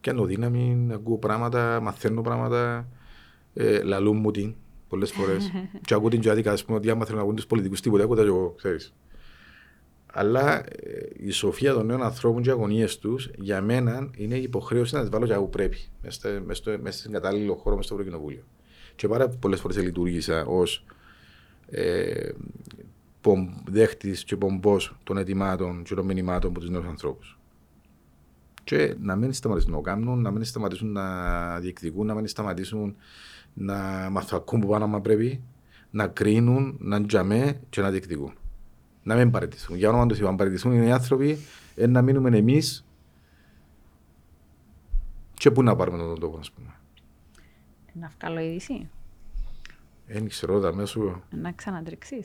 [0.02, 2.88] πιάνω δύναμη, ακούω πράγματα, μαθαίνω πράγματα,
[3.54, 4.56] ε, λαλούν μου τι.
[4.88, 5.52] πολλές φορές.
[5.86, 8.16] και ακούω την Τζάδικα, ας πούμε, ότι άμα θέλω να ακούω τους πολιτικούς τίποτα, ακούω
[8.16, 8.94] τα και εγώ, ξέρεις.
[10.14, 14.42] Αλλά ε, η σοφία των νέων ανθρώπων και οι αγωνίες τους, για μένα, είναι η
[14.42, 15.78] υποχρέωση να τις βάλω για όπου πρέπει,
[16.82, 18.44] μέσα στην κατάλληλο χώρο, μέσα στο Ευρωκοινοβούλιο.
[18.96, 20.86] Και πάρα πολλές φορές λειτουργήσα ως
[21.70, 22.30] ε,
[23.70, 27.40] δέχτης και πομπός των ετοιμάτων και των μηνυμάτων από τους νέους ανθρώπους.
[28.64, 32.96] Και να μην σταματήσουν να κάνουν, να μην σταματήσουν να διεκδικούν, να μην σταματήσουν
[33.54, 35.42] να μαθακούν που πάνω άμα πρέπει,
[35.92, 38.34] να κρίνουν, να τζαμέ και να διεκδικούν.
[39.08, 39.78] Να μην παραιτηθούν.
[39.78, 41.38] Για όνομα του Θεού, αν παραιτηθούν οι άνθρωποι,
[41.76, 42.86] ε, να μείνουμε εμείς
[45.34, 46.74] και πού να πάρουμε τον τόπο, ας πούμε.
[47.94, 48.90] Να βγάλω είδηση.
[50.08, 51.22] Δεν ξέρω, τα μέσω.
[51.30, 52.24] Να ξανατρεξεί.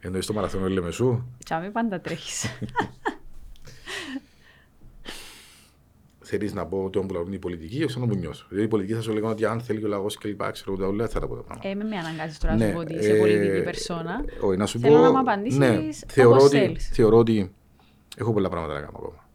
[0.00, 1.24] Εννοείς το μαραθώνιο Λεμεσού.
[1.44, 2.46] Τσάμε πάντα τρέχεις.
[6.30, 8.46] Θέλεις να πω το που λαούν οι πολιτικοί, όχι να μου νιώσω.
[8.48, 10.86] Δηλαδή οι πολιτικοί θα σου λέγανε ότι αν θέλει ο λαός και λοιπά, ξέρω εγώ,
[10.86, 11.68] όλα θα τα πω τα πράγματα.
[11.68, 14.24] Ε, με με αναγκάζεις τώρα να σου ναι, πω ότι είσαι ε, πολιτική περσόνα.
[14.40, 15.02] Όχι, να σου Θέλω πω...
[15.02, 16.88] να μου απαντήσεις ναι, θεωρώ όπως ότι, θέλεις.
[16.88, 17.52] Θεωρώ ότι
[18.16, 19.28] έχω πολλά πράγματα να κάνω ακόμα.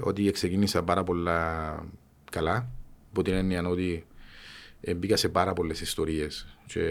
[0.00, 1.74] Ότι ξεκίνησα πάρα πολλά
[2.30, 2.68] καλά,
[3.10, 4.06] από την έννοια ότι
[4.96, 6.82] μπήκα σε πάρα πολλές ιστορίες και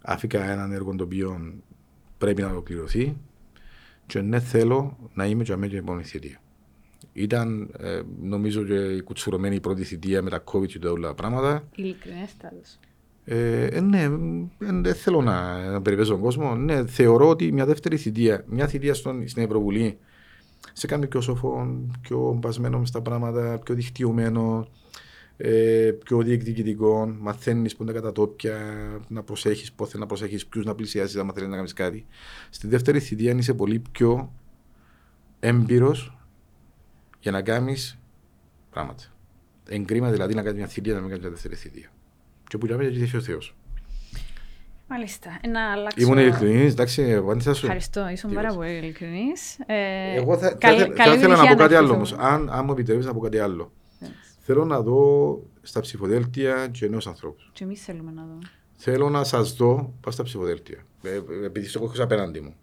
[0.00, 1.54] άφηκα έναν έργο το οποίο
[2.18, 3.16] πρέπει να ολοκληρωθεί
[4.06, 6.41] και δεν ναι, θέλω να είμαι και αμέσως επόμενη θητεία.
[7.12, 11.14] Ήταν ε, νομίζω και η κουτσουρωμένη η πρώτη θητεία με τα COVID και όλα τα
[11.14, 11.68] πράγματα.
[11.74, 12.78] Ειλικρινέστατος.
[13.24, 14.08] Ε, ε, ναι,
[14.58, 16.54] δεν ε, θέλω να, να περιπέζω τον κόσμο.
[16.54, 19.98] Ναι, θεωρώ ότι μια δεύτερη θητεία, μια θητεία στον, στην Ευρωβουλή
[20.72, 24.68] σε κάνει πιο σοφό, πιο μπασμένο στα πράγματα, πιο δικτυωμένο,
[25.36, 28.58] ε, πιο διεκδικητικό, μαθαίνεις που είναι τα κατατόπια,
[29.08, 32.06] να προσέχεις πότε να προσέχεις, ποιους να πλησιάσεις, αν θέλεις να κάνεις κάτι.
[32.50, 34.32] Στη δεύτερη θητεία είσαι πολύ πιο
[35.40, 36.16] έμπειρος
[37.22, 37.98] για να κάνεις
[38.70, 39.02] πράγματα.
[39.68, 41.88] Εγκρίμα δηλαδή να κάνεις μια θητεία, να μην κάνεις μια δεύτερη θητεία.
[42.48, 43.56] Και που λέμε, γιατί ο Θεός.
[44.88, 45.40] Μάλιστα.
[45.48, 46.06] Να αλλάξω...
[46.06, 47.64] Ήμουν ειλικρινής, εντάξει, απάντησα σου.
[47.64, 49.58] Ευχαριστώ, ήσουν πάρα πολύ ειλικρινής.
[49.66, 52.12] Ε, Εγώ θα, καλ, θα, θα, θα ήθελα να πω κάτι άλλο όμως.
[52.12, 53.72] Αν, αν μου επιτρέπεις να πω κάτι άλλο.
[54.00, 54.06] Yes.
[54.38, 57.42] Θέλω να δω στα ψηφοδέλτια και νέου ανθρώπου.
[57.52, 58.38] Και εμείς θέλουμε να δω.
[58.76, 60.84] Θέλω να σας δω πάω στα ψηφοδέλτια.
[61.02, 62.54] Ε, επειδή στο έχω απέναντι μου.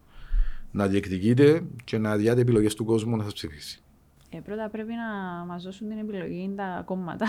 [0.71, 3.81] Να διεκδικείτε και να διάτε επιλογές του κόσμου να σας ψηφίσει.
[4.29, 7.25] Ε, πρώτα πρέπει να μας δώσουν την επιλογή τα κόμματα.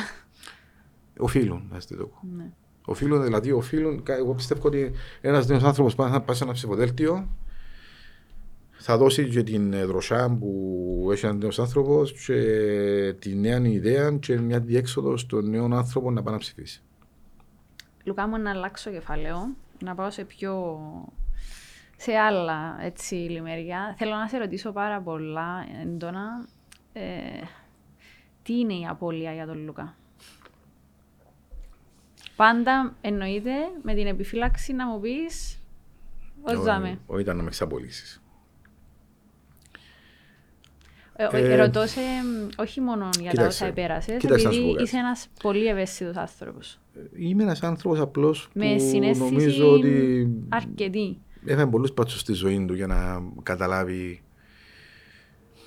[1.19, 2.11] Οφείλουν να είστε το.
[2.37, 2.51] Ναι.
[2.85, 4.03] Οφείλουν, δηλαδή, οφείλουν.
[4.07, 7.29] Εγώ πιστεύω ότι ένας νέος άνθρωπος πάει σε ένα ψηφοδέλτιο
[8.83, 14.39] θα δώσει και την δροσιά που έχει ένας νέος άνθρωπος και τη νέα ιδέα και
[14.39, 16.83] μια διέξοδο στον νέο άνθρωπο να πάει να ψηφίσει.
[18.05, 20.79] Λουκά μου να αλλάξω κεφάλαιο, να πάω σε πιο
[21.97, 23.95] σε άλλα έτσι λιμέρια.
[23.99, 26.49] Θέλω να σε ρωτήσω πάρα πολλά έντονα
[26.93, 27.01] ε,
[28.43, 29.95] τι είναι η απώλεια για τον Λουκά.
[32.37, 35.59] Πάντα εννοείται με την επιφύλαξη να μου πεις
[36.43, 36.99] ως ζάμε.
[37.07, 38.23] Όχι ήταν να με εξαπολύσεις.
[41.17, 42.01] Ε, ε, ρωτώ σε,
[42.57, 46.81] όχι μόνο για τα όσα επέρασες, επειδή είσαι ένας πολύ ευαίσθητος άνθρωπος.
[47.17, 48.61] Είμαι ένας άνθρωπος απλώς που
[49.19, 50.29] νομίζω ότι.
[50.49, 51.19] Αρκετή.
[51.45, 54.23] Έφερε πολλούς πάτσους στη ζωή του για να καταλάβει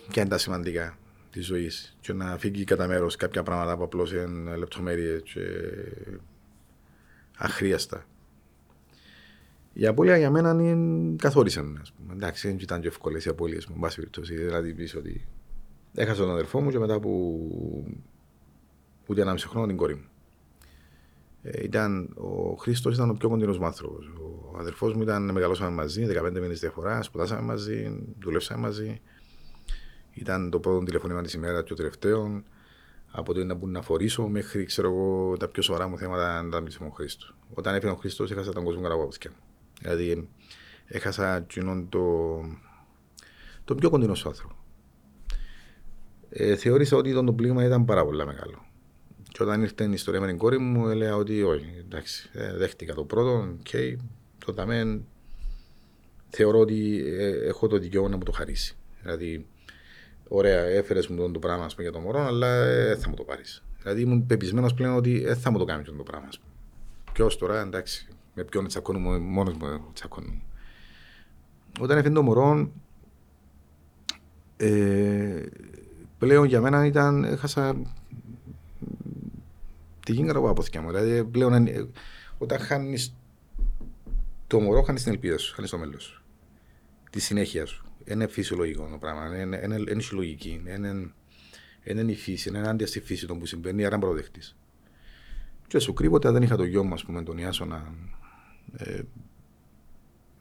[0.10, 0.98] ποια είναι τα σημαντικά
[1.34, 5.42] της ζωής και να φύγει κατά μέρος κάποια πράγματα που απλώς είναι λεπτομέρειες και
[7.38, 8.06] αχρίαστα.
[9.74, 11.82] Η απώλεια για μένα είναι καθόρισαν.
[12.12, 13.76] Εντάξει, δεν ήταν και εύκολες οι απώλειες μου.
[13.78, 14.36] Μπα περιπτώσει.
[14.36, 15.28] Δηλαδή, πεις ότι
[15.96, 17.40] Έχασα τον αδερφό μου και μετά από
[19.08, 20.06] ούτε ένα μισό χρόνο την κόρη μου.
[21.42, 24.12] Ε, ήταν, ο Χρήστος ήταν ο πιο κοντινός μου άνθρωπος.
[24.52, 29.02] Ο αδερφός μου ήταν, μεγαλώσαμε μαζί, 15 μήνες διαφορά, σπουδάσαμε μαζί, δουλέψαμε μαζί.
[30.14, 32.44] Ήταν το πρώτο τηλεφωνήμα της ημέρας και το τελευταίο.
[33.12, 36.50] Από το να μπουν να φορήσω μέχρι ξέρω εγώ, τα πιο σοβαρά μου θέματα να
[36.50, 37.34] τα μιλήσω με τον Χρήστο.
[37.54, 39.10] Όταν έφυγε ο Χρήστος, έχασα τον κόσμο κατά από
[39.82, 40.30] Δηλαδή,
[40.86, 41.46] έχασα
[41.90, 42.02] το,
[43.66, 44.64] το πιο κοντινό σου άνθρωπο
[46.36, 48.66] ε, θεώρησα ότι το πλήγμα ήταν πάρα πολύ μεγάλο.
[49.32, 52.94] Και όταν ήρθε η ιστορία με την κόρη μου, έλεγα ότι όχι, εντάξει, ε, δέχτηκα
[52.94, 53.96] το πρώτο, okay,
[54.46, 55.06] το ταμέν
[56.30, 58.76] θεωρώ ότι ε, έχω το δικαίωμα να μου το χαρίσει.
[59.02, 59.46] Δηλαδή,
[60.36, 63.64] ωραία, έφερες μου το πράγμα για το μωρό, αλλά ε, θα μου το πάρεις.
[63.82, 66.30] Δηλαδή, ήμουν πεπισμένος πλέον ότι δεν θα μου το κάνει το πράγμα.
[67.14, 70.42] Ποιο τώρα, εντάξει, με ποιον τσακώνουμε, μόνος μου τσακώνουμε.
[71.80, 72.72] Όταν έφερε το μωρό,
[74.58, 75.46] ε,
[76.18, 77.76] πλέον για μένα ήταν, έχασα
[80.06, 80.92] τη γύγκα από αποθηκιά μου.
[80.92, 81.68] Δηλαδή πλέον
[82.38, 83.16] όταν χάνεις
[84.48, 86.24] το μωρό, χάνεις την ελπίδα σου, χάνεις το μέλλον σου.
[87.10, 87.86] Τη συνέχεια σου.
[88.06, 89.42] Είναι φυσιολογικό το πράγμα.
[89.42, 90.62] Είναι, είναι, είναι συλλογική.
[90.68, 91.14] Είναι,
[91.84, 94.40] είναι η φύση, είναι ενάντια στη φύση το που συμβαίνει, άρα αποδεχτεί.
[95.68, 97.94] Και σου κρύβω ότι αν δεν είχα το γιο μου, ας πούμε, τον Ιάσονα,
[98.78, 99.02] ε,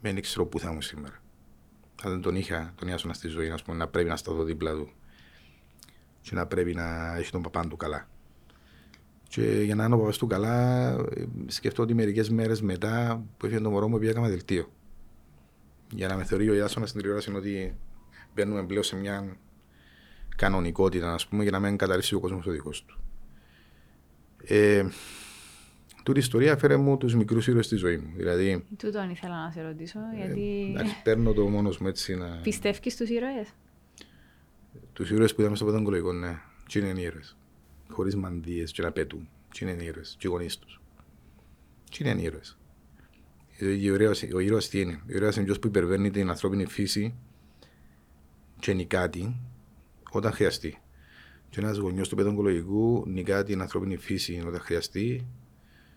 [0.01, 1.23] δεν ήξερα πού θα ήμουν σήμερα.
[2.03, 4.73] Αν δεν τον είχα τον Ιάσονα στη ζωή, ας πούμε, να πρέπει να σταθώ δίπλα
[4.73, 4.93] του
[6.21, 8.09] και να πρέπει να έχει τον παπάν του καλά.
[9.29, 13.47] Και για να είναι ο παπάς του καλά, ε, σκεφτώ ότι μερικές μέρες μετά που
[13.47, 14.73] έφυγε το μωρό μου, πήγα δελτίο.
[15.95, 17.77] Για να με θεωρεί ο Ιάσονας στην τηλεόραση ότι
[18.35, 19.37] μπαίνουμε πλέον σε μια
[20.37, 22.99] κανονικότητα, ας πούμε, για να μην καταρρύσει ο κόσμος ο δικός του.
[24.45, 24.87] Ε,
[26.03, 28.13] τούτη η ιστορία φέρε μου τους μικρούς ήρωες στη ζωής μου.
[28.17, 30.71] Δηλαδή, Τούτον ήθελα να σε ρωτήσω, ε, γιατί.
[30.75, 32.41] εντάξει, παίρνω το μόνος μου έτσι να.
[32.43, 33.49] Πιστεύεις στου ήρωες;
[34.93, 36.39] Τους ήρωες που είδαμε στο πενταγκολογικό, ναι.
[36.69, 37.37] Τι είναι οι ήρωες.
[37.89, 39.29] Χωρίς μανδύες και να πέτουν.
[39.55, 40.17] Τι είναι οι ήρωες.
[40.19, 40.81] Και οι γονείς τους.
[41.91, 42.59] Τι είναι οι ήρωες.
[44.35, 47.15] Ο ήρωας τι είναι; Ο ήρωας είναι ποιο που υπερβαίνει την ανθρώπινη φύση
[48.61, 49.37] και νικάτη
[50.11, 50.79] όταν χρειαστεί.
[51.49, 55.27] Και ένας γονιός του παιδογκολογικού νικά την ανθρώπινη φύση όταν χρειαστεί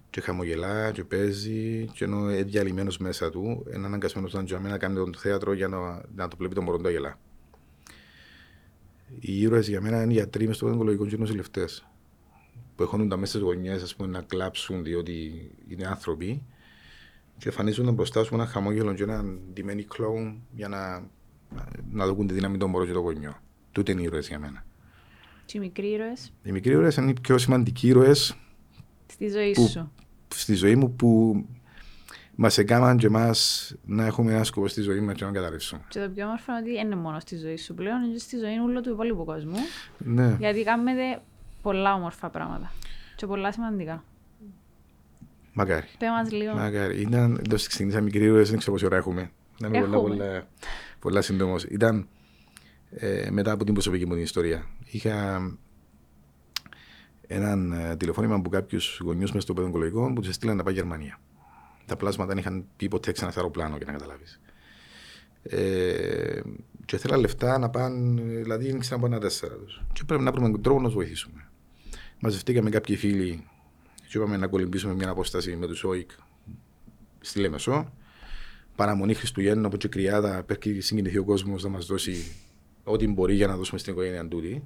[0.10, 4.96] και χαμογελά και παίζει και ενώ είναι διαλυμένος μέσα του, είναι αναγκασμένος να να κάνει
[4.96, 7.20] τον θέατρο για να, να το βλέπει τον μωρό γελά.
[9.20, 11.88] Οι ήρωες για μένα είναι γιατροί μες στο παιδογκολογικό και νοσηλευτές.
[12.76, 16.44] Που έχουν τα μέσα στις γωνιές να κλάψουν διότι είναι άνθρωποι
[17.38, 19.24] και εμφανίζονται μπροστά σου ένα χαμόγελο και ένα
[19.54, 21.04] ντυμένοι κλόουν για να,
[21.92, 23.36] να δουν τη δύναμη των μωρών και των γονιών.
[23.72, 24.66] Τούτε είναι οι ήρωες για μένα.
[25.46, 28.36] Και οι μικροί ήρωες; Οι μικροί ήρωες είναι οι πιο σημαντικοί ήρωες
[29.08, 29.92] στη ζωή που, σου.
[30.28, 31.44] Στη ζωή μου που
[32.36, 35.82] μας έκαναν και εμάς να έχουμε ένα σκοπό στη ζωή μας και να καταρρεύσουμε.
[35.88, 38.58] Και το πιο όμορφο είναι ότι είναι μόνο στη ζωή σου πλέον, είναι στη ζωή
[38.58, 39.58] όλου του υπόλοιπου κόσμου.
[39.98, 40.36] Ναι.
[40.40, 40.92] Γιατί κάνουμε
[41.62, 42.72] πολλά όμορφα πράγματα.
[43.16, 44.04] Και πολλά σημαντικά.
[45.58, 45.88] Μακάρι.
[45.98, 46.54] Πέ μας λίγο.
[46.54, 47.02] Μακάρι.
[47.02, 49.32] Ήταν, το ξεκινήσα μικρή ήρωε, δεν ξέρω πόση ώρα έχουμε.
[49.60, 50.48] Να είμαι πολλά, πολλά,
[51.00, 51.64] πολλά σύντομος.
[51.64, 52.08] Ήταν
[52.90, 54.66] ε, μετά από την προσωπική μου την ιστορία.
[54.86, 55.40] Είχα
[57.28, 61.20] έναν ε, τηλεφώνημα από κάποιους γονιούς μέσα στο παιδογκολογικό που τους έστειλαν να πάει Γερμανία.
[61.86, 64.42] Τα πλάσματα δεν είχαν πει ποτέ ξανά σε αεροπλάνο για να καταλάβεις.
[65.44, 66.40] Ε,
[66.86, 69.84] και ήθελα λεφτά να πάνε, δηλαδή δεν ήξερα να πάνε τέσσερα τους.
[69.94, 71.50] Και πρέπει να βρούμε τρόπο να τους βοηθήσουμε.
[72.20, 73.44] Μαζευτήκαμε κάποιοι φίλοι
[74.16, 76.10] και είπαμε να κολυμπήσουμε μια απόσταση με τους ΟΙΚ
[77.20, 77.94] στη Λέμεσο.
[78.76, 82.32] Παραμονή Χριστουγέννων από κρυάδα, πρέπει συγκινηθεί ο κόσμος να μας δώσει
[82.84, 84.64] ό,τι μπορεί για να δώσουμε στην οικογένεια τούτη.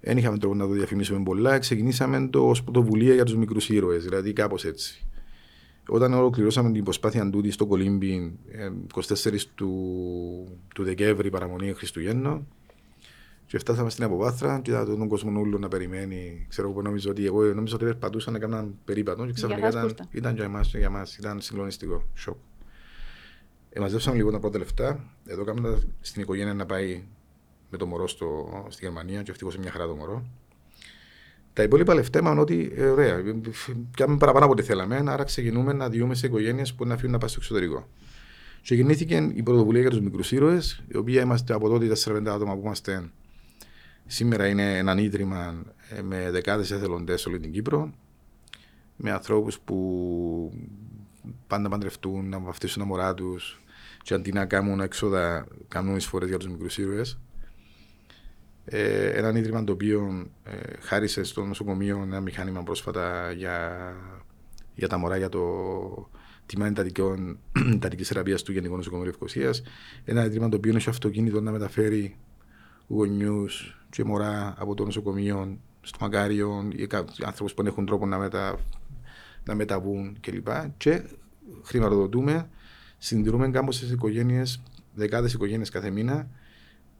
[0.00, 1.58] Δεν είχαμε τρόπο να το διαφημίσουμε πολλά.
[1.58, 5.06] Ξεκινήσαμε το ω πρωτοβουλία για τους μικρούς ήρωες, δηλαδή κάπως έτσι.
[5.88, 8.38] Όταν ολοκληρώσαμε την προσπάθεια τούτη στο Κολύμπι
[8.94, 9.04] 24
[9.54, 9.72] του,
[10.74, 12.46] του Δεκέμβρη, παραμονή Χριστουγέννων,
[13.50, 16.46] και φτάσαμε στην Αποβάθρα και είδα τον κόσμο όλο να περιμένει.
[16.48, 20.34] Ξέρω που νομίζω ότι εγώ νομίζω ότι περπατούσα να έκαναν περίπατο και ξαφνικά ήταν, ήταν
[20.34, 22.04] για εμάς, για εμάς, ήταν συγκλονιστικό.
[22.14, 22.36] Σοκ.
[23.70, 25.04] Ε, μαζέψαμε λίγο τα πρώτα λεφτά.
[25.26, 27.02] Εδώ κάνουμε στην οικογένεια να πάει
[27.70, 30.24] με το μωρό στο, στη Γερμανία και ευτυχώς μια χαρά το μωρό.
[31.52, 33.22] Τα υπόλοιπα λεφτά είπαμε ότι ε, ωραία,
[33.90, 37.18] πιάμε παραπάνω από ό,τι θέλαμε, άρα ξεκινούμε να διούμε σε οικογένειες που να αφήνουν να
[37.18, 37.88] πάνε στο εξωτερικό.
[38.62, 42.54] Και γεννήθηκε η πρωτοβουλία για τους μικρούς ήρωες, η οποία είμαστε από τότε 4-5 άτομα
[42.54, 43.10] που είμαστε.
[44.12, 47.92] Σήμερα είναι ένα ίδρυμα ε, με δεκάδες εθελοντές σε όλη την Κύπρο,
[48.96, 50.52] με ανθρώπους που
[51.46, 53.62] πάντα παντρευτούν, να βαφτίσουν τα μωρά τους,
[54.02, 57.18] και αντί να κάνουν έξοδα, κάνουν εισφορές για τους μικρούς ήρωες.
[58.64, 63.78] Ε, έναν ίδρυμα το οποίο ε, χάρισε στο νοσοκομείο ένα μηχάνημα πρόσφατα για,
[64.74, 65.40] για τα μωρά για το
[66.46, 69.50] τιμά εντατική θεραπείας του Γενικού Νοσοκομείου Ευκοσία.
[70.04, 72.16] Ένα ίδρυμα το οποίο έχει αυτοκίνητο να μεταφέρει
[72.90, 76.86] γονιούς και μωρά από το νοσοκομείο στο Μακάριο ή
[77.26, 78.58] άνθρωπου που έχουν τρόπο να, μετα,
[79.44, 80.46] να μεταβούν κλπ.
[80.46, 81.02] Και, και
[81.62, 82.50] χρηματοδοτούμε,
[82.98, 84.62] συντηρούμε κάμποσε οικογένειες,
[84.94, 86.28] δεκάδες οικογένειες κάθε μήνα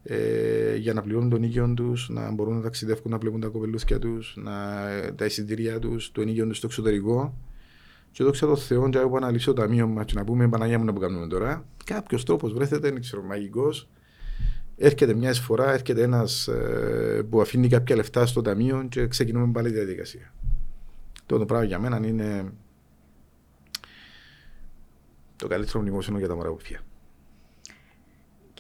[0.02, 3.98] ε, για να πληρώνουν τον οίκιο τους, να μπορούν να ταξιδεύουν, να βλέπουν τα κοπελούθια
[3.98, 4.38] τους,
[5.16, 7.34] τα εισιτήρια τους, το ενοίκιο τους στο εξωτερικό.
[8.12, 10.84] Και δόξα τω Θεώ, και να αναλύσω το ταμείο μας και να πούμε Παναγία μου
[10.84, 13.88] να που κάνουμε τώρα, κάποιος τρόπος βρέθεται, δεν ξέρω, μαγικός.
[14.82, 19.68] Έρχεται μιας φορά, έρχεται ένας ε, που αφήνει κάποια λεφτά στο ταμείο και ξεκινούμε πάλι
[19.68, 20.32] τη διαδικασία.
[21.26, 22.52] Το, το πράγμα για μένα είναι
[25.36, 26.58] το καλύτερο μνημόσυνο για τα μωρά που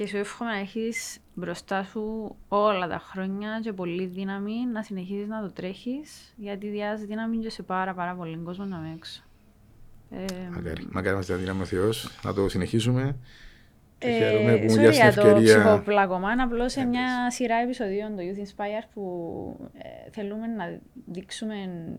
[0.00, 5.28] και σου εύχομαι να έχεις μπροστά σου όλα τα χρόνια και πολύ δύναμη να συνεχίζεις
[5.28, 9.22] να το τρέχεις, γιατί διάζει δύναμη και σε πάρα, πάρα πολύ κόσμο να είμαι έξω.
[10.10, 13.16] Ε, μακάρι, μακάρι μας δύναμη ο Θεός, να το συνεχίσουμε.
[14.02, 18.84] Ε, χαίρομαι που μου για το ψυχοπλακωμά, απλώς σε μια σειρά επεισοδίων του Youth Inspire
[18.94, 21.54] που ε, θέλουμε να δείξουμε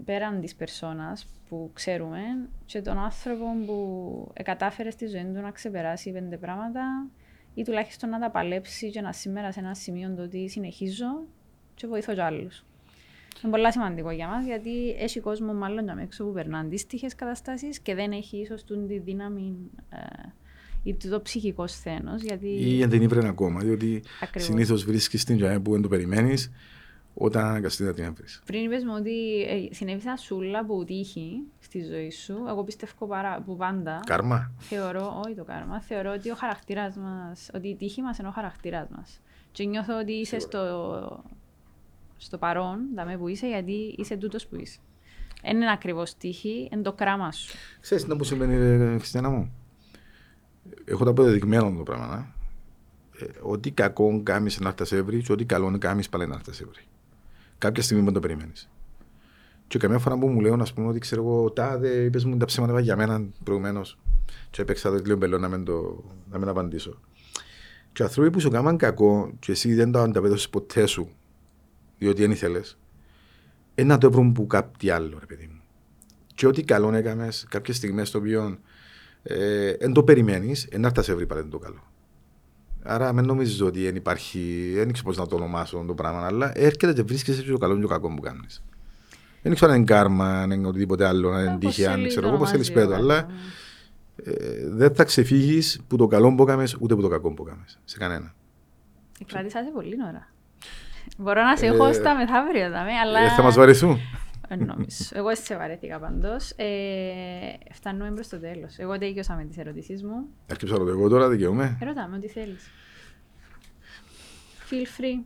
[0.06, 2.20] πέραν της περσόνας που ξέρουμε
[2.66, 6.82] και τον άνθρωπο που κατάφερε στη ζωή του να ξεπεράσει πέντε πράγματα
[7.54, 11.24] ή τουλάχιστον να τα παλέψει και να σήμερα σε ένα σημείο το ότι συνεχίζω
[11.76, 12.66] και βοηθώ κι άλλους.
[13.44, 17.80] Είναι πολύ σημαντικό για μας γιατί έχει κόσμο μάλλον για έξω που περνά αντίστοιχες καταστάσεις
[17.80, 20.30] και δεν έχει ίσως τη δύναμη ε,
[20.84, 22.22] ή το ψυχικός σθένος.
[22.22, 22.48] Γιατί...
[22.48, 24.04] Ή δεν είναι ακόμα, διότι
[24.36, 26.52] συνήθως βρίσκεις την ζωή που δεν το περιμένεις
[27.14, 28.26] όταν αναγκαστεί να την έβρει.
[28.46, 33.08] Πριν είπες μου ότι ε, συνέβη σαν σούλα που τύχει στη ζωή σου, εγώ πιστεύω
[33.08, 34.00] παρά, που πάντα.
[34.06, 34.52] Κάρμα.
[34.60, 38.32] Θεωρώ, όχι το κάρμα, θεωρώ ότι ο χαρακτήρας μας, ότι η τύχη μας είναι ο
[38.32, 39.22] χαρακτήρας μας.
[39.52, 41.24] Και νιώθω ότι είσαι στο,
[42.18, 44.80] στο παρόν, δαμέ που είσαι, γιατί είσαι τούτος που είσαι.
[45.42, 47.58] Δεν είναι ακριβώς τύχη, είναι το κράμα σου.
[47.82, 49.54] Ξέρεις τι που συμβαίνει, Χριστιανά μου;
[50.86, 52.36] Έχω τα αποδεδειγμένο το πράγμα.
[53.20, 56.56] Ε, ό,τι κακό κάνεις να έρθεις σε εύρη, και ό,τι καλό κάνεις πάλι να έρθεις
[56.56, 56.82] σε εύρη.
[57.58, 58.70] Κάποια στιγμή δεν το περιμένεις.
[59.68, 62.46] Και καμιά φορά που μου λέω, να πούμε, ότι ξέρω εγώ, τάδε, είπες μου τα
[62.46, 63.98] ψέματα για μένα προηγουμένως.
[64.50, 67.00] Και έπαιξα το λίγο μπελό να μην, το, να μην απαντήσω.
[67.94, 71.10] Και οι άνθρωποι που σου κάναν κακό, και εσύ δεν το ανταπέδωσες ποτέ σου,
[71.98, 72.78] διότι δεν ήθελες,
[73.76, 75.62] είναι να το βρουν που κάτι άλλο, ρε παιδί μου.
[76.36, 78.60] Και ό,τι καλό έκαμες, κάποιες στιγμές το οποίο
[79.24, 81.84] δεν ε, το περιμένεις, να έρθει σε βρει πάλι το καλό.
[82.84, 86.52] Άρα δεν νομίζω ότι δεν υπάρχει, δεν ξέρω πώς να το ονομάσω το πράγμα, αλλά
[86.56, 88.64] έρχεται και βρίσκεσαι το καλό και το κακό που κάνεις.
[89.42, 92.38] Δεν ξέρω αν είναι κάρμα, αν είναι οτιδήποτε άλλο, αν είναι τύχη, αν ξέρω εγώ
[92.38, 93.28] πώ θέλεις πέτω, αλλά
[94.16, 94.34] ε,
[94.68, 97.80] δεν θα ξεφύγεις που το καλό που έκαμες ούτε που το κακό που έκαμες.
[97.84, 98.34] Σε κανένα.
[99.20, 100.28] Εκπράτησα σε πολύ ώρα.
[101.18, 103.20] Μπορώ να σε έχω ε, στα μεθαύριο, αλλά.
[103.20, 104.00] Ε, θα μας βαρεθούν.
[104.58, 105.06] Νομίζω.
[105.14, 106.30] Εγώ σε βαρέθηκα πάντω.
[106.56, 106.66] Ε,
[107.72, 108.78] φτάνουμε προς το τέλος.
[108.78, 110.28] Εγώ τέλειωσα με τις ερωτήσεις μου.
[110.48, 111.78] Έρχεψα το εγώ τώρα, δικαιούμαι.
[111.82, 112.70] Ρωτάμε ό,τι θέλεις.
[114.70, 115.24] Feel free.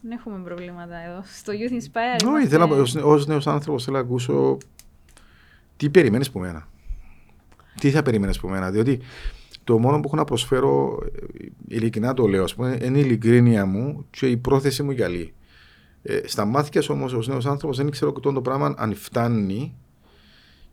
[0.00, 1.22] Δεν έχουμε προβλήματα εδώ.
[1.24, 2.34] Στο Youth Inspire.
[2.34, 4.58] Όχι, θέλω ως νέος άνθρωπος θέλω να ακούσω
[5.76, 6.68] τι περιμένεις από μένα.
[7.80, 8.70] Τι θα περιμένεις από μένα.
[8.70, 9.00] Διότι
[9.64, 10.98] το μόνο που έχω να προσφέρω,
[11.68, 15.34] ειλικρινά το λέω, πούμε, είναι η ειλικρίνεια μου και η πρόθεση μου για λίγη.
[16.08, 19.76] Ε, στα μάτια όμως ως νέος άνθρωπος δεν ξέρω το πράγμα αν φτάνει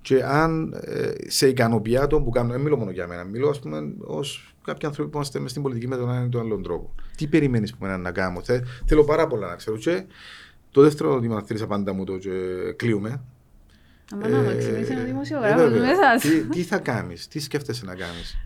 [0.01, 2.51] και αν ε, σε ικανοποιεί το που κάνω.
[2.51, 3.23] Δεν μιλώ μόνο για μένα.
[3.23, 6.41] Μιλώ, ας πούμε, ως κάποιοι άνθρωποι που είμαστε στην πολιτική με τον έναν ή τον
[6.41, 6.95] άλλον τρόπο.
[7.17, 9.77] Τι περιμένεις από μένα να κάνω; Θε, θέλω πάρα πολλά να ξέρω.
[9.77, 10.03] Και
[10.71, 12.29] το δεύτερο ότι με αναφέρει απάντα μου το και
[12.75, 13.21] κλείουμε.
[14.13, 16.15] Αμά να ε, ένα δημοσιογράφο μέσα.
[16.21, 18.37] Τι, τι θα κάνεις, τι σκέφτεσαι να κάνεις;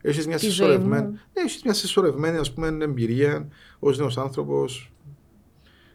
[0.00, 2.38] Έχεις μια συσσωρευμένη, ναι, μια συσσωρευμένη
[2.82, 4.91] εμπειρία ως νέος άνθρωπος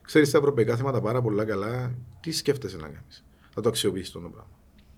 [0.08, 4.20] ξέρεις τα ευρωπαϊκά θέματα πάρα πολλά καλά, τι σκέφτεσαι να κάνεις; Θα το αξιοποιήσεις το
[4.20, 4.50] πράγμα.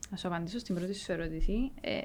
[0.09, 1.71] Να σου απαντήσω στην πρώτη σου ερώτηση.
[1.81, 2.01] Ε,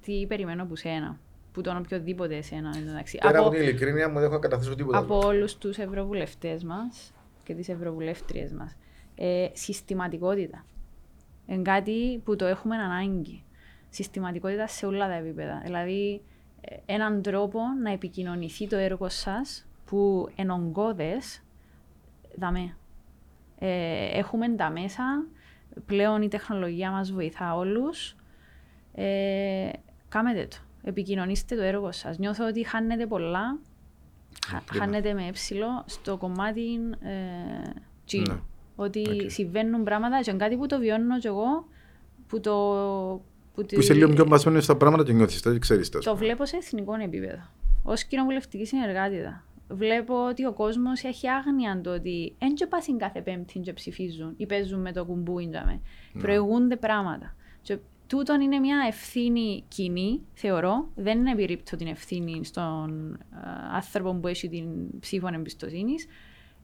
[0.00, 1.20] τι περιμένω από σένα,
[1.52, 2.74] που τον οποιοδήποτε εσένα.
[2.76, 3.18] Εντάξει.
[3.18, 4.98] Πέρα από, από την ειλικρίνεια μου, δεν έχω καταθέσει τίποτα.
[4.98, 7.12] Από όλους τους ευρωβουλευτές μας
[7.42, 8.76] και τις ευρωβουλεύτριες μας.
[9.14, 10.64] Ε, συστηματικότητα.
[11.46, 13.44] Είναι κάτι που το έχουμε ανάγκη.
[13.88, 15.60] Συστηματικότητα σε όλα τα επίπεδα.
[15.64, 16.22] Δηλαδή,
[16.60, 21.42] ε, έναν τρόπο να επικοινωνηθεί το έργο σας που ογκώδες
[22.38, 22.76] δαμέ.
[23.58, 25.26] Ε, έχουμε τα μέσα,
[25.86, 28.16] πλέον η τεχνολογία μας βοηθά όλους.
[28.94, 29.70] Ε,
[30.08, 32.18] κάμετε το, επικοινωνήστε το έργο σας.
[32.18, 33.58] Νιώθω ότι χάνετε πολλά,
[34.72, 37.70] χάνετε με έψιλο στο κομμάτι ε,
[38.04, 38.32] τσίνου.
[38.32, 38.40] Ναι.
[38.76, 39.26] Ότι okay.
[39.26, 41.66] συμβαίνουν πράγματα και κάτι που το βιώνω και εγώ,
[42.26, 42.52] που το...
[43.54, 45.98] Που, που είσαι λίγο πιο μπασμένος στα πράγματα και νιώθεις, το ξέρεις το.
[45.98, 47.42] Το βλέπω σε εθνικό επίπεδο.
[47.82, 53.58] Ως κοινοβουλευτική συνεργάτητα βλέπω ότι ο κόσμος έχει άγνοια το ότι δεν και κάθε πέμπτη
[53.58, 55.46] και ψηφίζουν ή παίζουν με το κουμπούι.
[55.46, 55.80] Ναι.
[56.20, 57.36] Προηγούνται πράγματα.
[57.62, 60.90] Και τούτον είναι μια ευθύνη κοινή, θεωρώ.
[60.94, 63.36] Δεν είναι επιρρύπτω την ευθύνη στον uh,
[63.72, 66.06] άνθρωπο που έχει την ψήφο εμπιστοσύνης.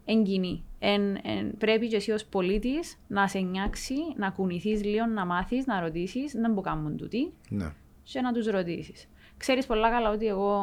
[0.04, 0.64] Εν κοινή.
[0.78, 5.66] Εν, εν, πρέπει και εσύ ως πολίτης να σε νιάξει, να κουνηθείς λίγο, να μάθεις,
[5.66, 7.72] να ρωτήσεις, να μου κάνουν τούτοι ναι.
[8.02, 9.08] και να τους ρωτήσεις.
[9.36, 10.60] Ξέρεις πολλά καλά ότι εγώ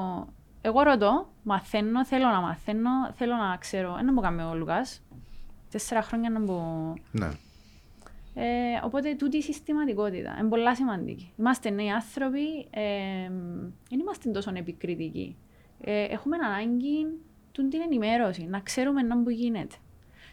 [0.61, 3.93] εγώ ρωτώ, μαθαίνω, θέλω να μαθαίνω, θέλω να ξέρω.
[3.95, 5.01] Δεν μου κάνει ο Λουκάς.
[5.71, 6.93] Τέσσερα χρόνια να μου.
[7.11, 7.29] Ναι.
[8.33, 11.33] Ε, οπότε τούτη η συστηματικότητα είναι πολύ σημαντική.
[11.37, 13.29] Είμαστε νέοι άνθρωποι, ε,
[13.89, 15.35] δεν είμαστε τόσο επικριτικοί.
[15.81, 17.05] Ε, έχουμε ανάγκη
[17.51, 19.75] την ενημέρωση, να ξέρουμε να που γίνεται.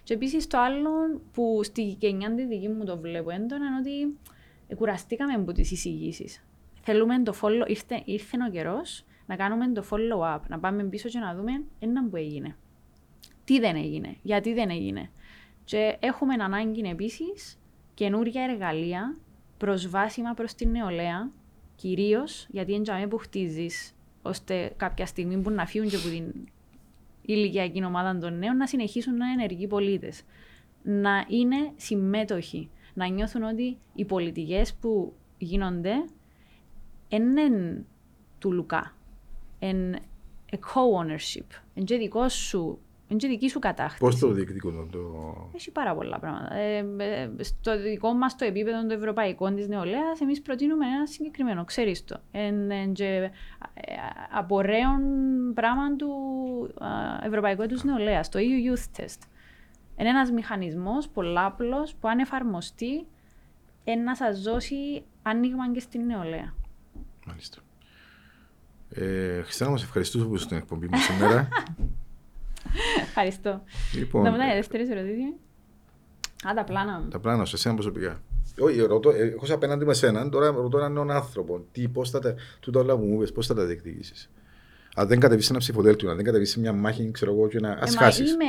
[0.02, 4.18] Και επίσης το άλλο που στη γενιά τη δική μου το βλέπω έντονα είναι ότι
[4.76, 6.44] κουραστήκαμε από τις εισηγήσεις.
[6.82, 11.18] Θέλουμε το follow, ήρθε, ήρθε ο καιρός να κάνουμε το follow-up, να πάμε πίσω και
[11.18, 12.56] να δούμε ένα που έγινε.
[13.44, 15.10] Τι δεν έγινε, γιατί δεν έγινε.
[15.64, 17.58] Και έχουμε ανάγκη επίσης
[17.94, 19.16] καινούργια εργαλεία
[19.58, 21.30] προσβάσιμα προς την νεολαία,
[21.76, 26.48] κυρίως γιατί είναι που χτίζεις, ώστε κάποια στιγμή που να φύγουν και από την
[27.22, 30.22] ηλικιακή ομάδα των νέων να συνεχίσουν να είναι ενεργοί πολίτες.
[30.82, 32.70] Να είναι συμμέτοχοι.
[32.94, 36.04] Να νιώθουν ότι οι πολιτικές που γίνονται
[37.08, 37.42] είναι
[38.38, 38.95] του Λουκά
[39.68, 39.96] εν
[40.52, 41.46] a co-ownership.
[41.74, 42.78] Εν και δικό σου
[43.08, 43.98] Είναι και δική σου κατάκτηση.
[44.00, 45.00] Πώς το διεκδικούν το...
[45.54, 46.54] Έχει πάρα πολλά πράγματα.
[46.54, 51.64] Ε, ε, στο δικό μας το επίπεδο το ευρωπαϊκό της νεολαίας, εμείς προτείνουμε ένα συγκεκριμένο.
[51.64, 52.20] Ξέρεις το.
[52.30, 53.30] Εν, εν, και, ε,
[54.30, 55.00] απορρέων
[55.54, 56.10] πράγμα του
[57.22, 59.20] ε, Ευρωπαϊκού Έτους Νεολαίας, το EU Youth Test.
[59.96, 63.06] Είναι ένας μηχανισμός πολλάπλος που αν εφαρμοστεί
[64.04, 66.54] να σας δώσει άνοιγμα και στην νεολαία.
[67.26, 67.58] Μάλιστα.
[68.96, 71.48] Ε, Χριστιανά, μας ευχαριστούμε που στην εκπομπή μας σήμερα.
[73.02, 73.62] Ευχαριστώ.
[73.94, 75.34] Λοιπόν, Να μετά η δεύτερη ερωτήση.
[76.48, 77.08] Α, τα πλάνα μου.
[77.08, 78.20] τα πλάνα σου, εσένα προσωπικά.
[78.60, 81.64] Όχι, ρωτώ, ε, έχω σε απέναντι με εσένα, τώρα ρωτώ έναν νέον άνθρωπο.
[81.72, 84.30] Τι, πώς θα τα, τούτα όλα που μου είπες, πώς θα τα διεκδικήσεις;
[84.94, 87.60] Αν δεν κατεβείς σε ένα ψηφοδέλτιο, αν δεν κατεβείς σε μια μάχη, ξέρω εγώ, και
[87.60, 88.30] να Ε, ας μα χάσεις.
[88.32, 88.44] Είμαι,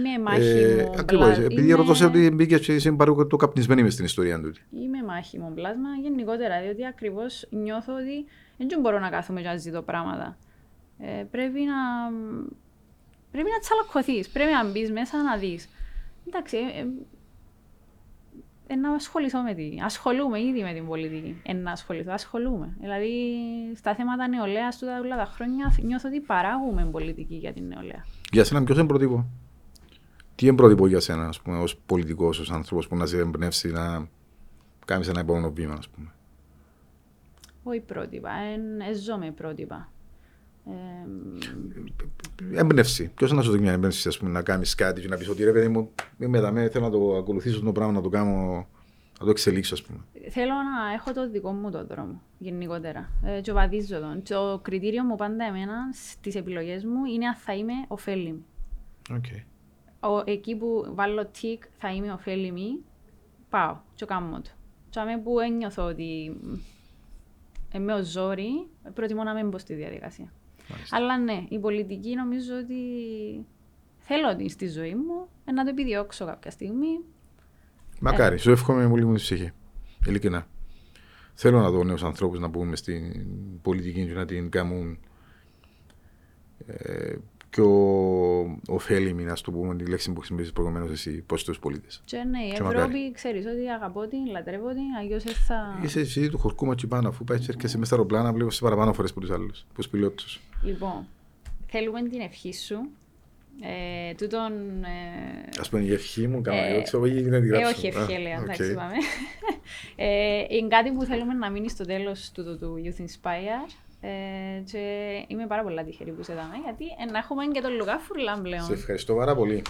[0.00, 0.92] είμαι μάχη Ε, μου.
[0.98, 4.04] ακριβώς, πλα- επειδή είμαι- ρωτώ σε ότι μπήκες και είσαι παρούκο το καπνισμένη μες στην
[4.04, 4.52] ιστορία του.
[4.70, 8.24] Είμαι μάχη μου πλάσμα γενικότερα, διότι ακριβώς νιώθω ότι
[8.56, 10.36] δεν μπορώ να κάθομαι και να ζητώ πράγματα.
[10.98, 11.76] Ε, πρέπει να.
[13.30, 14.28] Πρέπει να τσαλακωθείς.
[14.28, 15.68] Πρέπει να μπεις μέσα να δεις.
[16.26, 16.86] Εντάξει, ε, ε,
[18.66, 19.68] ε, να ασχοληθώ με τη.
[19.84, 21.40] Ασχολούμαι ήδη με την πολιτική.
[21.42, 22.76] Ε, να ασχοληθώ, ασχολούμαι.
[22.80, 23.10] Δηλαδή,
[23.74, 28.04] στα θέματα νεολαίας του όλα τα χρόνια νιώθω ότι παράγουμε πολιτική για την νεολαία.
[28.32, 29.26] Για σένα ποιος είναι πρότυπο.
[30.34, 33.68] Τι είναι πρότυπο για σένα, ας πούμε, ως πολιτικός, ως άνθρωπος που να σε εμπνεύσει
[33.68, 34.08] να
[34.88, 36.12] κάνεις ένα επόμενο βήμα, ας πούμε.
[37.62, 39.88] Όχι πρότυπα, εν, ε, ζω με πρότυπα.
[40.66, 43.10] Ε, Έμπνευση.
[43.14, 45.44] Ποιος να σου δώσει μια έμπνευση, ας πούμε, να κάνεις κάτι και να πεις ότι
[45.44, 48.66] ρε παιδί μου, είμαι εδώ, θέλω να το ακολουθήσω το πράγμα, να το κάνω,
[49.18, 49.98] να το εξελίξω, ας πούμε.
[50.30, 53.10] Θέλω να έχω το δικό μου το δρόμο, γενικότερα.
[53.24, 54.22] Ε, και βαδίζω τον.
[54.22, 58.44] Το κριτήριο μου πάντα εμένα στις επιλογές μου είναι αν θα είμαι ωφέλιμη.
[59.10, 59.42] Okay.
[60.00, 62.68] Ο, εκεί που βάλω τικ θα είμαι ωφέλιμη,
[63.48, 64.50] πάω και κάνω το.
[64.90, 66.36] Και αμέ που ένιωθω ότι
[67.72, 70.32] είμαι ο ζόρι, προτιμώ να μην μπω στη διαδικασία.
[70.70, 70.96] Μάλιστα.
[70.96, 72.74] Αλλά ναι, η πολιτική νομίζω ότι
[73.98, 77.00] θέλω την στη ζωή μου, ε, να το επιδιώξω κάποια στιγμή.
[78.00, 79.50] Μακάρι, σου εύχομαι με πολύ μου τη ψυχή.
[80.06, 80.46] Ειλικρινά.
[81.34, 83.12] Θέλω να δω νέους ανθρώπους να μπουν μες στην
[83.62, 84.98] πολιτική και να την κάνουν
[86.66, 87.16] ε,
[87.58, 92.02] πιο ωφέλιμη, να το πούμε, τη λέξη που χρησιμοποιήσει προηγουμένως εσύ, προ του πολίτες.
[92.04, 93.12] Και ναι, η Και Ευρώπη μακάρι.
[93.12, 95.80] ξέρεις ότι αγαπώ την, λατρεύω την, αλλιώς δεν θα...
[95.84, 98.62] Είσαι εσύ του χορκού μας πάνω, αφού πάει και έρχεσαι μέσα στα αεροπλάνα, βλέπω σε
[98.62, 100.40] παραπάνω φορές από τους άλλους, από τους πιλότους.
[100.62, 101.06] Λοιπόν,
[101.66, 102.88] θέλουμε την ευχή σου.
[103.60, 104.52] Ε, τούτον...
[104.84, 107.68] Ε, Α πούμε, η ευχή μου, κάμα, Ε, εγώ ξέρω, ή να τη ε, γράψω.
[107.68, 108.42] όχι ευχή, Α, λέει, οκ.
[108.42, 108.94] εντάξει, πάμε.
[110.06, 113.70] ε, είναι κάτι που θέλουμε να μείνει στο τέλος του, του Youth Inspire.
[114.00, 114.08] Ε,
[114.64, 114.78] και
[115.28, 118.42] είμαι πάρα πολύ τυχερή που σε δάμε, γιατί ε, να έχουμε και τον Λουκά Φουρλάν
[118.42, 118.62] πλέον.
[118.64, 119.62] Σε ευχαριστώ πάρα πολύ.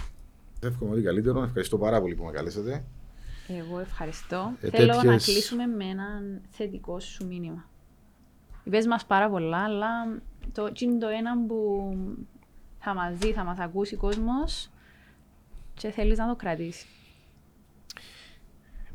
[0.59, 1.43] Σε εύχομαι ότι καλύτερο.
[1.43, 2.83] Ευχαριστώ πάρα πολύ που με καλέσατε.
[3.47, 4.53] Εγώ ευχαριστώ.
[4.61, 6.05] Ε, Θέλω να τέτοιες- κλείσουμε με ένα
[6.49, 7.69] θετικό σου μήνυμα.
[8.63, 9.87] Είπες μας πάρα πολλά, αλλά
[10.51, 11.91] το, τι είναι το ένα που
[12.79, 14.69] θα μας δει, θα μας ακούσει ο κόσμος
[15.73, 16.85] και θέλεις να το κρατήσεις.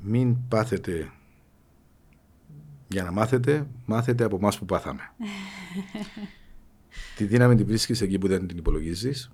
[0.00, 1.10] Μην πάθετε
[2.94, 5.02] για να μάθετε, μάθετε από εμάς που πάθαμε.
[7.16, 9.30] τη δύναμη την βρίσκεις εκεί που δεν την υπολογίζεις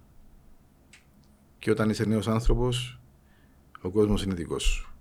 [1.58, 3.00] και όταν είσαι νέος άνθρωπος,
[3.80, 4.92] ο κόσμος είναι δικός σου.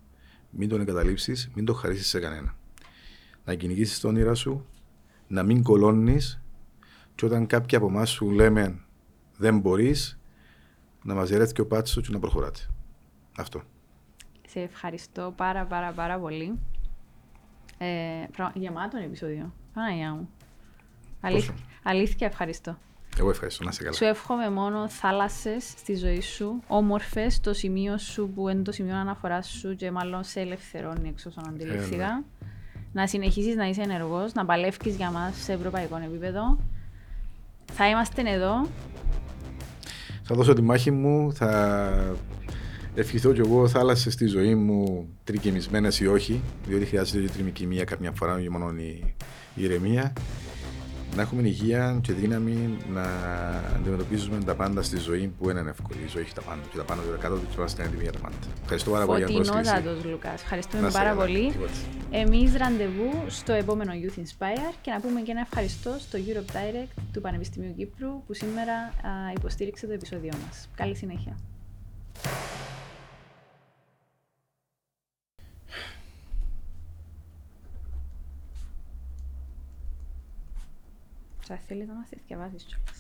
[0.50, 2.56] Μην τον εγκαταλείψεις, μην τον χαρίσεις σε κανένα.
[3.46, 4.66] Να κυνηγήσεις τα όνειρα σου,
[5.28, 6.42] να μην κολώνεις
[7.16, 8.80] και όταν κάποιοι από εμάς σου λέμε
[9.38, 10.20] δεν μπορείς,
[11.04, 12.60] να μαζερέθει και ο πάτσος σου και να προχωράτε.
[13.38, 13.62] Αυτό.
[14.48, 16.60] Σε ευχαριστώ πάρα πάρα πάρα πολύ.
[17.82, 17.86] Ε,
[18.38, 19.54] πρα- γεμάτο επεισόδιο.
[19.74, 20.30] Παναγιά μου.
[21.22, 21.52] Αλήθ-
[21.84, 22.78] αλήθεια ευχαριστώ.
[23.20, 23.64] Εγώ ευχαριστώ.
[23.64, 23.96] Να είσαι καλά.
[23.96, 28.96] Σου εύχομαι μόνο θάλασσες στη ζωή σου, όμορφες στο σημείο σου που είναι το σημείο
[28.96, 32.24] αναφοράς σου και μάλλον σε ελευθερώνει εξ όσων αντιληφθήκα.
[32.94, 36.58] να συνεχίσεις να είσαι ενεργός, να παλεύεις για μας σε ευρωπαϊκό επίπεδο.
[37.72, 38.68] Θα είμαστε εδώ.
[40.24, 42.16] Θα δώσω τη μάχη μου, θα
[42.96, 48.12] ευχηθώ κι εγώ θάλασσες στη ζωή μου τρικυμισμένες ή όχι, διότι χρειάζεται και τριμικημία κάποια
[48.12, 49.14] φορά, όχι μόνο η
[49.60, 50.14] η ηρεμία.
[51.16, 53.04] Να έχουμε υγεία και δύναμη να
[53.76, 56.00] αντιμετωπίζουμε τα πάντα στη ζωή που δεν είναι εύκολη.
[56.06, 58.12] Η ζωή έχει τα πάντα και τα πάντα και τα κάτω και είμαστε έτοιμοι για
[58.12, 58.36] τα πάντα.
[58.62, 59.64] Ευχαριστώ πάρα πολύ για την πρόσκληση.
[59.70, 60.32] Φωτεινότατος Λουκάς.
[60.32, 61.22] Να Ευχαριστούμε είστε πάρα καλά.
[61.22, 61.52] πολύ.
[61.52, 61.72] Τίποτα.
[62.12, 66.94] Εμείς ραντεβού στο επόμενο Youth Inspire και να πούμε και ένα ευχαριστώ στο Europe Direct
[67.14, 68.92] του Πανεπιστημίου Κύπρου που σήμερα α,
[69.38, 70.70] υποστήριξε το επεισόδιο μας.
[70.76, 71.38] Καλή συνέχεια.
[81.52, 82.99] Θα θέλει να μας διαβάζεις κιόλας.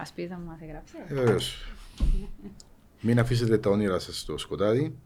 [0.00, 0.96] Μας πεις αν μας έγραψε.
[1.08, 1.72] Ε, βεβαίως.
[3.00, 4.98] Μην αφήσετε τα όνειρα σας στο σκοτάδι,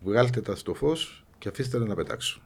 [0.00, 2.42] βγάλτε τα στο φως και αφήστε τα να πετάξουν.